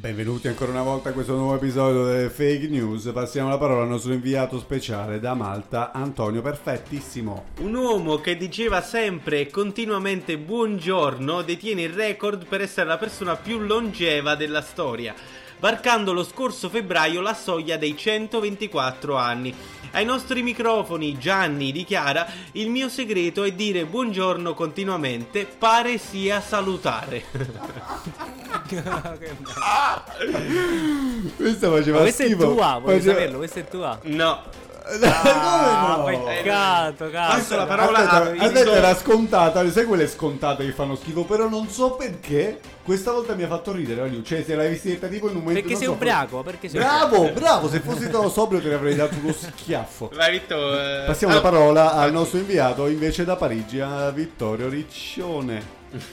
Benvenuti 0.07 0.47
ancora 0.47 0.71
una 0.71 0.83
volta 0.83 1.09
a 1.09 1.11
questo 1.11 1.35
nuovo 1.35 1.55
episodio 1.55 2.05
delle 2.05 2.29
Fake 2.29 2.69
News. 2.69 3.11
Passiamo 3.13 3.49
la 3.49 3.57
parola 3.57 3.81
al 3.81 3.89
nostro 3.89 4.13
inviato 4.13 4.57
speciale 4.57 5.19
da 5.19 5.33
Malta, 5.33 5.91
Antonio 5.91 6.41
Perfettissimo. 6.41 7.47
Un 7.59 7.75
uomo 7.75 8.21
che 8.21 8.37
diceva 8.37 8.81
sempre 8.81 9.41
e 9.41 9.49
continuamente 9.49 10.37
buongiorno 10.37 11.41
detiene 11.41 11.81
il 11.81 11.89
record 11.91 12.45
per 12.45 12.61
essere 12.61 12.87
la 12.87 12.97
persona 12.97 13.35
più 13.35 13.59
longeva 13.59 14.35
della 14.35 14.61
storia, 14.61 15.13
varcando 15.59 16.13
lo 16.13 16.23
scorso 16.23 16.69
febbraio 16.69 17.21
la 17.21 17.33
soglia 17.33 17.77
dei 17.77 17.95
124 17.97 19.15
anni. 19.15 19.53
Ai 19.91 20.03
nostri 20.03 20.43
microfoni 20.43 21.17
Gianni 21.17 21.71
dichiara 21.71 22.27
il 22.53 22.69
mio 22.69 22.89
segreto 22.89 23.43
è 23.43 23.53
dire 23.53 23.85
buongiorno 23.85 24.53
continuamente, 24.53 25.45
pare 25.45 25.97
sia 25.97 26.41
salutare. 26.41 27.23
Questa 31.35 31.69
faceva 31.69 31.97
Ma 31.97 32.01
questa 32.03 32.23
è 32.23 32.27
schifo. 32.27 32.53
tua, 32.53 32.79
vuoi 32.81 32.95
Faceva- 32.95 33.13
saperlo? 33.13 33.37
Questa 33.37 33.59
è 33.59 33.67
tua. 33.67 33.99
no. 34.03 34.65
Ah, 35.01 35.97
Come 36.01 36.17
no? 36.17 36.23
peccato, 36.23 37.09
Passo 37.09 37.55
la 37.57 37.65
cazzo. 37.65 37.65
parola 37.65 37.99
Aspetta, 37.99 38.31
Vittorio. 38.31 38.73
era 38.73 38.95
scontata, 38.95 39.69
sai 39.71 39.85
quelle 39.85 40.07
scontate 40.07 40.65
che 40.65 40.71
fanno 40.71 40.95
schifo, 40.95 41.25
però 41.25 41.49
non 41.49 41.67
so 41.67 41.91
perché 41.91 42.59
questa 42.83 43.11
volta 43.11 43.35
mi 43.35 43.43
ha 43.43 43.47
fatto 43.47 43.73
ridere, 43.73 44.01
Aliu. 44.01 44.21
Cioè, 44.21 44.43
se 44.43 44.55
l'hai 44.55 44.69
vista 44.69 45.07
tipo 45.07 45.27
in 45.29 45.35
un 45.35 45.41
momento 45.41 45.61
Perché 45.61 45.75
sei 45.75 45.87
so, 45.87 45.91
ubriaco? 45.93 46.41
Perché 46.41 46.69
sei 46.69 46.79
Bravo, 46.79 47.29
bravo, 47.31 47.69
se 47.69 47.79
fossi 47.81 48.03
stato 48.03 48.29
sobrio 48.29 48.61
te 48.61 48.69
ne 48.69 48.75
avrei 48.75 48.95
dato 48.95 49.15
uno 49.21 49.33
schiaffo. 49.33 50.09
Vai 50.13 50.31
Vitto. 50.31 50.55
eh, 50.79 51.03
Passiamo 51.05 51.33
la 51.33 51.39
ah, 51.39 51.43
parola 51.43 51.93
al 51.93 52.11
nostro 52.13 52.37
inviato 52.39 52.87
invece 52.87 53.25
da 53.25 53.35
Parigi, 53.35 53.79
a 53.81 54.09
Vittorio 54.11 54.69
Riccione. 54.69 55.75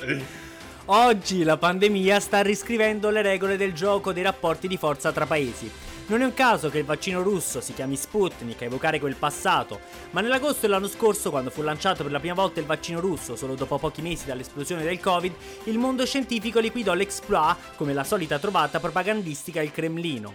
Oggi 0.92 1.44
la 1.44 1.56
pandemia 1.56 2.18
sta 2.18 2.40
riscrivendo 2.40 3.10
le 3.10 3.22
regole 3.22 3.56
del 3.56 3.72
gioco 3.72 4.12
dei 4.12 4.24
rapporti 4.24 4.66
di 4.66 4.76
forza 4.76 5.12
tra 5.12 5.24
paesi. 5.24 5.70
Non 6.06 6.20
è 6.20 6.24
un 6.24 6.34
caso 6.34 6.68
che 6.68 6.78
il 6.78 6.84
vaccino 6.84 7.22
russo 7.22 7.60
si 7.60 7.74
chiami 7.74 7.94
Sputnik 7.94 8.60
a 8.62 8.64
evocare 8.64 8.98
quel 8.98 9.14
passato, 9.14 9.78
ma 10.10 10.20
nell'agosto 10.20 10.62
dell'anno 10.62 10.88
scorso, 10.88 11.30
quando 11.30 11.50
fu 11.50 11.62
lanciato 11.62 12.02
per 12.02 12.10
la 12.10 12.18
prima 12.18 12.34
volta 12.34 12.58
il 12.58 12.66
vaccino 12.66 12.98
russo, 12.98 13.36
solo 13.36 13.54
dopo 13.54 13.78
pochi 13.78 14.02
mesi 14.02 14.26
dall'esplosione 14.26 14.82
del 14.82 14.98
Covid, 14.98 15.32
il 15.64 15.78
mondo 15.78 16.04
scientifico 16.04 16.58
liquidò 16.58 16.92
l'exploit 16.92 17.56
come 17.76 17.92
la 17.92 18.02
solita 18.02 18.40
trovata 18.40 18.80
propagandistica 18.80 19.60
del 19.60 19.70
Cremlino. 19.70 20.34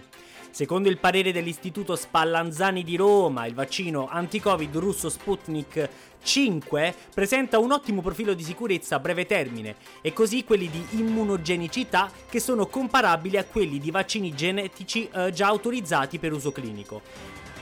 Secondo 0.56 0.88
il 0.88 0.96
parere 0.96 1.32
dell'Istituto 1.32 1.96
Spallanzani 1.96 2.82
di 2.82 2.96
Roma, 2.96 3.44
il 3.44 3.52
vaccino 3.52 4.08
anti-Covid 4.08 4.74
russo 4.76 5.10
Sputnik 5.10 5.86
5 6.22 6.94
presenta 7.12 7.58
un 7.58 7.72
ottimo 7.72 8.00
profilo 8.00 8.32
di 8.32 8.42
sicurezza 8.42 8.96
a 8.96 8.98
breve 8.98 9.26
termine 9.26 9.76
e 10.00 10.14
così 10.14 10.44
quelli 10.44 10.70
di 10.70 10.82
immunogenicità 10.92 12.10
che 12.26 12.40
sono 12.40 12.68
comparabili 12.68 13.36
a 13.36 13.44
quelli 13.44 13.78
di 13.78 13.90
vaccini 13.90 14.34
genetici 14.34 15.06
eh, 15.12 15.30
già 15.30 15.48
autorizzati 15.48 16.18
per 16.18 16.32
uso 16.32 16.52
clinico 16.52 17.02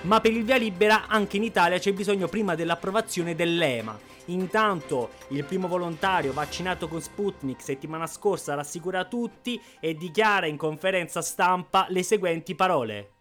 Ma 0.03 0.21
per 0.21 0.31
il 0.31 0.45
via 0.45 0.55
libera 0.55 1.07
anche 1.07 1.37
in 1.37 1.43
Italia 1.43 1.77
c'è 1.77 1.91
bisogno 1.91 2.27
prima 2.27 2.55
dell'approvazione 2.55 3.35
dell'EMA. 3.35 3.99
Intanto 4.25 5.11
il 5.31 5.43
primo 5.43 5.67
volontario 5.67 6.33
vaccinato 6.33 6.87
con 6.87 7.01
Sputnik 7.01 7.61
settimana 7.61 8.07
scorsa 8.07 8.53
rassicura 8.53 9.05
tutti 9.05 9.59
e 9.79 9.95
dichiara 9.95 10.45
in 10.45 10.55
conferenza 10.55 11.21
stampa 11.21 11.87
le 11.89 12.03
seguenti 12.03 12.55
parole. 12.55 13.11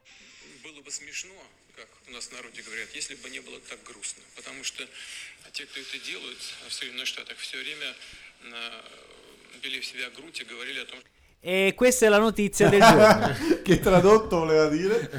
Было 0.62 0.80
бы 0.82 0.90
смешно, 0.90 1.34
как 1.74 1.88
у 2.06 2.10
нас 2.12 2.28
в 2.28 2.32
народе 2.32 2.62
говорят, 2.62 2.88
если 2.94 3.14
бы 3.16 3.30
не 3.30 3.40
было 3.40 3.58
так 3.60 3.82
грустно. 3.82 4.22
Потому 4.36 4.62
что 4.62 4.86
те, 5.52 5.64
кто 5.66 5.80
это 5.80 5.98
делают 5.98 6.38
в 6.68 6.72
Соединенных 6.72 7.06
Штатах, 7.06 7.38
все 7.38 7.58
время 7.58 7.94
э, 8.42 8.82
били 9.62 9.80
в 9.80 9.86
себя 9.86 10.10
грудь 10.10 10.40
и 10.40 10.44
говорили 10.44 10.80
о 10.80 10.84
том, 10.84 11.00
что 11.00 11.08
E 11.45 11.73
questa 11.75 12.05
è 12.05 12.09
la 12.09 12.19
notizia 12.19 12.69
del 12.69 12.79
giorno. 12.79 13.35
che 13.61 13.81
tradotto 13.81 14.39
voleva 14.39 14.67
dire? 14.69 15.09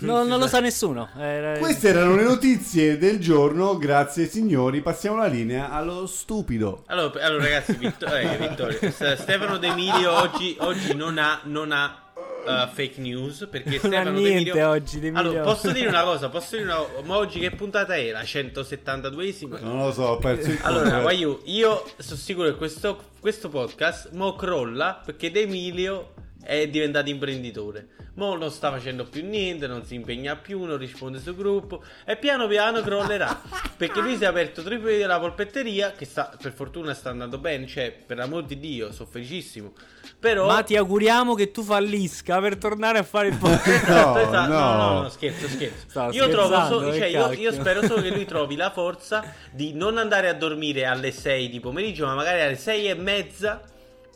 No- 0.00 0.24
non 0.24 0.38
lo 0.38 0.46
sa 0.46 0.60
nessuno. 0.60 1.08
Era- 1.18 1.56
Queste 1.58 1.88
erano 1.88 2.16
le 2.16 2.22
notizie 2.24 2.98
del 2.98 3.18
giorno, 3.18 3.78
grazie 3.78 4.26
signori. 4.26 4.82
Passiamo 4.82 5.16
la 5.16 5.26
linea 5.26 5.70
allo 5.70 6.06
stupido. 6.06 6.82
Allora, 6.88 7.24
allora, 7.24 7.44
ragazzi, 7.44 7.72
Vitto- 7.76 8.14
eh, 8.14 8.36
Vittorio, 8.36 8.78
Stefano 8.90 9.56
De 9.56 9.68
Emilio 9.68 10.12
oggi, 10.12 10.54
oggi 10.60 10.94
non 10.94 11.16
ha, 11.16 11.40
non 11.44 11.72
ha 11.72 12.09
uh, 12.44 12.68
fake 12.72 13.00
news 13.00 13.46
perché 13.50 13.78
Non 13.82 13.92
Stefano 13.92 14.12
De 14.12 14.20
niente 14.20 14.50
Emilio... 14.50 14.68
oggi, 14.68 15.00
De 15.00 15.06
Emilio. 15.08 15.30
Allora, 15.30 15.42
posso 15.42 15.70
dire 15.70 15.88
una 15.88 16.02
cosa? 16.02 16.28
Posso 16.40 16.56
dire 16.56 16.68
una... 16.68 16.84
Ma 17.04 17.16
oggi 17.16 17.38
che 17.38 17.50
puntata 17.50 17.94
è? 17.94 18.10
La 18.10 18.22
172esima? 18.22 19.60
Non 19.60 19.78
lo 19.78 19.92
so, 19.92 20.02
ho 20.02 20.18
perso 20.18 20.50
il 20.50 20.58
Allora. 20.62 21.02
Waiu, 21.02 21.40
io 21.44 21.84
sono 21.98 22.18
sicuro 22.18 22.48
che 22.48 22.56
questo, 22.56 23.10
questo 23.20 23.48
podcast 23.48 24.10
mo 24.12 24.34
crolla 24.34 25.00
perché 25.04 25.30
De 25.30 25.40
Emilio 25.40 26.14
è 26.42 26.68
diventato 26.68 27.10
imprenditore. 27.10 27.88
Mo 28.14 28.36
non 28.36 28.50
sta 28.50 28.70
facendo 28.70 29.04
più 29.04 29.24
niente, 29.24 29.66
non 29.66 29.84
si 29.84 29.94
impegna 29.94 30.36
più, 30.36 30.64
non 30.64 30.78
risponde 30.78 31.20
sul 31.20 31.36
gruppo 31.36 31.82
e 32.04 32.16
piano 32.16 32.48
piano 32.48 32.80
crollerà. 32.82 33.40
perché 33.76 34.00
lui 34.00 34.16
si 34.16 34.24
è 34.24 34.26
aperto 34.26 34.62
tre 34.62 34.78
la 35.06 35.18
polpetteria, 35.18 35.92
che 35.92 36.04
sta, 36.04 36.36
per 36.40 36.52
fortuna 36.52 36.92
sta 36.94 37.10
andando 37.10 37.38
bene, 37.38 37.66
cioè 37.66 37.92
per 37.92 38.16
l'amor 38.16 38.44
di 38.44 38.58
Dio, 38.58 38.92
sono 38.92 39.08
felicissimo. 39.08 39.72
Però... 40.20 40.46
Ma 40.46 40.62
ti 40.62 40.76
auguriamo 40.76 41.34
che 41.34 41.50
tu 41.50 41.62
fallisca 41.62 42.40
per 42.40 42.58
tornare 42.58 42.98
a 42.98 43.02
fare 43.02 43.28
il 43.28 43.36
podcast. 43.36 43.68
Esatto, 43.90 44.18
No, 44.18 44.20
esatto. 44.20 44.52
No, 44.52 44.58
no. 44.58 44.76
no, 44.76 45.00
no, 45.02 45.08
scherzo, 45.08 45.48
scherzo. 45.48 45.86
Stavo 45.88 46.12
io, 46.12 46.30
so- 46.30 46.80
che 46.90 46.98
cioè, 46.98 47.06
io, 47.06 47.32
io 47.32 47.52
spero 47.52 47.82
solo 47.86 48.02
che 48.02 48.10
lui 48.10 48.26
trovi 48.26 48.54
la 48.54 48.70
forza 48.70 49.24
di 49.50 49.72
non 49.72 49.96
andare 49.96 50.28
a 50.28 50.34
dormire 50.34 50.84
alle 50.84 51.10
6 51.10 51.48
di 51.48 51.58
pomeriggio, 51.58 52.04
ma 52.04 52.14
magari 52.14 52.42
alle 52.42 52.56
6 52.56 52.88
e 52.88 52.94
mezza 52.94 53.62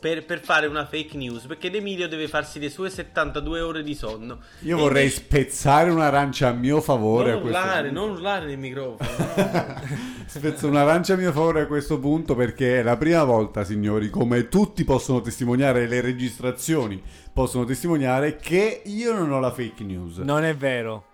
per, 0.05 0.23
per 0.23 0.39
fare 0.39 0.67
una 0.67 0.85
fake 0.85 1.17
news. 1.17 1.45
Perché 1.47 1.73
Emilio 1.75 2.07
deve 2.07 2.27
farsi 2.27 2.59
le 2.59 2.69
sue 2.69 2.91
72 2.91 3.59
ore 3.61 3.81
di 3.81 3.95
sonno. 3.95 4.37
Io 4.59 4.77
E 4.77 4.79
vorrei 4.79 5.03
invece- 5.05 5.21
spezzare 5.23 5.89
un'arancia 5.89 6.49
a 6.49 6.51
mio 6.51 6.79
favore. 6.79 7.31
Non 7.31 7.39
a 7.39 7.41
questo 7.41 7.59
urlare, 7.59 7.87
punto. 7.87 7.99
non 8.05 8.09
urlare 8.11 8.45
nel 8.45 8.57
microfono. 8.59 9.09
Spezzo 10.27 10.67
un'arancia 10.67 11.13
a 11.13 11.17
mio 11.17 11.31
favore 11.31 11.61
a 11.61 11.65
questo 11.65 11.97
punto 11.99 12.35
perché 12.35 12.81
è 12.81 12.83
la 12.83 12.97
prima 12.97 13.23
volta, 13.23 13.63
signori, 13.63 14.11
come 14.11 14.47
tutti 14.47 14.83
possono 14.83 15.21
testimoniare, 15.21 15.87
le 15.87 16.01
registrazioni 16.01 17.01
possono 17.33 17.63
testimoniare 17.65 18.35
che 18.35 18.83
io 18.85 19.11
non 19.11 19.31
ho 19.31 19.39
la 19.39 19.51
fake 19.51 19.83
news. 19.83 20.17
Non 20.17 20.43
è 20.43 20.55
vero. 20.55 21.05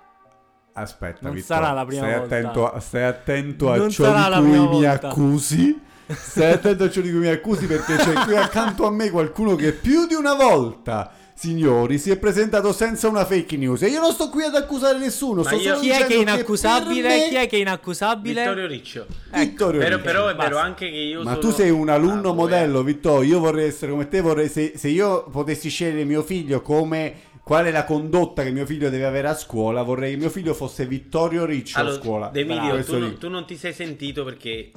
Aspetta, 0.73 1.19
Non 1.21 1.33
Vittorio, 1.33 1.63
sarà 1.63 1.73
la 1.73 1.85
prima 1.85 2.01
stai 2.07 2.17
volta. 2.19 2.35
Attento 2.35 2.71
a, 2.71 2.79
stai 2.81 3.03
attento 3.03 3.71
a 3.71 3.77
Non 3.77 3.89
ciò 3.89 4.13
di 4.13 4.35
cui 4.41 4.49
mi 4.59 4.67
volta. 4.67 5.07
accusi. 5.09 5.79
Stai 6.13 6.51
attento 6.53 6.83
a 6.85 6.89
ciò 6.89 7.01
di 7.01 7.09
cui 7.09 7.19
mi 7.19 7.27
accusi 7.29 7.65
perché 7.65 7.95
c'è 7.95 8.13
qui 8.25 8.35
accanto 8.35 8.85
a 8.85 8.91
me 8.91 9.09
qualcuno 9.09 9.55
che 9.55 9.71
più 9.73 10.05
di 10.07 10.13
una 10.13 10.33
volta, 10.35 11.11
signori, 11.33 11.97
si 11.97 12.11
è 12.11 12.17
presentato 12.17 12.71
senza 12.73 13.07
una 13.07 13.25
fake 13.25 13.57
news. 13.57 13.81
E 13.81 13.87
io 13.87 13.99
non 13.99 14.11
sto 14.11 14.29
qui 14.29 14.43
ad 14.43 14.55
accusare 14.55 14.97
nessuno. 14.99 15.41
Ma 15.41 15.47
sto 15.49 15.55
io- 15.57 15.75
solo 15.75 15.79
Chi 15.79 15.89
è 15.89 16.05
che 16.05 16.13
è 16.13 16.17
inaccusabile? 16.17 17.07
me- 17.07 17.27
Chi 17.29 17.35
è 17.35 17.47
che 17.47 17.57
è 17.57 17.59
inaccusabile? 17.59 18.41
Vittorio 18.41 18.67
Riccio. 18.67 19.05
Vittorio 19.33 19.79
Però, 19.79 19.95
Ricci. 19.95 20.07
però 20.07 20.27
è 20.27 20.35
vero 20.35 20.57
anche 20.57 20.89
che 20.89 20.97
io 20.97 21.23
Ma 21.23 21.31
sono- 21.31 21.39
tu 21.39 21.51
sei 21.51 21.69
un 21.69 21.89
alunno 21.89 22.29
Ah, 22.29 22.33
modello, 22.33 22.83
Vittorio. 22.83 23.29
Io 23.29 23.39
vorrei 23.39 23.67
essere 23.67 23.91
come 23.91 24.07
te. 24.07 24.21
Vorrei, 24.21 24.49
se, 24.49 24.73
se 24.75 24.87
io 24.89 25.23
potessi 25.31 25.69
scegliere 25.69 26.03
mio 26.03 26.21
figlio 26.21 26.61
come 26.61 27.29
qual 27.43 27.65
è 27.65 27.71
la 27.71 27.85
condotta 27.85 28.43
che 28.43 28.51
mio 28.51 28.67
figlio 28.67 28.89
deve 28.91 29.05
avere 29.05 29.27
a 29.27 29.35
scuola, 29.35 29.81
vorrei 29.81 30.11
che 30.11 30.17
mio 30.17 30.29
figlio 30.29 30.53
fosse 30.53 30.85
Vittorio 30.85 31.43
Riccio 31.45 31.79
Allora, 31.79 31.95
a 31.95 31.99
scuola. 31.99 32.31
Emilio, 32.33 32.69
Questo 32.73 32.99
tu, 32.99 33.17
tu 33.17 33.29
non 33.29 33.45
ti 33.47 33.57
sei 33.57 33.73
sentito 33.73 34.23
perché 34.23 34.71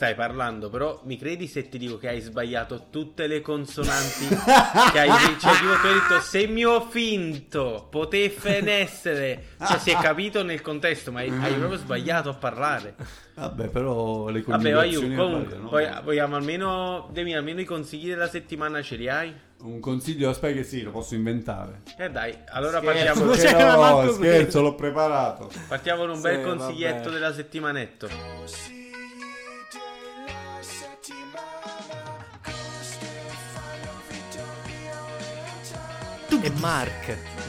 stai 0.00 0.14
parlando, 0.14 0.70
però 0.70 1.02
mi 1.04 1.18
credi 1.18 1.46
se 1.46 1.68
ti 1.68 1.76
dico 1.76 1.98
che 1.98 2.08
hai 2.08 2.20
sbagliato 2.20 2.86
tutte 2.88 3.26
le 3.26 3.42
consonanti 3.42 4.28
che 4.92 4.98
hai 4.98 5.10
cioè 5.38 5.52
tipo 5.52 5.74
tu 5.78 5.86
hai 5.86 5.92
detto 5.92 6.20
semio 6.22 6.80
finto, 6.88 7.86
poteffen 7.90 8.66
essere, 8.66 9.44
cioè 9.62 9.78
si 9.78 9.90
è 9.90 9.96
capito 9.98 10.42
nel 10.42 10.62
contesto, 10.62 11.12
ma 11.12 11.20
hai, 11.20 11.28
hai 11.28 11.52
proprio 11.52 11.76
sbagliato 11.78 12.30
a 12.30 12.32
parlare. 12.32 12.94
Vabbè, 13.34 13.68
però 13.68 14.28
le 14.30 14.40
Vabbè, 14.40 14.72
vai 14.72 14.94
coniugazioni 14.94 15.16
comunque, 15.16 15.56
variano. 15.58 15.68
poi- 15.68 16.02
vogliamo 16.04 16.36
almeno 16.36 17.08
Demi, 17.12 17.36
almeno 17.36 17.60
i 17.60 17.64
consigli 17.66 18.08
della 18.08 18.28
settimana 18.28 18.80
ce 18.80 18.96
li 18.96 19.08
hai? 19.08 19.34
Un 19.60 19.80
consiglio, 19.80 20.30
aspetta 20.30 20.54
che 20.54 20.64
sì, 20.64 20.80
lo 20.80 20.92
posso 20.92 21.14
inventare. 21.14 21.82
Eh 21.98 22.08
dai, 22.10 22.34
allora 22.52 22.78
Scherzo, 22.80 23.24
partiamo, 23.24 23.34
cioè, 23.36 23.54
Che 23.54 24.06
no, 24.06 24.12
scherzo, 24.12 24.62
l'ho 24.62 24.74
preparato. 24.74 25.50
partiamo 25.68 26.06
con 26.06 26.10
un 26.12 26.20
bel 26.22 26.36
Sì, 26.38 26.42
consiglietto 26.42 27.02
vabbè. 27.02 27.10
della 27.10 27.34
settimanetto. 27.34 28.08
Consigli 28.08 28.79
E 36.32 36.48
Mark. 36.60 37.39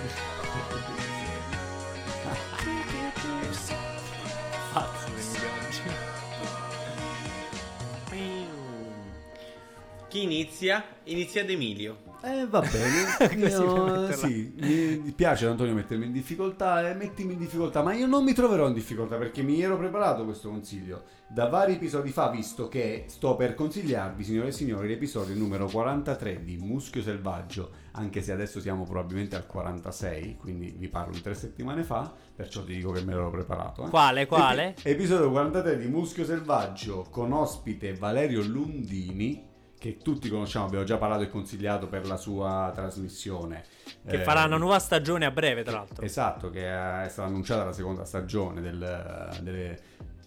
Chi 10.12 10.24
inizia? 10.24 10.84
Inizia 11.06 11.42
ad 11.42 11.50
Emilio. 11.50 12.10
Eh, 12.22 12.46
va 12.46 12.60
bene. 12.60 13.32
Io, 13.48 14.12
sì, 14.12 14.54
mi 14.58 15.12
piace 15.16 15.48
Antonio 15.48 15.74
mettermi 15.74 16.06
in 16.06 16.12
difficoltà 16.12 16.88
e 16.90 16.94
mettimi 16.96 17.32
in 17.32 17.40
difficoltà, 17.40 17.82
ma 17.82 17.94
io 17.94 18.08
non 18.08 18.26
mi 18.26 18.34
troverò 18.34 18.68
in 18.68 18.74
difficoltà 18.74 19.16
perché 19.16 19.42
mi 19.42 19.62
ero 19.62 19.78
preparato 19.78 20.26
questo 20.26 20.50
consiglio. 20.50 21.04
Da 21.30 21.48
vari 21.48 21.76
episodi 21.76 22.10
fa, 22.10 22.30
visto 22.30 22.68
che 22.68 23.06
sto 23.08 23.38
per 23.38 23.56
consigliarvi, 23.56 24.22
signore 24.26 24.50
e 24.50 24.52
signori, 24.52 24.90
l'episodio 24.90 25.34
numero 25.34 25.68
43 25.68 26.44
di 26.44 26.58
Muschio 26.58 27.02
Selvaggio, 27.02 27.72
anche 27.94 28.22
se 28.22 28.34
adesso 28.34 28.60
siamo 28.60 28.84
probabilmente 28.84 29.38
al 29.38 29.48
46, 29.48 30.36
quindi 30.36 30.76
vi 30.78 30.90
parlo 30.90 31.14
di 31.14 31.22
tre 31.22 31.36
settimane 31.36 31.84
fa, 31.84 32.14
perciò 32.36 32.66
ti 32.66 32.74
dico 32.76 32.92
che 32.92 33.02
me 33.02 33.14
l'ero 33.14 33.32
preparato. 33.32 33.86
eh. 33.86 33.90
Quale, 33.90 34.28
quale? 34.28 34.76
Epi- 34.78 34.90
episodio 34.90 35.32
43 35.32 35.78
di 35.78 35.88
Muschio 35.88 36.26
Selvaggio 36.26 37.08
con 37.10 37.32
ospite 37.32 37.94
Valerio 37.94 38.44
Lundini, 38.44 39.48
che 39.82 39.98
tutti 39.98 40.30
conosciamo, 40.30 40.68
abbiamo 40.68 40.84
già 40.86 40.98
parlato 40.98 41.24
e 41.24 41.30
consigliato 41.30 41.88
per 41.88 42.06
la 42.06 42.16
sua 42.16 42.72
trasmissione. 42.76 43.64
Che 44.08 44.18
Eh, 44.18 44.24
farà 44.24 44.44
una 44.44 44.58
nuova 44.58 44.78
stagione 44.78 45.26
a 45.26 45.32
breve, 45.32 45.64
tra 45.64 45.78
l'altro. 45.78 46.06
Esatto, 46.06 46.52
che 46.52 46.62
è 46.68 47.08
stata 47.10 47.28
annunciata 47.28 47.64
la 47.66 47.74
seconda 47.74 48.06
stagione 48.06 48.62
del... 48.62 49.40
delle- 49.42 49.80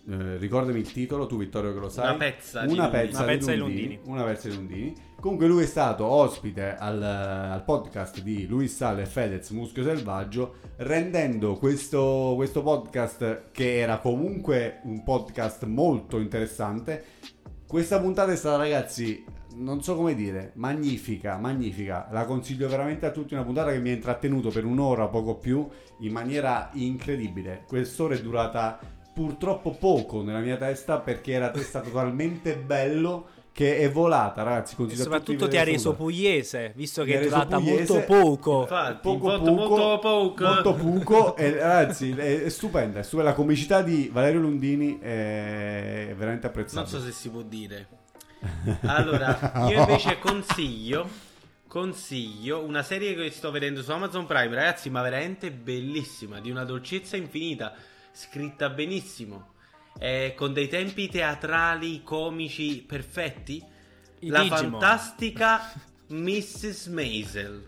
eh, 0.06 0.36
ricordami 0.38 0.80
il 0.80 0.90
titolo, 0.90 1.26
tu 1.26 1.38
Vittorio 1.38 1.72
che 1.72 1.78
lo 1.78 1.88
sai. 1.88 2.08
Una 2.08 2.16
pezza 2.16 2.66
di 2.66 2.72
Una 2.72 2.88
pezza, 2.88 3.18
Una 3.22 3.26
pezza 3.26 3.50
di 3.52 3.56
Lundini, 3.56 3.80
Lundini. 3.94 4.00
Una 4.12 4.24
pezza 4.24 4.48
di 4.48 4.54
Lundini. 4.56 4.94
Comunque 5.20 5.46
lui 5.46 5.62
è 5.62 5.66
stato 5.66 6.04
ospite 6.04 6.76
al, 6.76 7.00
al 7.00 7.62
podcast 7.64 8.20
di 8.22 8.46
Luis 8.48 8.74
Sale 8.74 9.02
e 9.02 9.06
Fedez 9.06 9.48
Muschio 9.50 9.84
Selvaggio, 9.84 10.56
rendendo 10.78 11.54
questo, 11.54 12.32
questo 12.34 12.62
podcast, 12.62 13.50
che 13.52 13.78
era 13.78 13.98
comunque 13.98 14.80
un 14.82 15.02
podcast 15.04 15.64
molto 15.64 16.18
interessante, 16.18 17.04
questa 17.66 17.98
puntata 17.98 18.30
è 18.30 18.36
stata, 18.36 18.56
ragazzi, 18.58 19.24
non 19.56 19.82
so 19.82 19.94
come 19.96 20.14
dire, 20.14 20.52
magnifica, 20.54 21.36
magnifica. 21.36 22.08
La 22.10 22.24
consiglio 22.24 22.68
veramente 22.68 23.06
a 23.06 23.10
tutti. 23.10 23.34
Una 23.34 23.44
puntata 23.44 23.70
che 23.70 23.78
mi 23.78 23.90
ha 23.90 23.94
intrattenuto 23.94 24.50
per 24.50 24.64
un'ora, 24.64 25.08
poco 25.08 25.36
più, 25.36 25.68
in 26.00 26.12
maniera 26.12 26.70
incredibile. 26.74 27.64
Quest'ora 27.66 28.14
è 28.14 28.20
durata 28.20 28.78
purtroppo 29.14 29.70
poco 29.70 30.22
nella 30.22 30.40
mia 30.40 30.56
testa 30.56 30.98
perché 30.98 31.32
era 31.32 31.52
stato 31.62 31.90
talmente 31.90 32.56
bello 32.56 33.28
che 33.52 33.78
è 33.78 33.88
volata, 33.88 34.42
ragazzi. 34.42 34.74
E 34.88 34.96
soprattutto 34.96 35.46
ti 35.46 35.56
ha 35.56 35.62
reso 35.62 35.94
pugliese, 35.94 36.72
visto 36.74 37.04
che 37.04 37.20
è 37.20 37.22
durata 37.22 37.58
pugliese. 37.58 37.92
molto 37.92 38.04
poco. 38.04 38.60
Infatti, 38.62 38.98
Poco 39.00 39.28
molto, 39.28 39.54
poco, 39.54 39.76
molto 39.76 39.98
poco. 40.00 40.44
molto 40.44 40.74
poco 40.74 41.36
e 41.36 41.50
ragazzi 41.52 42.10
è, 42.10 42.42
è 42.42 42.48
stupenda, 42.48 42.98
è 42.98 43.02
stupenda. 43.04 43.30
la 43.30 43.36
comicità 43.36 43.82
di 43.82 44.10
Valerio 44.12 44.40
Lundini 44.40 44.98
è 44.98 46.12
veramente 46.16 46.48
apprezzata 46.48 46.80
Non 46.80 46.88
so 46.90 47.00
se 47.00 47.12
si 47.12 47.30
può 47.30 47.42
dire. 47.42 47.86
Allora, 48.82 49.52
io 49.68 49.80
invece 49.80 50.18
consiglio 50.18 51.32
consiglio 51.74 52.62
una 52.62 52.84
serie 52.84 53.16
che 53.16 53.32
sto 53.32 53.50
vedendo 53.50 53.82
su 53.82 53.90
Amazon 53.90 54.26
Prime, 54.26 54.54
ragazzi, 54.54 54.90
ma 54.90 55.02
veramente 55.02 55.50
bellissima, 55.50 56.38
di 56.38 56.48
una 56.48 56.62
dolcezza 56.62 57.16
infinita, 57.16 57.74
scritta 58.12 58.68
benissimo, 58.68 59.54
eh, 59.98 60.34
con 60.36 60.52
dei 60.52 60.68
tempi 60.68 61.08
teatrali, 61.08 62.04
comici 62.04 62.80
perfetti. 62.86 63.60
I 64.20 64.28
la 64.28 64.42
Digimon. 64.42 64.70
fantastica 64.70 65.72
Mrs. 66.06 66.86
Maisel. 66.86 67.64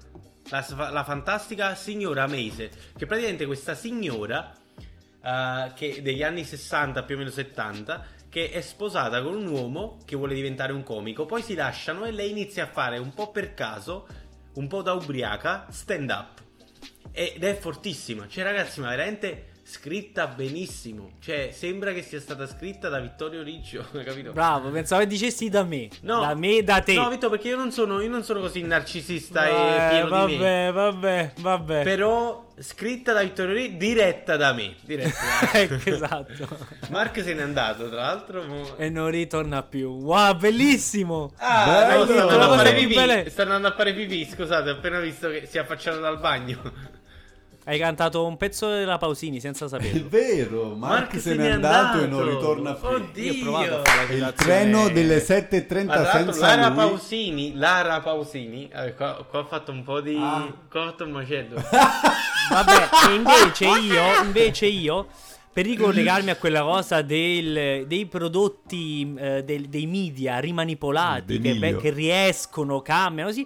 La, 0.50 0.64
la 0.92 1.02
fantastica 1.02 1.74
signora 1.74 2.28
Maisel. 2.28 2.70
Che 2.96 3.06
praticamente 3.06 3.44
questa 3.44 3.74
signora 3.74 4.54
eh, 5.20 5.72
che 5.74 6.00
degli 6.00 6.22
anni 6.22 6.44
60 6.44 7.02
più 7.02 7.16
o 7.16 7.18
meno 7.18 7.30
70 7.30 8.06
che 8.36 8.50
è 8.50 8.60
sposata 8.60 9.22
con 9.22 9.34
un 9.34 9.46
uomo 9.46 9.96
che 10.04 10.14
vuole 10.14 10.34
diventare 10.34 10.74
un 10.74 10.82
comico 10.82 11.24
poi 11.24 11.40
si 11.40 11.54
lasciano 11.54 12.04
e 12.04 12.10
lei 12.10 12.32
inizia 12.32 12.64
a 12.64 12.66
fare 12.66 12.98
un 12.98 13.14
po' 13.14 13.30
per 13.30 13.54
caso 13.54 14.06
un 14.56 14.66
po' 14.66 14.82
da 14.82 14.92
ubriaca 14.92 15.64
stand 15.70 16.10
up. 16.10 16.42
Ed 17.12 17.42
è 17.42 17.56
fortissima. 17.56 18.28
Cioè 18.28 18.44
ragazzi 18.44 18.80
ma 18.80 18.90
veramente 18.90 19.55
scritta 19.68 20.28
benissimo 20.28 21.14
cioè 21.20 21.50
sembra 21.52 21.92
che 21.92 22.00
sia 22.02 22.20
stata 22.20 22.46
scritta 22.46 22.88
da 22.88 23.00
Vittorio 23.00 23.42
Riccio 23.42 23.84
capito? 24.04 24.30
Bravo, 24.32 24.70
pensavo 24.70 25.00
che 25.00 25.08
dicessi 25.08 25.48
da 25.48 25.64
me. 25.64 25.88
No. 26.02 26.20
Da 26.20 26.34
me, 26.34 26.62
da 26.62 26.80
te. 26.80 26.94
no 26.94 27.08
Vittorio 27.08 27.30
perché 27.30 27.48
io 27.48 27.56
non 27.56 27.72
sono, 27.72 28.00
io 28.00 28.08
non 28.08 28.22
sono 28.22 28.38
così 28.40 28.62
narcisista 28.62 29.46
e 29.46 29.50
Eh, 29.50 29.88
pieno 29.90 30.08
vabbè, 30.08 30.70
vabbè, 30.72 31.32
vabbè. 31.40 31.82
però 31.82 32.44
scritta 32.58 33.12
da 33.12 33.22
Vittorio 33.22 33.54
Riccio 33.54 33.76
diretta 33.76 34.36
da 34.36 34.52
me 34.52 34.76
diretta 34.82 35.18
da 35.20 35.50
me. 35.52 35.60
Ecco, 35.60 35.90
esatto. 35.90 36.48
Mark 36.90 37.20
se 37.22 37.34
n'è 37.34 37.42
andato, 37.42 37.88
tra 37.88 38.02
l'altro. 38.02 38.44
mo- 38.44 38.76
e 38.76 38.88
non 38.88 39.10
ritorna 39.10 39.62
più. 39.64 39.88
Wow, 39.90 40.36
bellissimo. 40.36 41.32
Ah, 41.38 41.64
Bello! 41.88 42.04
no, 42.04 42.04
sto 42.04 42.20
andando 42.28 42.52
a 42.52 42.56
fare 42.56 42.74
pipì. 42.74 43.30
Sto 43.30 43.42
andando 43.42 43.66
a 43.68 43.74
fare 43.74 43.92
pipì, 43.94 44.24
scusate, 44.30 44.70
ho 44.70 44.74
appena 44.74 45.00
visto 45.00 45.28
che 45.28 45.44
si 45.46 45.56
è 45.56 45.60
affacciato 45.60 45.98
dal 45.98 46.18
bagno. 46.20 46.94
Hai 47.68 47.78
cantato 47.80 48.24
un 48.24 48.36
pezzo 48.36 48.68
della 48.70 48.96
Pausini 48.96 49.40
senza 49.40 49.64
È 49.64 49.68
saperlo. 49.68 50.06
vero, 50.08 50.76
Mark, 50.76 51.18
se 51.18 51.34
n'è 51.34 51.50
andato, 51.50 52.00
e 52.00 52.06
non 52.06 52.24
ritorna 52.24 52.74
più. 52.74 52.86
Oddio. 52.86 53.22
Io 53.24 53.32
ho 53.32 53.42
provato 53.42 53.74
a 53.80 53.82
fare 53.84 54.18
la 54.18 54.26
È 54.26 54.28
il 54.28 54.34
treno 54.36 54.88
delle 54.88 55.18
7.30 55.18 55.84
Ma 55.86 55.92
tra 55.94 56.02
l'altro 56.02 56.32
senza 56.32 56.46
Lara 56.46 56.66
lui. 56.68 56.76
Pausini, 56.76 57.54
Lara 57.56 58.00
Pausini, 58.00 58.70
eh, 58.72 58.94
qua, 58.94 59.26
qua 59.28 59.40
ho 59.40 59.44
fatto 59.46 59.72
un 59.72 59.82
po' 59.82 60.00
di... 60.00 60.16
Ah. 60.16 60.46
Qua 60.70 60.80
ho 60.80 60.84
fatto 60.84 61.04
un 61.04 61.10
macello. 61.10 61.56
Vabbè, 62.50 62.88
e 63.10 63.14
invece 63.14 63.64
io, 63.66 64.22
invece 64.22 64.66
io, 64.66 65.08
per 65.52 65.64
ricollegarmi 65.66 66.30
a 66.30 66.36
quella 66.36 66.60
cosa 66.62 67.02
del- 67.02 67.84
dei 67.88 68.06
prodotti, 68.06 69.12
eh, 69.18 69.42
del- 69.42 69.66
dei 69.68 69.86
media 69.86 70.38
rimanipolati 70.38 71.40
che, 71.40 71.54
D'Emilio. 71.54 71.78
che 71.78 71.90
riescono, 71.90 72.80
cambiano, 72.80 73.28
così, 73.30 73.44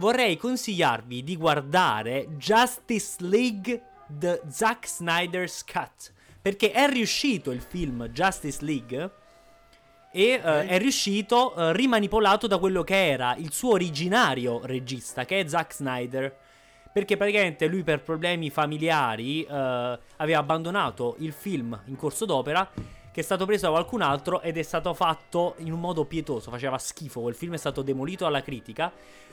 vorrei 0.00 0.38
consigliarvi 0.38 1.22
di 1.22 1.36
guardare 1.36 2.26
Justice 2.38 3.16
League 3.18 3.82
The 4.08 4.40
Zack 4.48 4.88
Snyder's 4.88 5.62
Cut. 5.62 6.12
Perché 6.40 6.72
è 6.72 6.88
riuscito 6.88 7.50
il 7.50 7.60
film 7.60 8.08
Justice 8.08 8.64
League 8.64 9.10
e 10.10 10.22
eh, 10.22 10.66
è 10.66 10.78
riuscito 10.78 11.54
eh, 11.54 11.74
rimanipolato 11.74 12.46
da 12.46 12.56
quello 12.56 12.82
che 12.82 13.10
era 13.10 13.36
il 13.36 13.52
suo 13.52 13.72
originario 13.72 14.60
regista, 14.64 15.26
che 15.26 15.40
è 15.40 15.46
Zack 15.46 15.74
Snyder. 15.74 16.34
Perché 16.90 17.18
praticamente 17.18 17.66
lui 17.66 17.82
per 17.82 18.00
problemi 18.00 18.48
familiari 18.48 19.44
eh, 19.44 19.98
aveva 20.16 20.38
abbandonato 20.38 21.16
il 21.18 21.32
film 21.32 21.78
in 21.84 21.96
corso 21.96 22.24
d'opera, 22.24 22.68
che 23.12 23.20
è 23.20 23.22
stato 23.22 23.44
preso 23.44 23.66
da 23.66 23.72
qualcun 23.72 24.00
altro 24.00 24.40
ed 24.40 24.56
è 24.56 24.62
stato 24.62 24.94
fatto 24.94 25.56
in 25.58 25.72
un 25.72 25.78
modo 25.78 26.06
pietoso, 26.06 26.50
faceva 26.50 26.78
schifo, 26.78 27.20
quel 27.20 27.34
film 27.34 27.52
è 27.52 27.58
stato 27.58 27.82
demolito 27.82 28.24
dalla 28.24 28.42
critica. 28.42 28.90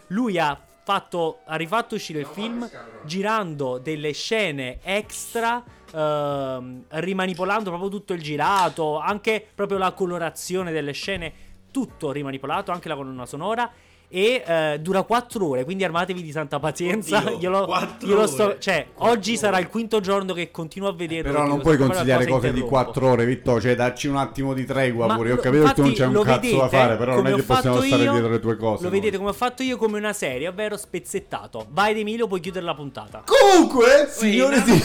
Lui 0.08 0.38
ha, 0.38 0.60
fatto, 0.84 1.40
ha 1.46 1.56
rifatto 1.56 1.96
uscire 1.96 2.20
il 2.20 2.26
film 2.26 2.70
girando 3.04 3.78
delle 3.78 4.12
scene 4.12 4.80
extra, 4.84 5.64
ehm, 5.94 6.86
rimanipolando 6.88 7.70
proprio 7.70 7.90
tutto 7.90 8.14
il 8.14 8.22
girato, 8.22 8.98
anche 9.00 9.46
proprio 9.54 9.78
la 9.78 9.92
colorazione 9.92 10.72
delle 10.72 10.94
scene, 10.94 11.34
tutto 11.72 12.12
rimanipolato, 12.12 12.72
anche 12.72 12.88
la 12.88 12.96
colonna 12.96 13.26
sonora. 13.26 13.70
E 14.10 14.44
eh, 14.46 14.80
dura 14.80 15.04
4 15.04 15.46
ore, 15.46 15.64
quindi 15.66 15.84
armatevi 15.84 16.22
di 16.22 16.32
santa 16.32 16.60
pazienza. 16.60 17.18
Oddio, 17.18 17.38
io 17.42 17.50
lo, 17.50 17.66
quattro 17.66 18.08
io 18.08 18.16
lo 18.16 18.28
sto, 18.28 18.44
ore. 18.46 18.60
cioè, 18.60 18.88
oggi 18.96 19.36
sarà 19.36 19.60
il 19.60 19.68
quinto 19.68 20.00
giorno 20.00 20.34
che 20.34 20.50
continuo 20.50 20.88
a 20.88 20.94
vederlo. 20.94 21.32
Però 21.32 21.40
perché 21.40 21.50
non 21.50 21.62
puoi 21.62 21.78
consigliare 21.78 22.26
cose 22.26 22.54
di 22.54 22.60
interrompo. 22.60 22.92
4 22.92 23.10
ore, 23.10 23.26
Vittorio. 23.26 23.62
Cioè, 23.62 23.76
dacci 23.76 24.08
un 24.08 24.16
attimo 24.16 24.54
di 24.54 24.66
tregua 24.66 25.08
Ma 25.08 25.16
pure. 25.16 25.30
Io 25.30 25.36
ho 25.36 25.40
capito 25.40 25.64
che 25.66 25.74
tu 25.74 25.82
non 25.82 25.94
c'è 25.94 26.06
un 26.06 26.14
cazzo 26.14 26.26
da 26.26 26.38
vedete 26.38 26.68
fare, 26.70 26.98
però 26.98 27.16
non 27.16 27.24
come 27.24 27.34
è 27.34 27.36
che 27.36 27.44
possiamo 27.44 27.82
stare 27.82 28.04
io- 28.04 28.12
dietro 28.12 28.30
le 28.30 28.40
tue 28.40 28.56
cose. 28.56 28.84
Lo 28.84 28.90
noi. 28.90 29.00
vedete 29.00 29.18
come 29.18 29.30
ho 29.30 29.34
fatto 29.34 29.64
io 29.64 29.78
come 29.78 29.98
una 29.98 30.14
serie, 30.14 30.48
ovvero 30.48 30.78
spezzettato. 30.78 31.66
Vai 31.72 31.92
ed 31.92 31.98
Emilio, 31.98 32.28
puoi 32.28 32.40
chiudere 32.40 32.64
la 32.66 32.76
puntata. 32.76 33.24
Comunque, 33.26 34.08
signore 34.10 34.58
e 34.58 34.62
signori. 34.62 34.82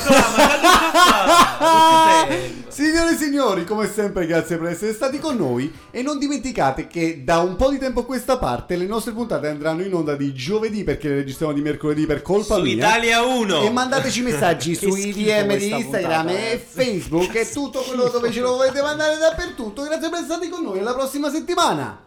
fai? 2.12 2.60
Signore 2.72 3.12
e 3.12 3.16
signori, 3.16 3.64
come 3.64 3.86
sempre, 3.86 4.26
grazie 4.26 4.56
per 4.56 4.70
essere 4.70 4.92
stati 4.92 5.18
con 5.18 5.36
noi. 5.36 5.72
E 5.90 6.02
non 6.02 6.18
dimenticate 6.18 6.86
che 6.86 7.22
da 7.22 7.40
un 7.40 7.56
po' 7.56 7.70
di 7.70 7.78
tempo 7.78 8.00
a 8.00 8.04
questa 8.04 8.38
parte 8.38 8.76
le 8.76 8.86
nostre 8.86 9.11
puntate 9.12 9.48
andranno 9.48 9.82
in 9.82 9.94
onda 9.94 10.16
di 10.16 10.32
giovedì 10.34 10.84
perché 10.84 11.08
le 11.08 11.14
registriamo 11.16 11.52
di 11.52 11.60
mercoledì 11.60 12.06
per 12.06 12.22
colpa 12.22 12.56
Su 12.56 12.62
mia. 12.62 12.74
Italia 12.74 13.22
1. 13.22 13.62
E 13.64 13.70
mandateci 13.70 14.22
messaggi 14.22 14.74
sui 14.76 15.12
DM 15.12 15.56
di 15.56 15.70
Instagram 15.70 16.26
puntata, 16.26 16.28
e 16.30 16.48
ragazzi. 16.50 16.64
Facebook 16.66 17.34
e 17.34 17.50
tutto 17.50 17.80
quello 17.82 18.08
dove 18.08 18.30
ce 18.30 18.40
lo 18.40 18.52
volete 18.56 18.82
mandare 18.82 19.16
dappertutto. 19.18 19.82
Grazie 19.82 20.08
per 20.08 20.18
essere 20.20 20.24
stati 20.24 20.48
con 20.48 20.62
noi. 20.62 20.78
Alla 20.78 20.94
prossima 20.94 21.30
settimana. 21.30 22.06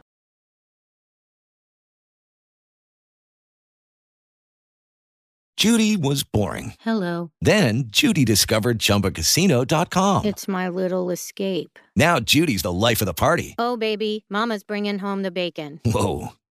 Judy 5.58 5.96
was 5.96 6.24
boring. 6.24 6.74
Hello. 6.82 7.32
Then 7.42 7.86
Judy 7.88 8.26
discovered 8.26 8.78
ChumbaCasino.com. 8.78 10.26
It's 10.26 10.48
my 10.50 10.68
little 10.68 11.10
escape. 11.10 11.80
Now 11.96 12.20
Judy's 12.20 12.62
the 12.62 12.74
life 12.74 13.02
of 13.02 13.06
the 13.06 13.14
party. 13.14 13.56
Oh, 13.58 13.78
baby, 13.78 14.26
Mama's 14.30 14.64
bringing 14.64 15.00
home 15.00 15.22
the 15.24 15.32
bacon. 15.32 15.80
Whoa, 15.86 16.34